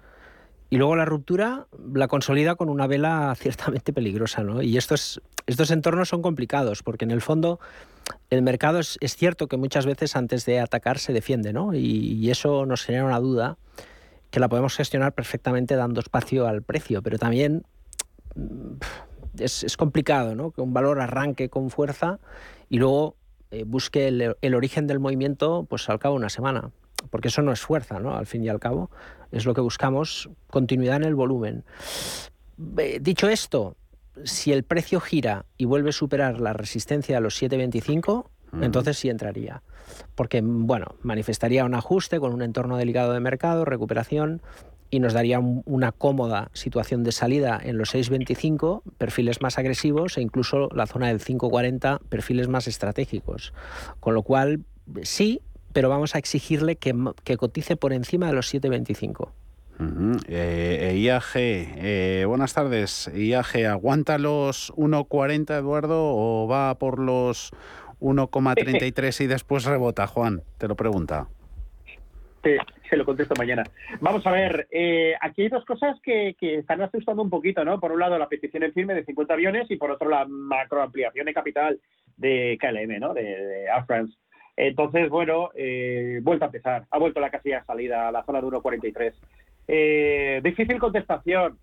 Y 0.68 0.78
luego 0.78 0.97
la 0.97 1.05
ruptura 1.05 1.66
la 1.95 2.09
consolida 2.09 2.57
con 2.57 2.68
una 2.68 2.87
vela 2.87 3.34
ciertamente 3.39 3.93
peligrosa, 3.93 4.43
¿no? 4.43 4.62
Y 4.62 4.76
estos, 4.76 5.22
estos 5.47 5.70
entornos 5.70 6.09
son 6.09 6.22
complicados, 6.22 6.82
porque 6.82 7.05
en 7.05 7.12
el 7.12 7.20
fondo 7.20 7.61
el 8.30 8.43
mercado 8.43 8.80
es, 8.80 8.99
cierto 9.16 9.47
que 9.49 9.57
muchas 9.57 9.87
veces 9.87 10.16
antes 10.16 10.45
de 10.45 10.61
atacar 10.61 10.99
se 10.99 11.12
defiende, 11.12 11.53
¿no? 11.53 11.74
Y, 11.74 11.78
y 11.80 12.30
eso 12.30 12.66
nos 12.66 12.84
genera 12.84 13.05
una 13.05 13.20
duda 13.20 13.59
que 14.30 14.41
la 14.41 14.49
podemos 14.49 14.74
gestionar 14.74 15.12
perfectamente 15.12 15.76
dando 15.76 16.01
espacio 16.01 16.47
al 16.47 16.62
precio, 16.62 17.03
pero 17.03 17.18
también 17.18 17.64
mm, 18.34 18.74
es, 19.39 19.62
es 19.62 19.76
complicado, 19.76 20.34
¿no? 20.34 20.51
Que 20.51 20.61
un 20.61 20.72
valor 20.72 21.01
arranque 21.01 21.49
con 21.49 21.70
fuerza 21.70 22.18
y 22.68 22.78
luego 22.78 23.16
eh, 23.53 23.62
busque 23.64 24.09
el, 24.09 24.37
el 24.41 24.55
origen 24.55 24.89
del 24.89 24.99
movimiento 24.99 25.64
pues 25.68 25.89
al 25.89 26.01
cabo 26.01 26.14
de 26.14 26.18
una 26.18 26.28
semana 26.28 26.72
porque 27.07 27.28
eso 27.28 27.42
no 27.42 27.52
es 27.52 27.61
fuerza, 27.61 27.98
¿no? 28.00 28.16
Al 28.16 28.26
fin 28.26 28.44
y 28.44 28.48
al 28.48 28.61
cabo, 28.61 28.90
es 29.32 29.44
lo 29.46 29.54
que 29.54 29.61
buscamos, 29.61 30.28
continuidad 30.48 30.96
en 30.96 31.04
el 31.04 31.14
volumen. 31.14 31.64
Eh, 32.78 32.98
Dicho 33.00 33.28
esto, 33.28 33.76
si 34.24 34.52
el 34.52 34.62
precio 34.64 35.00
gira 35.00 35.44
y 35.57 35.64
vuelve 35.66 35.90
a 35.90 35.92
superar 35.92 36.40
la 36.40 36.52
resistencia 36.52 37.18
a 37.18 37.20
los 37.20 37.40
7,25, 37.40 38.30
entonces 38.62 38.96
sí 38.96 39.11
entraría. 39.11 39.62
Porque, 40.14 40.40
bueno, 40.42 40.94
manifestaría 41.02 41.64
un 41.64 41.74
ajuste 41.74 42.18
con 42.20 42.32
un 42.32 42.42
entorno 42.42 42.76
delicado 42.78 43.12
de 43.12 43.20
mercado, 43.20 43.64
recuperación, 43.64 44.40
y 44.88 45.00
nos 45.00 45.12
daría 45.12 45.40
un- 45.40 45.62
una 45.66 45.90
cómoda 45.92 46.48
situación 46.54 47.02
de 47.02 47.11
salida 47.12 47.61
en 47.62 47.76
los 47.76 47.90
6,25, 47.90 48.82
perfiles 48.98 49.42
más 49.42 49.59
agresivos, 49.59 50.16
e 50.16 50.22
incluso 50.22 50.68
la 50.72 50.86
zona 50.86 51.09
del 51.09 51.20
5,40, 51.20 52.00
perfiles 52.09 52.48
más 52.48 52.68
estratégicos. 52.68 53.52
Con 54.00 54.14
lo 54.14 54.22
cual, 54.22 54.64
sí, 55.02 55.42
pero 55.77 55.91
vamos 55.91 56.14
a 56.14 56.18
exigirle 56.18 56.77
que, 56.77 56.95
cotice 57.37 57.77
por 57.77 57.93
encima 57.93 58.29
de 58.29 58.33
los 58.33 58.55
7,25. 58.55 59.29
Ujú. 59.79 60.16
Eh, 60.27 60.89
eh, 60.91 60.97
IAG, 60.97 61.33
eh, 61.35 62.24
buenas 62.27 62.55
tardes. 62.55 63.12
IAG, 63.14 63.66
¿aguanta 63.66 64.16
los 64.16 64.72
1,40, 64.74 65.59
Eduardo, 65.59 66.01
o 66.01 66.49
va 66.49 66.77
por 66.79 66.99
los 66.99 67.51
1,33 68.01 69.20
y 69.20 69.27
después 69.27 69.66
rebota, 69.66 70.07
Juan? 70.07 70.41
Te 70.57 70.66
lo 70.66 70.77
pregunta. 70.77 71.29
Te- 72.41 72.57
se 72.89 72.97
lo 72.97 73.05
contesto 73.05 73.35
mañana. 73.37 73.64
Vamos 74.01 74.27
a 74.27 74.31
ver, 74.31 74.68
eh, 74.70 75.12
aquí 75.20 75.43
hay 75.43 75.49
dos 75.51 75.66
cosas 75.66 75.99
que, 76.03 76.37
que 76.41 76.61
están 76.61 76.81
asustando 76.81 77.20
un 77.20 77.29
poquito, 77.29 77.66
¿no? 77.66 77.79
Por 77.81 77.93
un 77.93 78.01
lado, 78.01 78.18
la 78.18 78.31
petición 78.31 78.62
en 78.62 78.72
firme 78.72 78.95
de 78.95 79.05
50 79.05 79.35
aviones 79.35 79.70
y 79.70 79.77
por 79.77 79.91
otro, 79.91 80.09
la 80.09 80.24
macroampliación 80.27 81.27
de 81.27 81.35
capital 81.35 81.81
de 82.16 82.57
KLM, 82.59 82.99
¿no? 82.99 83.12
De, 83.12 83.24
de 83.24 83.64
Air 83.64 83.85
France. 83.87 84.16
Entonces, 84.57 85.11
bueno, 85.11 85.50
eh, 85.54 86.20
vuelta 86.22 86.46
a 86.46 86.48
empezar. 86.48 86.84
Ha 86.90 86.98
vuelto 86.98 87.20
la 87.20 87.30
casilla 87.30 87.61
de 87.61 87.66
salida 87.66 88.09
a 88.09 88.12
la 88.12 88.24
zona 88.24 88.40
de 88.40 88.46
1.43. 88.46 89.12
Eh, 89.68 90.40
difícil 90.42 90.78
contestación. 90.78 91.59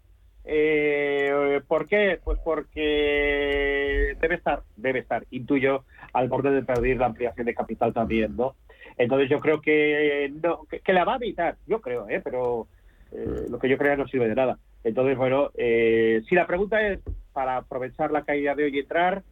Eh, 0.46 1.62
¿Por 1.68 1.88
qué? 1.88 2.20
Pues 2.24 2.38
porque 2.44 4.16
debe 4.20 4.36
estar, 4.36 4.64
debe 4.76 5.00
estar, 5.00 5.24
intuyo, 5.32 5.86
al 6.12 6.28
borde 6.28 6.52
de 6.52 6.64
perder 6.64 6.98
la 6.98 7.06
ampliación 7.08 7.46
de 7.46 7.56
capital 7.56 7.94
también, 7.94 8.36
¿no? 8.36 8.56
Entonces 8.98 9.30
yo 9.30 9.40
creo 9.40 9.62
que 9.62 10.32
no, 10.44 10.66
que, 10.66 10.94
la 10.94 11.06
va 11.06 11.14
a 11.14 11.18
evitar, 11.18 11.56
yo 11.66 11.82
creo, 11.82 12.08
¿eh? 12.10 12.22
pero 12.24 12.68
eh, 13.12 13.46
lo 13.50 13.58
que 13.58 13.70
yo 13.70 13.78
creo 13.78 13.98
no 13.98 14.08
sirve 14.08 14.28
de 14.28 14.36
nada. 14.36 14.60
Entonces, 14.84 15.18
bueno, 15.18 15.50
eh, 15.56 16.22
si 16.28 16.36
la 16.36 16.46
pregunta 16.46 16.86
es 16.88 17.00
para 17.32 17.58
aprovechar 17.58 18.12
la 18.12 18.24
caída 18.24 18.54
de 18.54 18.66
hoy 18.66 18.76
y 18.76 18.80
entrar, 18.80 19.24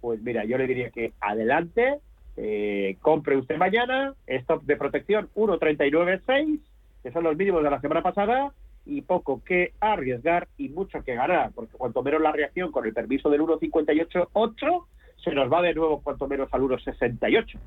pues 0.00 0.20
mira, 0.20 0.44
yo 0.44 0.58
le 0.58 0.66
diría 0.66 0.90
que 0.90 1.12
adelante, 1.20 1.98
eh, 2.40 2.96
compre 3.00 3.36
usted 3.36 3.56
mañana, 3.56 4.14
stop 4.26 4.62
de 4.62 4.76
protección 4.76 5.28
1.39.6, 5.34 6.60
que 7.02 7.10
son 7.10 7.24
los 7.24 7.36
mínimos 7.36 7.64
de 7.64 7.70
la 7.70 7.80
semana 7.80 8.00
pasada, 8.00 8.52
y 8.86 9.02
poco 9.02 9.42
que 9.44 9.72
arriesgar 9.80 10.46
y 10.56 10.68
mucho 10.68 11.02
que 11.02 11.16
ganar, 11.16 11.50
porque 11.52 11.76
cuanto 11.76 12.02
menos 12.02 12.22
la 12.22 12.30
reacción 12.30 12.70
con 12.70 12.86
el 12.86 12.94
permiso 12.94 13.28
del 13.28 13.40
1.58.8, 13.40 14.84
se 15.16 15.32
nos 15.32 15.52
va 15.52 15.62
de 15.62 15.74
nuevo 15.74 16.00
cuanto 16.00 16.28
menos 16.28 16.48
al 16.52 16.62
1.68. 16.62 17.58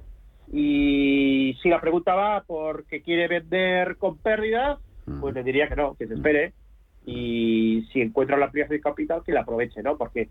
Y 0.53 1.57
si 1.61 1.69
la 1.69 1.81
pregunta 1.81 2.15
va 2.15 2.43
porque 2.47 3.01
quiere 3.01 3.27
vender 3.27 3.97
con 3.97 4.17
pérdidas, 4.17 4.79
pues 5.19 5.35
le 5.35 5.43
diría 5.43 5.67
que 5.67 5.75
no, 5.75 5.95
que 5.95 6.07
se 6.07 6.13
espere. 6.13 6.53
Y 7.05 7.87
si 7.91 7.99
encuentra 7.99 8.37
la 8.37 8.45
ampliación 8.45 8.77
de 8.77 8.81
capital, 8.81 9.21
que 9.25 9.33
la 9.33 9.41
aproveche, 9.41 9.83
¿no? 9.83 9.97
Porque 9.97 10.29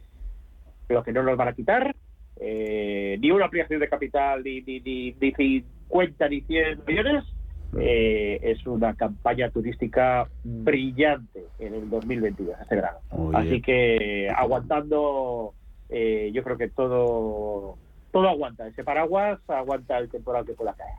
lo 0.89 1.03
que 1.03 1.13
no 1.13 1.23
nos 1.23 1.37
van 1.37 1.49
a 1.49 1.53
quitar, 1.53 1.95
eh, 2.43 3.19
ni 3.21 3.31
una 3.31 3.45
ampliación 3.45 3.81
de 3.81 3.89
capital, 3.89 4.43
ni, 4.43 4.63
ni, 4.63 4.81
ni, 4.81 5.15
ni 5.21 5.33
50 5.33 6.29
ni 6.31 6.41
100 6.41 6.81
millones, 6.87 7.25
eh, 7.79 8.41
es 8.43 8.67
una 8.67 8.95
campaña 8.95 9.51
turística 9.51 10.27
brillante 10.43 11.45
en 11.59 11.75
el 11.75 11.91
2022, 11.91 12.57
este 12.63 12.75
verano. 12.77 12.99
Oye. 13.11 13.37
Así 13.37 13.63
que 13.63 14.31
aguantando, 14.35 15.53
eh, 15.91 16.31
yo 16.33 16.43
creo 16.43 16.57
que 16.57 16.69
todo 16.69 17.77
todo 18.11 18.29
aguanta. 18.29 18.67
Ese 18.67 18.83
paraguas 18.83 19.39
aguanta 19.47 19.99
el 19.99 20.09
temporal 20.09 20.45
que 20.45 20.55
pueda 20.55 20.73
caer. 20.73 20.95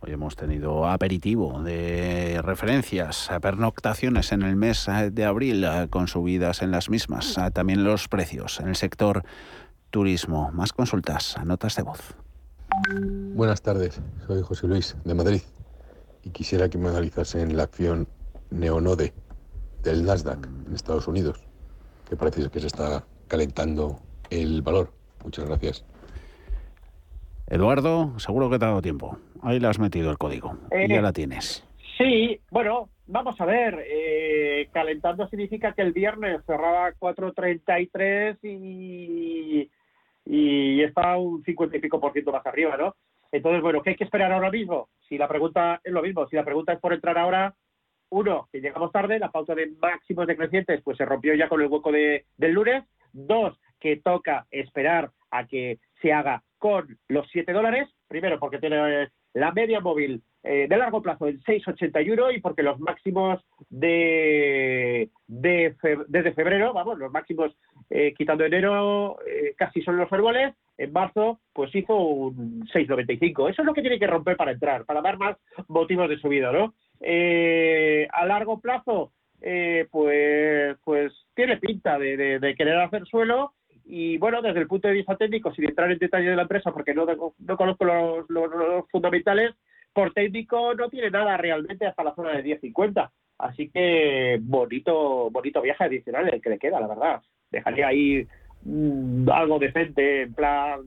Hoy 0.00 0.12
hemos 0.12 0.36
tenido 0.36 0.86
aperitivo 0.86 1.62
de 1.62 2.40
referencias, 2.42 3.30
pernoctaciones 3.40 4.32
en 4.32 4.42
el 4.42 4.54
mes 4.54 4.86
de 5.12 5.24
abril 5.24 5.66
con 5.90 6.08
subidas 6.08 6.62
en 6.62 6.70
las 6.70 6.90
mismas. 6.90 7.38
También 7.54 7.84
los 7.84 8.08
precios 8.08 8.60
en 8.60 8.68
el 8.68 8.76
sector 8.76 9.24
turismo. 9.94 10.50
Más 10.50 10.72
consultas, 10.72 11.36
notas 11.44 11.76
de 11.76 11.84
voz. 11.84 12.16
Buenas 13.32 13.62
tardes, 13.62 14.02
soy 14.26 14.42
José 14.42 14.66
Luis 14.66 14.96
de 15.04 15.14
Madrid 15.14 15.40
y 16.24 16.30
quisiera 16.30 16.68
que 16.68 16.78
me 16.78 16.88
analizasen 16.88 17.56
la 17.56 17.62
acción 17.62 18.08
Neonode 18.50 19.12
del 19.84 20.04
Nasdaq 20.04 20.48
en 20.66 20.74
Estados 20.74 21.06
Unidos, 21.06 21.46
que 22.08 22.16
parece 22.16 22.50
que 22.50 22.58
se 22.58 22.66
está 22.66 23.04
calentando 23.28 24.00
el 24.30 24.62
valor. 24.62 24.92
Muchas 25.22 25.44
gracias. 25.44 25.84
Eduardo, 27.46 28.18
seguro 28.18 28.50
que 28.50 28.58
te 28.58 28.64
ha 28.64 28.68
dado 28.70 28.82
tiempo. 28.82 29.16
Ahí 29.42 29.60
le 29.60 29.68
has 29.68 29.78
metido 29.78 30.10
el 30.10 30.18
código 30.18 30.58
y 30.72 30.88
ya 30.88 30.96
eh, 30.96 31.02
la 31.02 31.12
tienes. 31.12 31.64
Sí, 31.96 32.40
bueno, 32.50 32.88
vamos 33.06 33.40
a 33.40 33.44
ver. 33.44 33.84
Eh, 33.86 34.68
calentando 34.72 35.28
significa 35.28 35.72
que 35.72 35.82
el 35.82 35.92
viernes 35.92 36.40
cerraba 36.46 36.92
4.33 36.94 38.38
y, 38.42 39.70
y 40.24 40.82
está 40.82 41.16
un 41.16 41.42
50 41.42 41.76
y 41.76 41.80
pico 41.80 42.00
por 42.00 42.12
ciento 42.12 42.32
más 42.32 42.46
arriba, 42.46 42.76
¿no? 42.76 42.94
Entonces, 43.30 43.62
bueno, 43.62 43.82
¿qué 43.82 43.90
hay 43.90 43.96
que 43.96 44.04
esperar 44.04 44.32
ahora 44.32 44.50
mismo? 44.50 44.88
Si 45.08 45.18
la 45.18 45.28
pregunta 45.28 45.80
es 45.82 45.92
lo 45.92 46.02
mismo, 46.02 46.26
si 46.28 46.36
la 46.36 46.44
pregunta 46.44 46.72
es 46.72 46.80
por 46.80 46.92
entrar 46.92 47.18
ahora, 47.18 47.54
uno, 48.10 48.48
que 48.52 48.60
llegamos 48.60 48.92
tarde, 48.92 49.18
la 49.18 49.32
pauta 49.32 49.54
de 49.54 49.72
máximos 49.80 50.26
decrecientes 50.26 50.80
pues 50.82 50.96
se 50.96 51.04
rompió 51.04 51.34
ya 51.34 51.48
con 51.48 51.60
el 51.60 51.66
hueco 51.66 51.90
de, 51.90 52.26
del 52.36 52.52
lunes. 52.52 52.84
Dos, 53.12 53.58
que 53.80 53.96
toca 53.96 54.46
esperar 54.50 55.10
a 55.30 55.46
que 55.46 55.78
se 56.00 56.12
haga 56.12 56.42
con 56.58 56.98
los 57.08 57.28
7 57.30 57.52
dólares. 57.52 57.88
Primero, 58.08 58.38
porque 58.38 58.58
tiene 58.58 59.08
la 59.32 59.52
media 59.52 59.80
móvil 59.80 60.22
eh, 60.44 60.66
de 60.68 60.76
largo 60.76 61.02
plazo 61.02 61.26
en 61.26 61.40
6,81 61.40 62.36
y 62.36 62.40
porque 62.40 62.62
los 62.62 62.78
máximos 62.78 63.40
de, 63.70 65.08
de 65.26 65.74
desde 66.08 66.34
febrero, 66.34 66.72
vamos, 66.72 66.98
los 66.98 67.10
máximos 67.10 67.56
eh, 67.90 68.14
quitando 68.16 68.44
enero 68.44 69.18
eh, 69.26 69.54
casi 69.56 69.82
son 69.82 69.96
los 69.96 70.12
árboles, 70.12 70.54
en 70.76 70.92
marzo 70.92 71.40
pues 71.52 71.74
hizo 71.74 71.96
un 71.96 72.66
6,95. 72.66 73.50
Eso 73.50 73.62
es 73.62 73.66
lo 73.66 73.74
que 73.74 73.80
tiene 73.80 73.98
que 73.98 74.06
romper 74.06 74.36
para 74.36 74.52
entrar, 74.52 74.84
para 74.84 75.00
dar 75.00 75.18
más 75.18 75.36
motivos 75.68 76.08
de 76.08 76.18
subida, 76.18 76.52
¿no? 76.52 76.74
a 78.12 78.26
largo 78.26 78.60
plazo, 78.60 79.12
pues, 79.90 80.76
pues 80.84 81.12
tiene 81.34 81.56
pinta 81.58 81.98
de 81.98 82.54
querer 82.56 82.78
hacer 82.78 83.04
suelo 83.06 83.52
y 83.84 84.16
bueno, 84.18 84.40
desde 84.40 84.60
el 84.60 84.66
punto 84.66 84.88
de 84.88 84.94
vista 84.94 85.16
técnico, 85.16 85.52
sin 85.52 85.66
entrar 85.66 85.90
en 85.90 85.98
detalle 85.98 86.30
de 86.30 86.36
la 86.36 86.42
empresa, 86.42 86.72
porque 86.72 86.94
no, 86.94 87.06
no 87.06 87.56
conozco 87.56 87.84
los, 87.84 88.30
los, 88.30 88.88
fundamentales, 88.90 89.54
por 89.94 90.12
técnico 90.12 90.74
no 90.74 90.90
tiene 90.90 91.10
nada 91.10 91.36
realmente 91.36 91.86
hasta 91.86 92.04
la 92.04 92.14
zona 92.14 92.32
de 92.32 92.44
10.50. 92.44 93.10
Así 93.38 93.70
que 93.70 94.38
bonito, 94.42 95.30
bonito 95.30 95.62
viaje 95.62 95.84
adicional 95.84 96.28
el 96.32 96.42
que 96.42 96.50
le 96.50 96.58
queda, 96.58 96.80
la 96.80 96.88
verdad. 96.88 97.22
Dejaría 97.50 97.88
ahí 97.88 98.26
mm, 98.64 99.30
algo 99.30 99.58
decente, 99.58 100.22
en 100.22 100.34
plan 100.34 100.80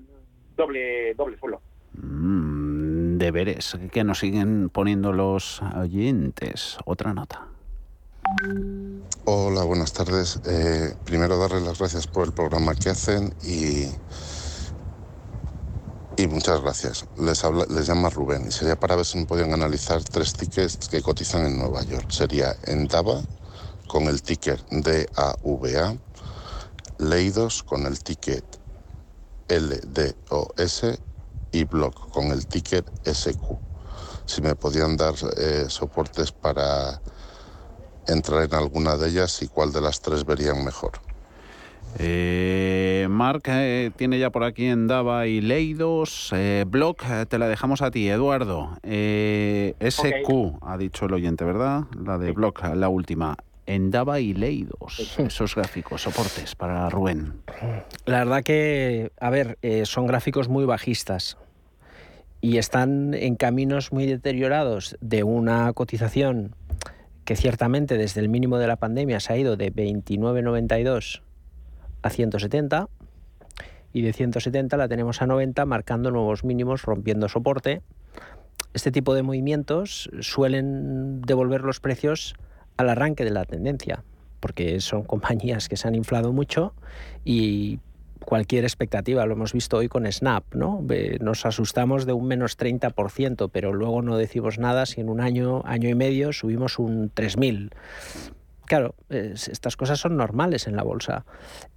doble, 0.55 1.13
doble 1.15 1.37
suelo. 1.37 1.61
Mm, 1.93 3.17
deberes 3.17 3.77
que 3.91 4.03
nos 4.03 4.19
siguen 4.19 4.69
poniendo 4.69 5.11
los 5.13 5.61
oyentes. 5.75 6.77
Otra 6.85 7.13
nota. 7.13 7.47
Hola, 9.25 9.63
buenas 9.63 9.93
tardes. 9.93 10.41
Eh, 10.45 10.93
primero 11.05 11.37
darles 11.37 11.63
las 11.63 11.79
gracias 11.79 12.07
por 12.07 12.27
el 12.27 12.33
programa 12.33 12.75
que 12.75 12.89
hacen 12.89 13.33
y, 13.43 13.85
y 16.17 16.27
muchas 16.27 16.61
gracias. 16.61 17.05
Les, 17.17 17.43
habla, 17.43 17.65
les 17.69 17.85
llama 17.87 18.09
Rubén 18.09 18.47
y 18.47 18.51
sería 18.51 18.75
para 18.75 18.95
ver 18.95 19.05
si 19.05 19.19
me 19.19 19.25
podían 19.25 19.53
analizar 19.53 20.03
tres 20.03 20.33
tickets 20.33 20.89
que 20.89 21.01
cotizan 21.01 21.45
en 21.45 21.59
Nueva 21.59 21.83
York. 21.83 22.09
Sería 22.09 22.55
Endava 22.63 23.21
con 23.87 24.03
el 24.05 24.21
ticker 24.23 24.63
DAVA, 24.71 25.97
Leidos 26.97 27.63
con 27.63 27.85
el 27.85 28.01
ticket 28.03 28.59
LDOS 29.47 30.83
y 31.51 31.63
Block 31.65 32.09
con 32.11 32.31
el 32.31 32.47
ticket 32.47 32.91
SQ. 33.05 33.59
Si 34.25 34.41
me 34.41 34.55
podían 34.55 34.97
dar 34.97 35.15
eh, 35.37 35.67
soportes 35.69 36.31
para 36.31 37.01
entrar 38.07 38.43
en 38.43 38.55
alguna 38.55 38.97
de 38.97 39.09
ellas 39.09 39.41
y 39.41 39.47
cuál 39.47 39.71
de 39.71 39.81
las 39.81 40.01
tres 40.01 40.25
verían 40.25 40.65
mejor. 40.65 41.06
Eh, 41.99 43.07
Mark 43.09 43.43
eh, 43.47 43.91
tiene 43.95 44.19
ya 44.19 44.29
por 44.29 44.43
aquí 44.43 44.65
en 44.65 44.87
Dava 44.87 45.27
y 45.27 45.41
Leidos. 45.41 46.31
Eh, 46.35 46.65
Block, 46.67 47.03
eh, 47.09 47.25
te 47.27 47.39
la 47.39 47.47
dejamos 47.47 47.81
a 47.81 47.91
ti, 47.91 48.07
Eduardo. 48.07 48.77
SQ, 48.83 50.59
ha 50.61 50.77
dicho 50.77 51.05
el 51.05 51.13
oyente, 51.13 51.43
¿verdad? 51.43 51.85
La 52.03 52.17
de 52.17 52.31
Block, 52.31 52.63
la 52.75 52.89
última. 52.89 53.37
En 53.65 53.91
Dava 53.91 54.19
y 54.19 54.33
Leidos, 54.33 55.17
esos 55.17 55.55
gráficos, 55.55 56.03
soportes 56.03 56.55
para 56.55 56.89
Rubén. 56.89 57.33
La 58.05 58.19
verdad 58.19 58.43
que, 58.43 59.11
a 59.19 59.29
ver, 59.29 59.57
son 59.83 60.07
gráficos 60.07 60.47
muy 60.47 60.63
bajistas 60.63 61.37
y 62.39 62.59
están 62.59 63.13
en 63.13 63.35
caminos 63.35 63.91
muy 63.91 64.05
deteriorados 64.05 64.95
de 65.01 65.23
una 65.23 65.73
cotización 65.73 66.55
que 67.25 67.35
ciertamente 67.35 67.97
desde 67.97 68.21
el 68.21 68.29
mínimo 68.29 68.57
de 68.57 68.67
la 68.67 68.77
pandemia 68.77 69.19
se 69.19 69.33
ha 69.33 69.37
ido 69.37 69.57
de 69.57 69.73
29,92 69.73 71.23
a 72.01 72.09
170 72.09 72.89
y 73.93 74.01
de 74.01 74.13
170 74.13 74.77
la 74.77 74.87
tenemos 74.87 75.21
a 75.21 75.27
90 75.27 75.65
marcando 75.65 76.11
nuevos 76.11 76.43
mínimos, 76.43 76.83
rompiendo 76.83 77.29
soporte. 77.29 77.81
Este 78.73 78.91
tipo 78.91 79.15
de 79.15 79.23
movimientos 79.23 80.09
suelen 80.19 81.21
devolver 81.21 81.61
los 81.61 81.79
precios 81.79 82.35
al 82.75 82.89
arranque 82.89 83.23
de 83.23 83.31
la 83.31 83.45
tendencia, 83.45 84.03
porque 84.39 84.79
son 84.81 85.03
compañías 85.03 85.67
que 85.67 85.77
se 85.77 85.87
han 85.87 85.95
inflado 85.95 86.31
mucho 86.31 86.73
y 87.25 87.79
cualquier 88.19 88.65
expectativa. 88.65 89.25
Lo 89.25 89.33
hemos 89.33 89.53
visto 89.53 89.77
hoy 89.77 89.87
con 89.87 90.11
Snap, 90.11 90.53
¿no? 90.53 90.85
Nos 91.21 91.45
asustamos 91.45 92.05
de 92.05 92.13
un 92.13 92.27
menos 92.27 92.57
30%, 92.57 93.49
pero 93.51 93.73
luego 93.73 94.01
no 94.01 94.17
decimos 94.17 94.59
nada 94.59 94.85
si 94.85 95.01
en 95.01 95.09
un 95.09 95.21
año, 95.21 95.63
año 95.65 95.89
y 95.89 95.95
medio 95.95 96.33
subimos 96.33 96.77
un 96.77 97.09
3.000. 97.11 97.71
Claro, 98.67 98.95
estas 99.09 99.77
cosas 99.77 99.97
son 99.97 100.17
normales 100.17 100.67
en 100.67 100.75
la 100.75 100.83
bolsa. 100.83 101.25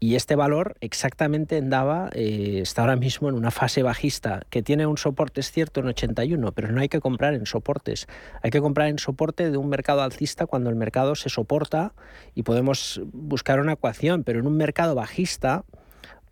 Y 0.01 0.17
este 0.17 0.35
valor 0.35 0.75
exactamente 0.81 1.57
en 1.57 1.71
DAVA 1.71 2.11
eh, 2.15 2.59
está 2.63 2.83
ahora 2.83 2.97
mismo 2.97 3.29
en 3.29 3.37
una 3.37 3.53
fase 3.53 3.85
bajista, 3.85 4.43
que 4.51 4.61
tiene 4.61 4.89
un 4.89 4.99
soporte, 4.99 5.41
es 5.41 5.53
cierto, 5.53 5.79
en 5.79 5.87
81, 5.87 6.51
pero 6.51 6.73
no 6.73 6.81
hay 6.81 6.89
que 6.89 6.99
comprar 6.99 7.35
en 7.35 7.47
soportes. 7.47 8.09
Hay 8.43 8.51
que 8.51 8.61
comprar 8.61 8.89
en 8.89 8.99
soporte 8.99 9.53
de 9.53 9.57
un 9.57 9.69
mercado 9.69 10.03
alcista 10.03 10.47
cuando 10.47 10.69
el 10.69 10.75
mercado 10.75 11.15
se 11.15 11.29
soporta 11.29 11.95
y 12.35 12.43
podemos 12.43 13.01
buscar 13.13 13.61
una 13.61 13.75
ecuación, 13.75 14.25
pero 14.25 14.41
en 14.41 14.49
un 14.49 14.57
mercado 14.57 14.97
bajista 14.97 15.65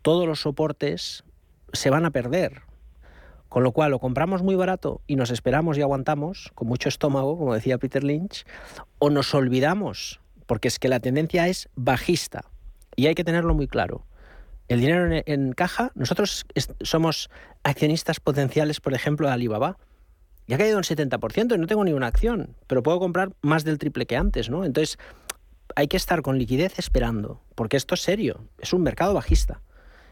todos 0.01 0.27
los 0.27 0.41
soportes 0.41 1.23
se 1.71 1.89
van 1.89 2.05
a 2.05 2.11
perder. 2.11 2.63
Con 3.47 3.63
lo 3.63 3.71
cual, 3.71 3.93
o 3.93 3.99
compramos 3.99 4.43
muy 4.43 4.55
barato 4.55 4.99
y 5.07 5.15
nos 5.15 5.31
esperamos 5.31 5.77
y 5.77 5.81
aguantamos, 5.81 6.51
con 6.53 6.67
mucho 6.67 6.89
estómago, 6.89 7.37
como 7.37 7.53
decía 7.53 7.77
Peter 7.77 8.03
Lynch, 8.03 8.45
o 8.99 9.09
nos 9.09 9.33
olvidamos, 9.33 10.19
porque 10.49 10.67
es 10.67 10.79
que 10.79 10.87
la 10.87 10.99
tendencia 10.99 11.47
es 11.47 11.69
bajista. 11.75 12.41
Y 12.95 13.05
hay 13.05 13.13
que 13.13 13.23
tenerlo 13.23 13.53
muy 13.53 13.67
claro. 13.67 14.07
El 14.67 14.79
dinero 14.79 15.21
en, 15.23 15.53
caja, 15.53 15.91
nosotros 15.93 16.47
somos 16.81 17.29
accionistas 17.61 18.19
potenciales, 18.19 18.81
por 18.81 18.95
ejemplo, 18.95 19.27
de 19.27 19.33
Alibaba. 19.33 19.77
Ya 20.47 20.55
ha 20.55 20.59
caído 20.59 20.77
un 20.77 20.83
70% 20.83 21.53
y 21.53 21.57
no 21.59 21.67
tengo 21.67 21.83
ni 21.83 21.93
una 21.93 22.07
acción, 22.07 22.55
pero 22.65 22.81
puedo 22.81 22.99
comprar 22.99 23.31
más 23.43 23.63
del 23.63 23.77
triple 23.77 24.07
que 24.07 24.17
antes, 24.17 24.49
¿no? 24.49 24.65
Entonces, 24.65 24.97
hay 25.75 25.87
que 25.87 25.97
estar 25.97 26.23
con 26.23 26.39
liquidez 26.39 26.79
esperando, 26.79 27.43
porque 27.53 27.77
esto 27.77 27.93
es 27.93 28.01
serio, 28.01 28.47
es 28.57 28.73
un 28.73 28.81
mercado 28.81 29.13
bajista. 29.13 29.61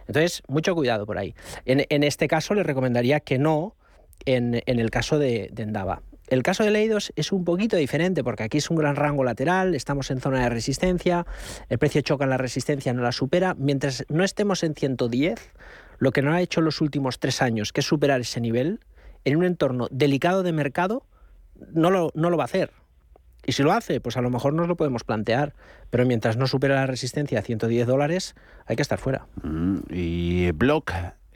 Entonces, 0.06 0.44
mucho 0.48 0.76
cuidado 0.76 1.08
por 1.08 1.18
ahí. 1.18 1.34
En, 1.66 2.04
este 2.04 2.28
caso, 2.28 2.54
le 2.54 2.62
recomendaría 2.62 3.22
que 3.22 3.40
no 3.40 3.76
en, 4.26 4.62
el 4.68 4.92
caso 4.92 5.18
de, 5.18 5.52
Endava. 5.58 6.04
El 6.28 6.44
caso 6.44 6.64
de 6.64 6.72
Leidos 6.72 7.14
es 7.16 7.32
un 7.32 7.46
poquito 7.46 7.78
diferente 7.78 8.24
porque 8.24 8.44
aquí 8.44 8.58
es 8.58 8.70
un 8.70 8.76
gran 8.76 8.96
rango 8.96 9.24
lateral, 9.24 9.76
estamos 9.76 10.12
en 10.12 10.20
zona 10.20 10.44
de 10.44 10.50
resistencia, 10.50 11.26
el 11.70 11.78
precio 11.78 12.02
choca 12.02 12.26
en 12.26 12.32
la 12.32 12.38
resistencia, 12.38 12.94
no 12.94 13.02
la 13.02 13.14
supera. 13.14 13.56
Mientras 13.58 14.06
no 14.10 14.24
estemos 14.24 14.64
en 14.64 14.76
110, 14.76 15.54
lo 16.00 16.12
que 16.12 16.22
no 16.22 16.34
ha 16.34 16.42
hecho 16.42 16.60
en 16.60 16.66
los 16.66 16.82
últimos 16.82 17.20
tres 17.20 17.42
años, 17.42 17.72
que 17.72 17.80
es 17.80 17.88
superar 17.88 18.20
ese 18.20 18.42
nivel, 18.42 18.82
en 19.24 19.38
un 19.38 19.46
entorno 19.46 19.88
delicado 19.90 20.44
de 20.44 20.52
mercado, 20.52 21.06
no 21.74 21.92
lo, 21.92 22.12
no 22.14 22.30
lo 22.30 22.38
va 22.38 22.44
a 22.44 22.46
hacer. 22.46 22.72
Y 23.46 23.54
si 23.54 23.64
lo 23.64 23.72
hace, 23.72 24.02
pues 24.02 24.18
a 24.18 24.22
lo 24.22 24.30
mejor 24.30 24.54
nos 24.54 24.68
lo 24.68 24.76
podemos 24.76 25.06
plantear. 25.06 25.54
Pero 25.90 26.06
mientras 26.06 26.36
no 26.36 26.48
supera 26.48 26.76
la 26.76 26.86
resistencia 26.86 27.40
a 27.40 27.42
110 27.42 27.88
dólares, 27.88 28.36
hay 28.66 28.76
que 28.76 28.82
estar 28.82 29.00
fuera. 29.00 29.28
Mm, 29.42 29.78
y 29.90 30.52
Block 30.52 30.92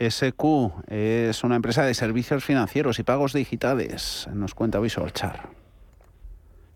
SQ 0.09 0.43
es 0.87 1.43
una 1.43 1.55
empresa 1.55 1.85
de 1.85 1.93
servicios 1.93 2.43
financieros 2.43 2.97
y 2.99 3.03
pagos 3.03 3.33
digitales. 3.33 4.27
Nos 4.33 4.55
cuenta 4.55 4.79
Visual 4.79 5.13
Char. 5.13 5.49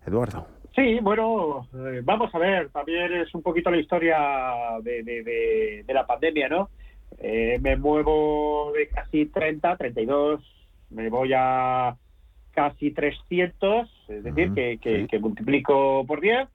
Eduardo. 0.06 0.46
Sí, 0.76 0.98
bueno, 1.00 1.66
eh, 1.74 2.02
vamos 2.04 2.32
a 2.34 2.38
ver, 2.38 2.68
también 2.68 3.12
es 3.14 3.34
un 3.34 3.42
poquito 3.42 3.70
la 3.70 3.78
historia 3.78 4.18
de, 4.82 5.84
la 5.88 6.06
pandemia, 6.06 6.48
¿no? 6.48 6.68
Eh, 7.18 7.58
me 7.62 7.76
muevo 7.76 8.72
de 8.72 8.88
casi 8.88 9.26
30, 9.26 9.76
32, 9.76 10.40
me 10.90 11.08
voy 11.08 11.32
a 11.34 11.96
casi 12.52 12.90
300, 12.90 14.04
es 14.08 14.22
decir, 14.22 14.52
que, 14.52 15.06
que, 15.08 15.18
multiplico 15.18 16.04
por 16.06 16.20
10 16.20 16.46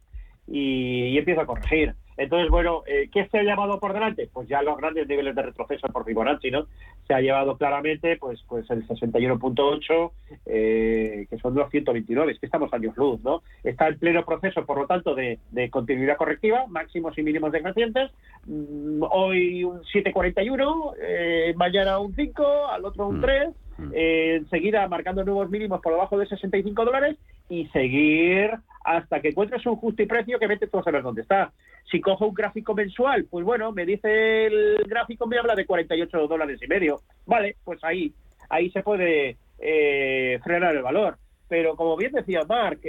y, 0.48 1.08
y 1.08 1.18
empiezo 1.18 1.42
a 1.42 1.46
corregir. 1.48 1.96
Entonces, 2.18 2.50
bueno, 2.50 2.84
eh, 2.86 3.10
¿qué 3.12 3.28
se 3.28 3.40
ha 3.40 3.44
llevado 3.44 3.80
por 3.80 3.94
delante? 3.94 4.30
Pues 4.32 4.48
ya 4.48 4.62
los 4.62 4.78
grandes 4.78 5.08
niveles 5.08 5.36
de 5.36 5.42
retroceso 5.42 5.88
por 5.88 6.06
Fibonacci, 6.06 6.52
¿no? 6.52 6.68
Se 7.08 7.14
ha 7.14 7.22
llevado 7.22 7.58
claramente 7.58 8.18
pues 8.18 8.44
pues 8.48 8.70
el 8.70 8.88
61.8, 8.88 10.12
eh, 10.46 11.28
que 11.30 11.38
son 11.38 11.56
los 11.56 11.70
129, 11.70 12.32
es 12.32 12.40
que 12.40 12.46
estamos 12.46 12.74
años 12.74 12.96
luz, 12.98 13.22
¿no? 13.24 13.42
Está 13.64 13.88
en 13.88 13.98
pleno 13.98 14.26
proceso, 14.26 14.66
por 14.66 14.78
lo 14.78 14.88
tanto, 14.88 15.16
de, 15.16 15.40
continuidad 15.70 16.18
correctiva, 16.18 16.66
máximos 16.68 17.18
y 17.18 17.24
mínimos 17.24 17.52
decrecientes. 17.52 18.12
Mm, 18.46 19.04
hoy 19.10 19.64
un 19.64 19.82
7.41, 19.84 20.94
eh, 21.02 21.54
mañana 21.56 22.00
un 22.00 22.14
5, 22.16 22.68
al 22.68 22.86
otro 22.86 23.08
un 23.08 23.22
3, 23.22 23.50
mm. 23.50 23.52
Eh, 23.94 24.36
enseguida 24.42 24.88
marcando 24.88 25.24
nuevos 25.24 25.50
mínimos 25.50 25.82
por 25.82 25.94
debajo 25.94 26.18
de 26.18 26.28
65 26.28 26.86
dólares 26.86 27.18
y 27.50 27.68
seguir 27.68 28.52
hasta 28.84 29.20
que 29.22 29.30
encuentres 29.30 29.66
un 29.66 29.76
justo 29.76 30.02
y 30.02 30.06
precio 30.06 30.40
que 30.40 30.48
vete 30.48 30.68
tú 30.68 30.80
a 30.80 30.84
saber 30.84 31.04
dónde 31.04 31.22
está. 31.22 31.52
Si 31.90 32.00
cojo 32.00 32.28
un 32.28 32.34
gráfico 32.34 32.74
mensual, 32.74 33.26
pues 33.30 33.46
bueno, 33.46 33.72
me 33.72 33.86
dice 33.86 34.46
el 34.46 34.78
gráfico, 34.88 35.28
me 35.28 35.38
habla 35.38 35.56
de 35.56 35.66
48 35.66 36.28
dólares 36.28 36.60
y 36.62 36.68
medio. 36.68 37.02
Vale, 37.26 37.56
pues 37.64 37.84
ahí, 37.84 38.14
ahí 38.50 38.70
se 38.72 38.84
puede 38.84 39.38
eh, 39.60 40.40
frenar 40.44 40.76
el 40.76 40.84
valor. 40.84 41.18
Pero 41.52 41.76
como 41.76 41.98
bien 41.98 42.14
decía 42.14 42.46
Mark, 42.48 42.80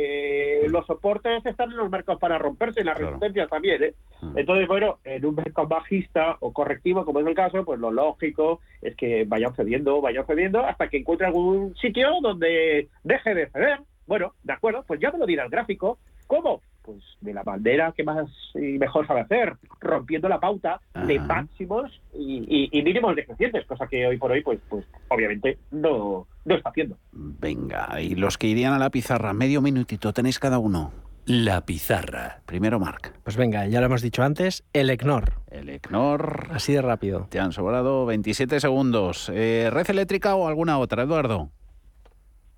los 0.69 0.87
soportes 0.87 1.45
están 1.45 1.73
en 1.73 1.79
los 1.79 1.91
mercados 1.91 2.21
para 2.21 2.39
romperse 2.39 2.81
y 2.81 2.85
las 2.85 2.97
resistencias 2.97 3.51
también. 3.51 3.83
¿eh? 3.83 3.95
Mm. 4.21 4.39
Entonces, 4.39 4.69
bueno, 4.69 5.01
en 5.03 5.27
un 5.27 5.35
mercado 5.35 5.67
bajista 5.67 6.37
o 6.39 6.53
correctivo, 6.53 7.05
como 7.05 7.19
es 7.19 7.27
el 7.27 7.35
caso, 7.35 7.65
pues 7.65 7.81
lo 7.81 7.91
lógico 7.91 8.61
es 8.81 8.95
que 8.95 9.25
vaya 9.27 9.51
cediendo, 9.57 10.01
vaya 10.01 10.23
cediendo 10.27 10.61
hasta 10.65 10.87
que 10.87 10.99
encuentre 10.99 11.27
algún 11.27 11.75
sitio 11.75 12.09
donde 12.23 12.89
deje 13.03 13.35
de 13.35 13.49
ceder. 13.49 13.81
Bueno, 14.07 14.33
de 14.45 14.53
acuerdo, 14.53 14.85
pues 14.87 15.01
ya 15.01 15.11
me 15.11 15.19
lo 15.19 15.27
dirá 15.27 15.43
el 15.43 15.51
gráfico. 15.51 15.99
¿Cómo? 16.29 16.63
Pues 16.83 17.03
de 17.21 17.33
la 17.33 17.43
bandera 17.43 17.93
que 17.97 18.05
más 18.05 18.29
y 18.55 18.79
mejor 18.79 19.07
sabe 19.07 19.21
hacer, 19.21 19.57
rompiendo 19.81 20.29
la 20.29 20.41
pauta 20.41 20.81
de 21.07 21.19
máximos 21.19 22.01
y, 22.15 22.83
mínimos 22.83 23.17
decrecientes, 23.17 23.65
cosa 23.67 23.87
que 23.87 24.07
hoy 24.07 24.17
por 24.19 24.33
hoy, 24.33 24.43
pues, 24.43 24.61
pues 24.69 24.85
obviamente 25.09 25.59
no, 25.71 26.27
no 26.45 26.55
está 26.55 26.71
haciendo. 26.71 26.97
Venga, 27.13 28.01
y 28.01 28.15
los 28.15 28.39
que 28.39 28.49
irían 28.49 28.73
a 28.73 28.79
la 28.79 28.91
pizarra, 28.91 29.33
medio 29.33 29.63
minutito 29.63 30.13
tenéis 30.13 30.39
cada 30.39 30.59
uno. 30.59 30.93
La 31.25 31.65
pizarra. 31.65 32.41
Primero, 32.47 32.81
Marc. 32.81 33.15
Pues 33.23 33.37
venga, 33.37 33.67
ya 33.69 33.79
lo 33.79 33.87
hemos 33.87 34.03
dicho 34.03 34.25
antes, 34.25 34.65
el 34.73 34.91
ECNOR. 34.91 35.35
El 35.53 35.69
ECNOR. 35.69 36.49
Así 36.51 36.73
de 36.73 36.83
rápido. 36.83 37.29
Te 37.31 37.39
han 37.39 37.53
sobrado 37.53 38.07
27 38.07 38.59
segundos. 38.59 39.31
Eh, 39.33 39.71
¿Red 39.73 39.91
eléctrica 39.91 40.35
o 40.35 40.49
alguna 40.49 40.79
otra, 40.79 41.05
Eduardo? 41.05 41.51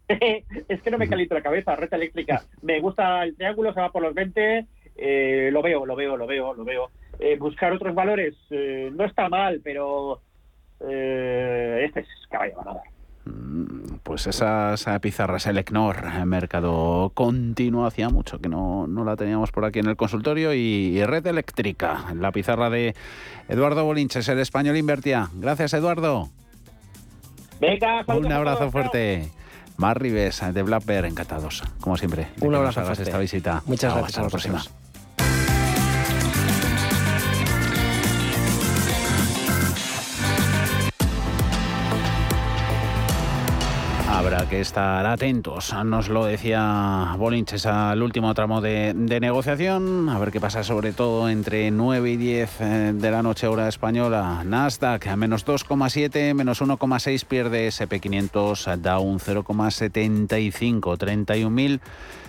es 0.69 0.83
que 0.83 0.91
no 0.91 0.99
me 0.99 1.09
calienta 1.09 1.35
la 1.35 1.43
cabeza, 1.43 1.77
red 1.77 1.93
eléctrica. 1.93 2.43
Me 2.63 2.81
gusta 2.81 3.25
el 3.25 3.37
triángulo, 3.37 3.73
se 3.73 3.81
va 3.81 3.91
por 3.91 4.03
los 4.03 4.15
20, 4.15 4.67
eh, 4.97 5.51
lo 5.53 5.63
veo, 5.63 5.87
lo 5.87 5.97
veo, 5.97 6.17
lo 6.17 6.27
veo, 6.27 6.55
lo 6.55 6.65
veo. 6.65 6.91
Eh, 7.19 7.37
buscar 7.39 7.73
otros 7.73 7.95
valores 7.95 8.35
eh, 8.51 8.91
no 8.93 9.05
está 9.05 9.29
mal, 9.29 9.61
pero 9.63 10.21
este 10.81 12.01
es 12.01 12.09
caballo 12.29 12.57
ganador. 12.57 12.83
Mm, 13.25 14.01
pues 14.03 14.27
esa, 14.27 14.75
esa 14.75 14.99
pizarra 14.99 15.39
es 15.39 15.47
el 15.47 15.57
ECNOR, 15.57 16.27
mercado 16.27 17.11
continuo, 17.15 17.87
hacía 17.87 18.11
mucho 18.11 18.39
que 18.39 18.51
no, 18.51 18.87
no 18.87 19.05
la 19.05 19.17
teníamos 19.17 19.51
por 19.51 19.65
aquí 19.65 19.79
en 19.79 19.87
el 19.87 19.97
consultorio 19.97 20.53
y, 20.53 21.03
red 21.05 21.27
eléctrica, 21.27 22.13
la 22.15 22.31
pizarra 22.33 22.69
de 22.69 22.95
Eduardo 23.49 23.85
Bolinches, 23.85 24.29
el 24.29 24.41
español 24.41 24.77
invertía. 24.77 25.31
Gracias 25.35 25.73
Eduardo. 25.73 26.29
Venga, 27.61 28.05
un 28.09 28.31
abrazo 28.31 28.71
fuerte. 28.71 29.31
Mar 29.77 30.01
Rives 30.01 30.41
de 30.53 30.63
Black 30.63 30.85
Bear, 30.85 31.05
encantados, 31.05 31.63
como 31.81 31.97
siempre. 31.97 32.29
Un 32.41 32.55
abrazo 32.55 32.91
esta 32.93 33.19
visita. 33.19 33.63
Muchas 33.67 33.93
gracias. 33.93 34.09
Hasta 34.09 34.23
la 34.23 34.29
próxima. 34.29 34.63
Que 44.51 44.61
estar 44.61 45.07
atentos, 45.07 45.73
nos 45.85 46.11
lo 46.11 46.27
decía 46.27 47.15
Bolinches 47.17 47.65
al 47.67 48.03
último 48.03 48.35
tramo 48.35 48.61
de, 48.61 48.93
negociación, 48.95 50.11
a 50.11 50.19
ver 50.19 50.31
qué 50.31 50.41
pasa 50.41 50.63
sobre 50.63 50.93
todo 50.93 51.31
entre 51.31 51.71
9 51.71 52.11
y 52.11 52.17
10 52.19 52.61
eh, 52.61 52.93
de 52.95 53.11
la 53.11 53.23
noche 53.23 53.47
hora 53.47 53.69
española. 53.69 54.43
Nasdaq 54.45 55.07
a 55.07 55.17
menos 55.17 55.47
2,7, 55.47 56.35
menos 56.35 56.61
1,6 56.61 57.25
pierde 57.25 57.69
SP500, 57.69 58.77
Down 58.77 59.19
0,75, 59.19 61.81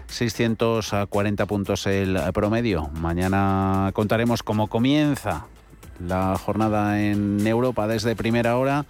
31.640 0.07 1.47
puntos 1.47 1.85
el 1.85 2.17
promedio. 2.33 2.89
Mañana 2.93 3.91
contaremos 3.93 4.41
cómo 4.41 4.67
comienza 4.67 5.47
la 5.99 6.37
jornada 6.37 7.01
en 7.01 7.45
Europa 7.45 7.87
desde 7.87 8.15
primera 8.15 8.55
hora 8.57 8.85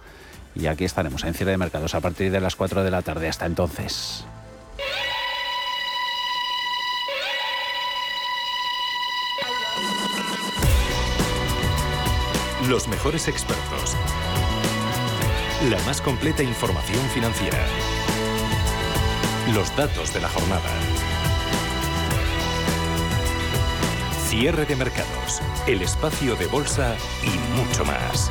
y 0.58 0.66
aquí 0.66 0.84
estaremos 0.84 1.24
en 1.24 1.34
cierre 1.34 1.52
de 1.52 1.58
mercados 1.58 1.94
a 1.94 2.00
partir 2.00 2.30
de 2.30 2.40
las 2.40 2.56
4 2.56 2.82
de 2.82 2.90
la 2.90 3.02
tarde. 3.02 3.28
Hasta 3.28 3.46
entonces. 3.46 4.24
Los 12.68 12.88
mejores 12.88 13.28
expertos. 13.28 13.94
La 15.70 15.78
más 15.84 16.00
completa 16.00 16.42
información 16.42 17.00
financiera. 17.10 17.58
Los 19.54 19.74
datos 19.76 20.12
de 20.12 20.20
la 20.20 20.28
jornada. 20.28 20.70
Cierre 24.28 24.64
de 24.64 24.74
mercados. 24.74 25.40
El 25.66 25.82
espacio 25.82 26.34
de 26.34 26.46
bolsa 26.46 26.96
y 27.22 27.58
mucho 27.58 27.84
más. 27.84 28.30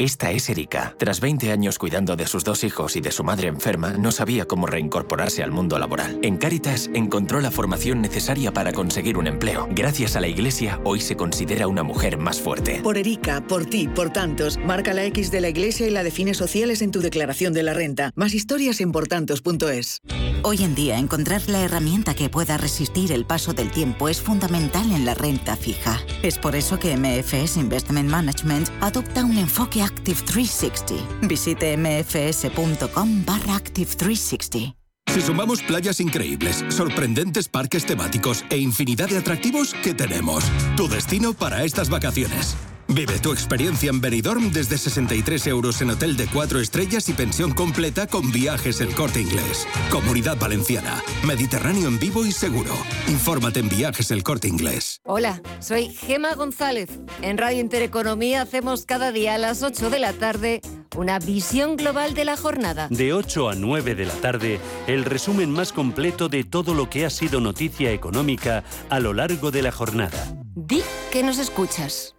Esta 0.00 0.30
es 0.30 0.48
Erika. 0.48 0.94
Tras 0.96 1.20
20 1.20 1.52
años 1.52 1.78
cuidando 1.78 2.16
de 2.16 2.26
sus 2.26 2.42
dos 2.42 2.64
hijos 2.64 2.96
y 2.96 3.02
de 3.02 3.12
su 3.12 3.22
madre 3.22 3.48
enferma, 3.48 3.98
no 3.98 4.12
sabía 4.12 4.46
cómo 4.46 4.66
reincorporarse 4.66 5.42
al 5.42 5.50
mundo 5.50 5.78
laboral. 5.78 6.18
En 6.22 6.38
Cáritas 6.38 6.88
encontró 6.94 7.42
la 7.42 7.50
formación 7.50 8.00
necesaria 8.00 8.50
para 8.50 8.72
conseguir 8.72 9.18
un 9.18 9.26
empleo. 9.26 9.68
Gracias 9.72 10.16
a 10.16 10.22
la 10.22 10.28
Iglesia, 10.28 10.80
hoy 10.84 11.02
se 11.02 11.18
considera 11.18 11.66
una 11.66 11.82
mujer 11.82 12.16
más 12.16 12.40
fuerte. 12.40 12.80
Por 12.82 12.96
Erika, 12.96 13.42
por 13.42 13.66
ti, 13.66 13.88
por 13.88 14.08
tantos, 14.10 14.56
marca 14.56 14.94
la 14.94 15.04
X 15.04 15.30
de 15.30 15.42
la 15.42 15.50
Iglesia 15.50 15.86
y 15.86 15.90
la 15.90 16.02
define 16.02 16.32
sociales 16.32 16.80
en 16.80 16.92
tu 16.92 17.02
declaración 17.02 17.52
de 17.52 17.62
la 17.62 17.74
renta. 17.74 18.10
Más 18.14 18.32
historias 18.32 18.80
en 18.80 18.92
portantos.es. 18.92 20.00
Hoy 20.42 20.64
en 20.64 20.74
día, 20.74 20.98
encontrar 20.98 21.42
la 21.48 21.60
herramienta 21.60 22.14
que 22.14 22.30
pueda 22.30 22.56
resistir 22.56 23.12
el 23.12 23.26
paso 23.26 23.52
del 23.52 23.70
tiempo 23.70 24.08
es 24.08 24.22
fundamental 24.22 24.90
en 24.90 25.04
la 25.04 25.12
renta 25.12 25.54
fija. 25.54 26.00
Es 26.22 26.38
por 26.38 26.56
eso 26.56 26.78
que 26.78 26.96
MFS 26.96 27.58
Investment 27.58 28.08
Management 28.08 28.70
adopta 28.80 29.22
un 29.22 29.36
enfoque 29.36 29.82
360. 30.04 30.94
Visite 31.22 31.76
mfs.com 31.76 33.22
barra 33.24 33.56
Active 33.56 33.96
360. 33.96 34.74
Si 35.12 35.20
sumamos 35.20 35.60
playas 35.62 35.98
increíbles, 35.98 36.64
sorprendentes 36.68 37.48
parques 37.48 37.84
temáticos 37.84 38.44
e 38.48 38.58
infinidad 38.58 39.08
de 39.08 39.18
atractivos, 39.18 39.74
¿qué 39.82 39.92
tenemos? 39.92 40.44
Tu 40.76 40.86
destino 40.86 41.34
para 41.34 41.64
estas 41.64 41.90
vacaciones. 41.90 42.56
Vive 42.92 43.20
tu 43.20 43.32
experiencia 43.32 43.88
en 43.88 44.00
Benidorm 44.00 44.50
desde 44.50 44.76
63 44.76 45.46
euros 45.46 45.80
en 45.80 45.90
hotel 45.90 46.16
de 46.16 46.26
4 46.26 46.58
estrellas 46.58 47.08
y 47.08 47.12
pensión 47.12 47.52
completa 47.52 48.08
con 48.08 48.32
viajes 48.32 48.80
El 48.80 48.96
Corte 48.96 49.20
Inglés. 49.20 49.68
Comunidad 49.92 50.36
Valenciana. 50.36 51.00
Mediterráneo 51.24 51.86
en 51.86 52.00
vivo 52.00 52.26
y 52.26 52.32
seguro. 52.32 52.72
Infórmate 53.06 53.60
en 53.60 53.68
viajes 53.68 54.10
El 54.10 54.24
Corte 54.24 54.48
Inglés. 54.48 55.00
Hola, 55.04 55.40
soy 55.60 55.90
Gema 55.90 56.34
González. 56.34 56.90
En 57.22 57.38
Radio 57.38 57.60
Intereconomía 57.60 58.42
hacemos 58.42 58.86
cada 58.86 59.12
día 59.12 59.36
a 59.36 59.38
las 59.38 59.62
8 59.62 59.88
de 59.88 59.98
la 60.00 60.12
tarde 60.12 60.60
una 60.96 61.20
visión 61.20 61.76
global 61.76 62.14
de 62.14 62.24
la 62.24 62.36
jornada. 62.36 62.88
De 62.90 63.12
8 63.12 63.50
a 63.50 63.54
9 63.54 63.94
de 63.94 64.06
la 64.06 64.14
tarde, 64.14 64.58
el 64.88 65.04
resumen 65.04 65.52
más 65.52 65.72
completo 65.72 66.28
de 66.28 66.42
todo 66.42 66.74
lo 66.74 66.90
que 66.90 67.06
ha 67.06 67.10
sido 67.10 67.40
noticia 67.40 67.92
económica 67.92 68.64
a 68.88 68.98
lo 68.98 69.12
largo 69.12 69.52
de 69.52 69.62
la 69.62 69.70
jornada. 69.70 70.34
Di 70.56 70.82
que 71.12 71.22
nos 71.22 71.38
escuchas. 71.38 72.16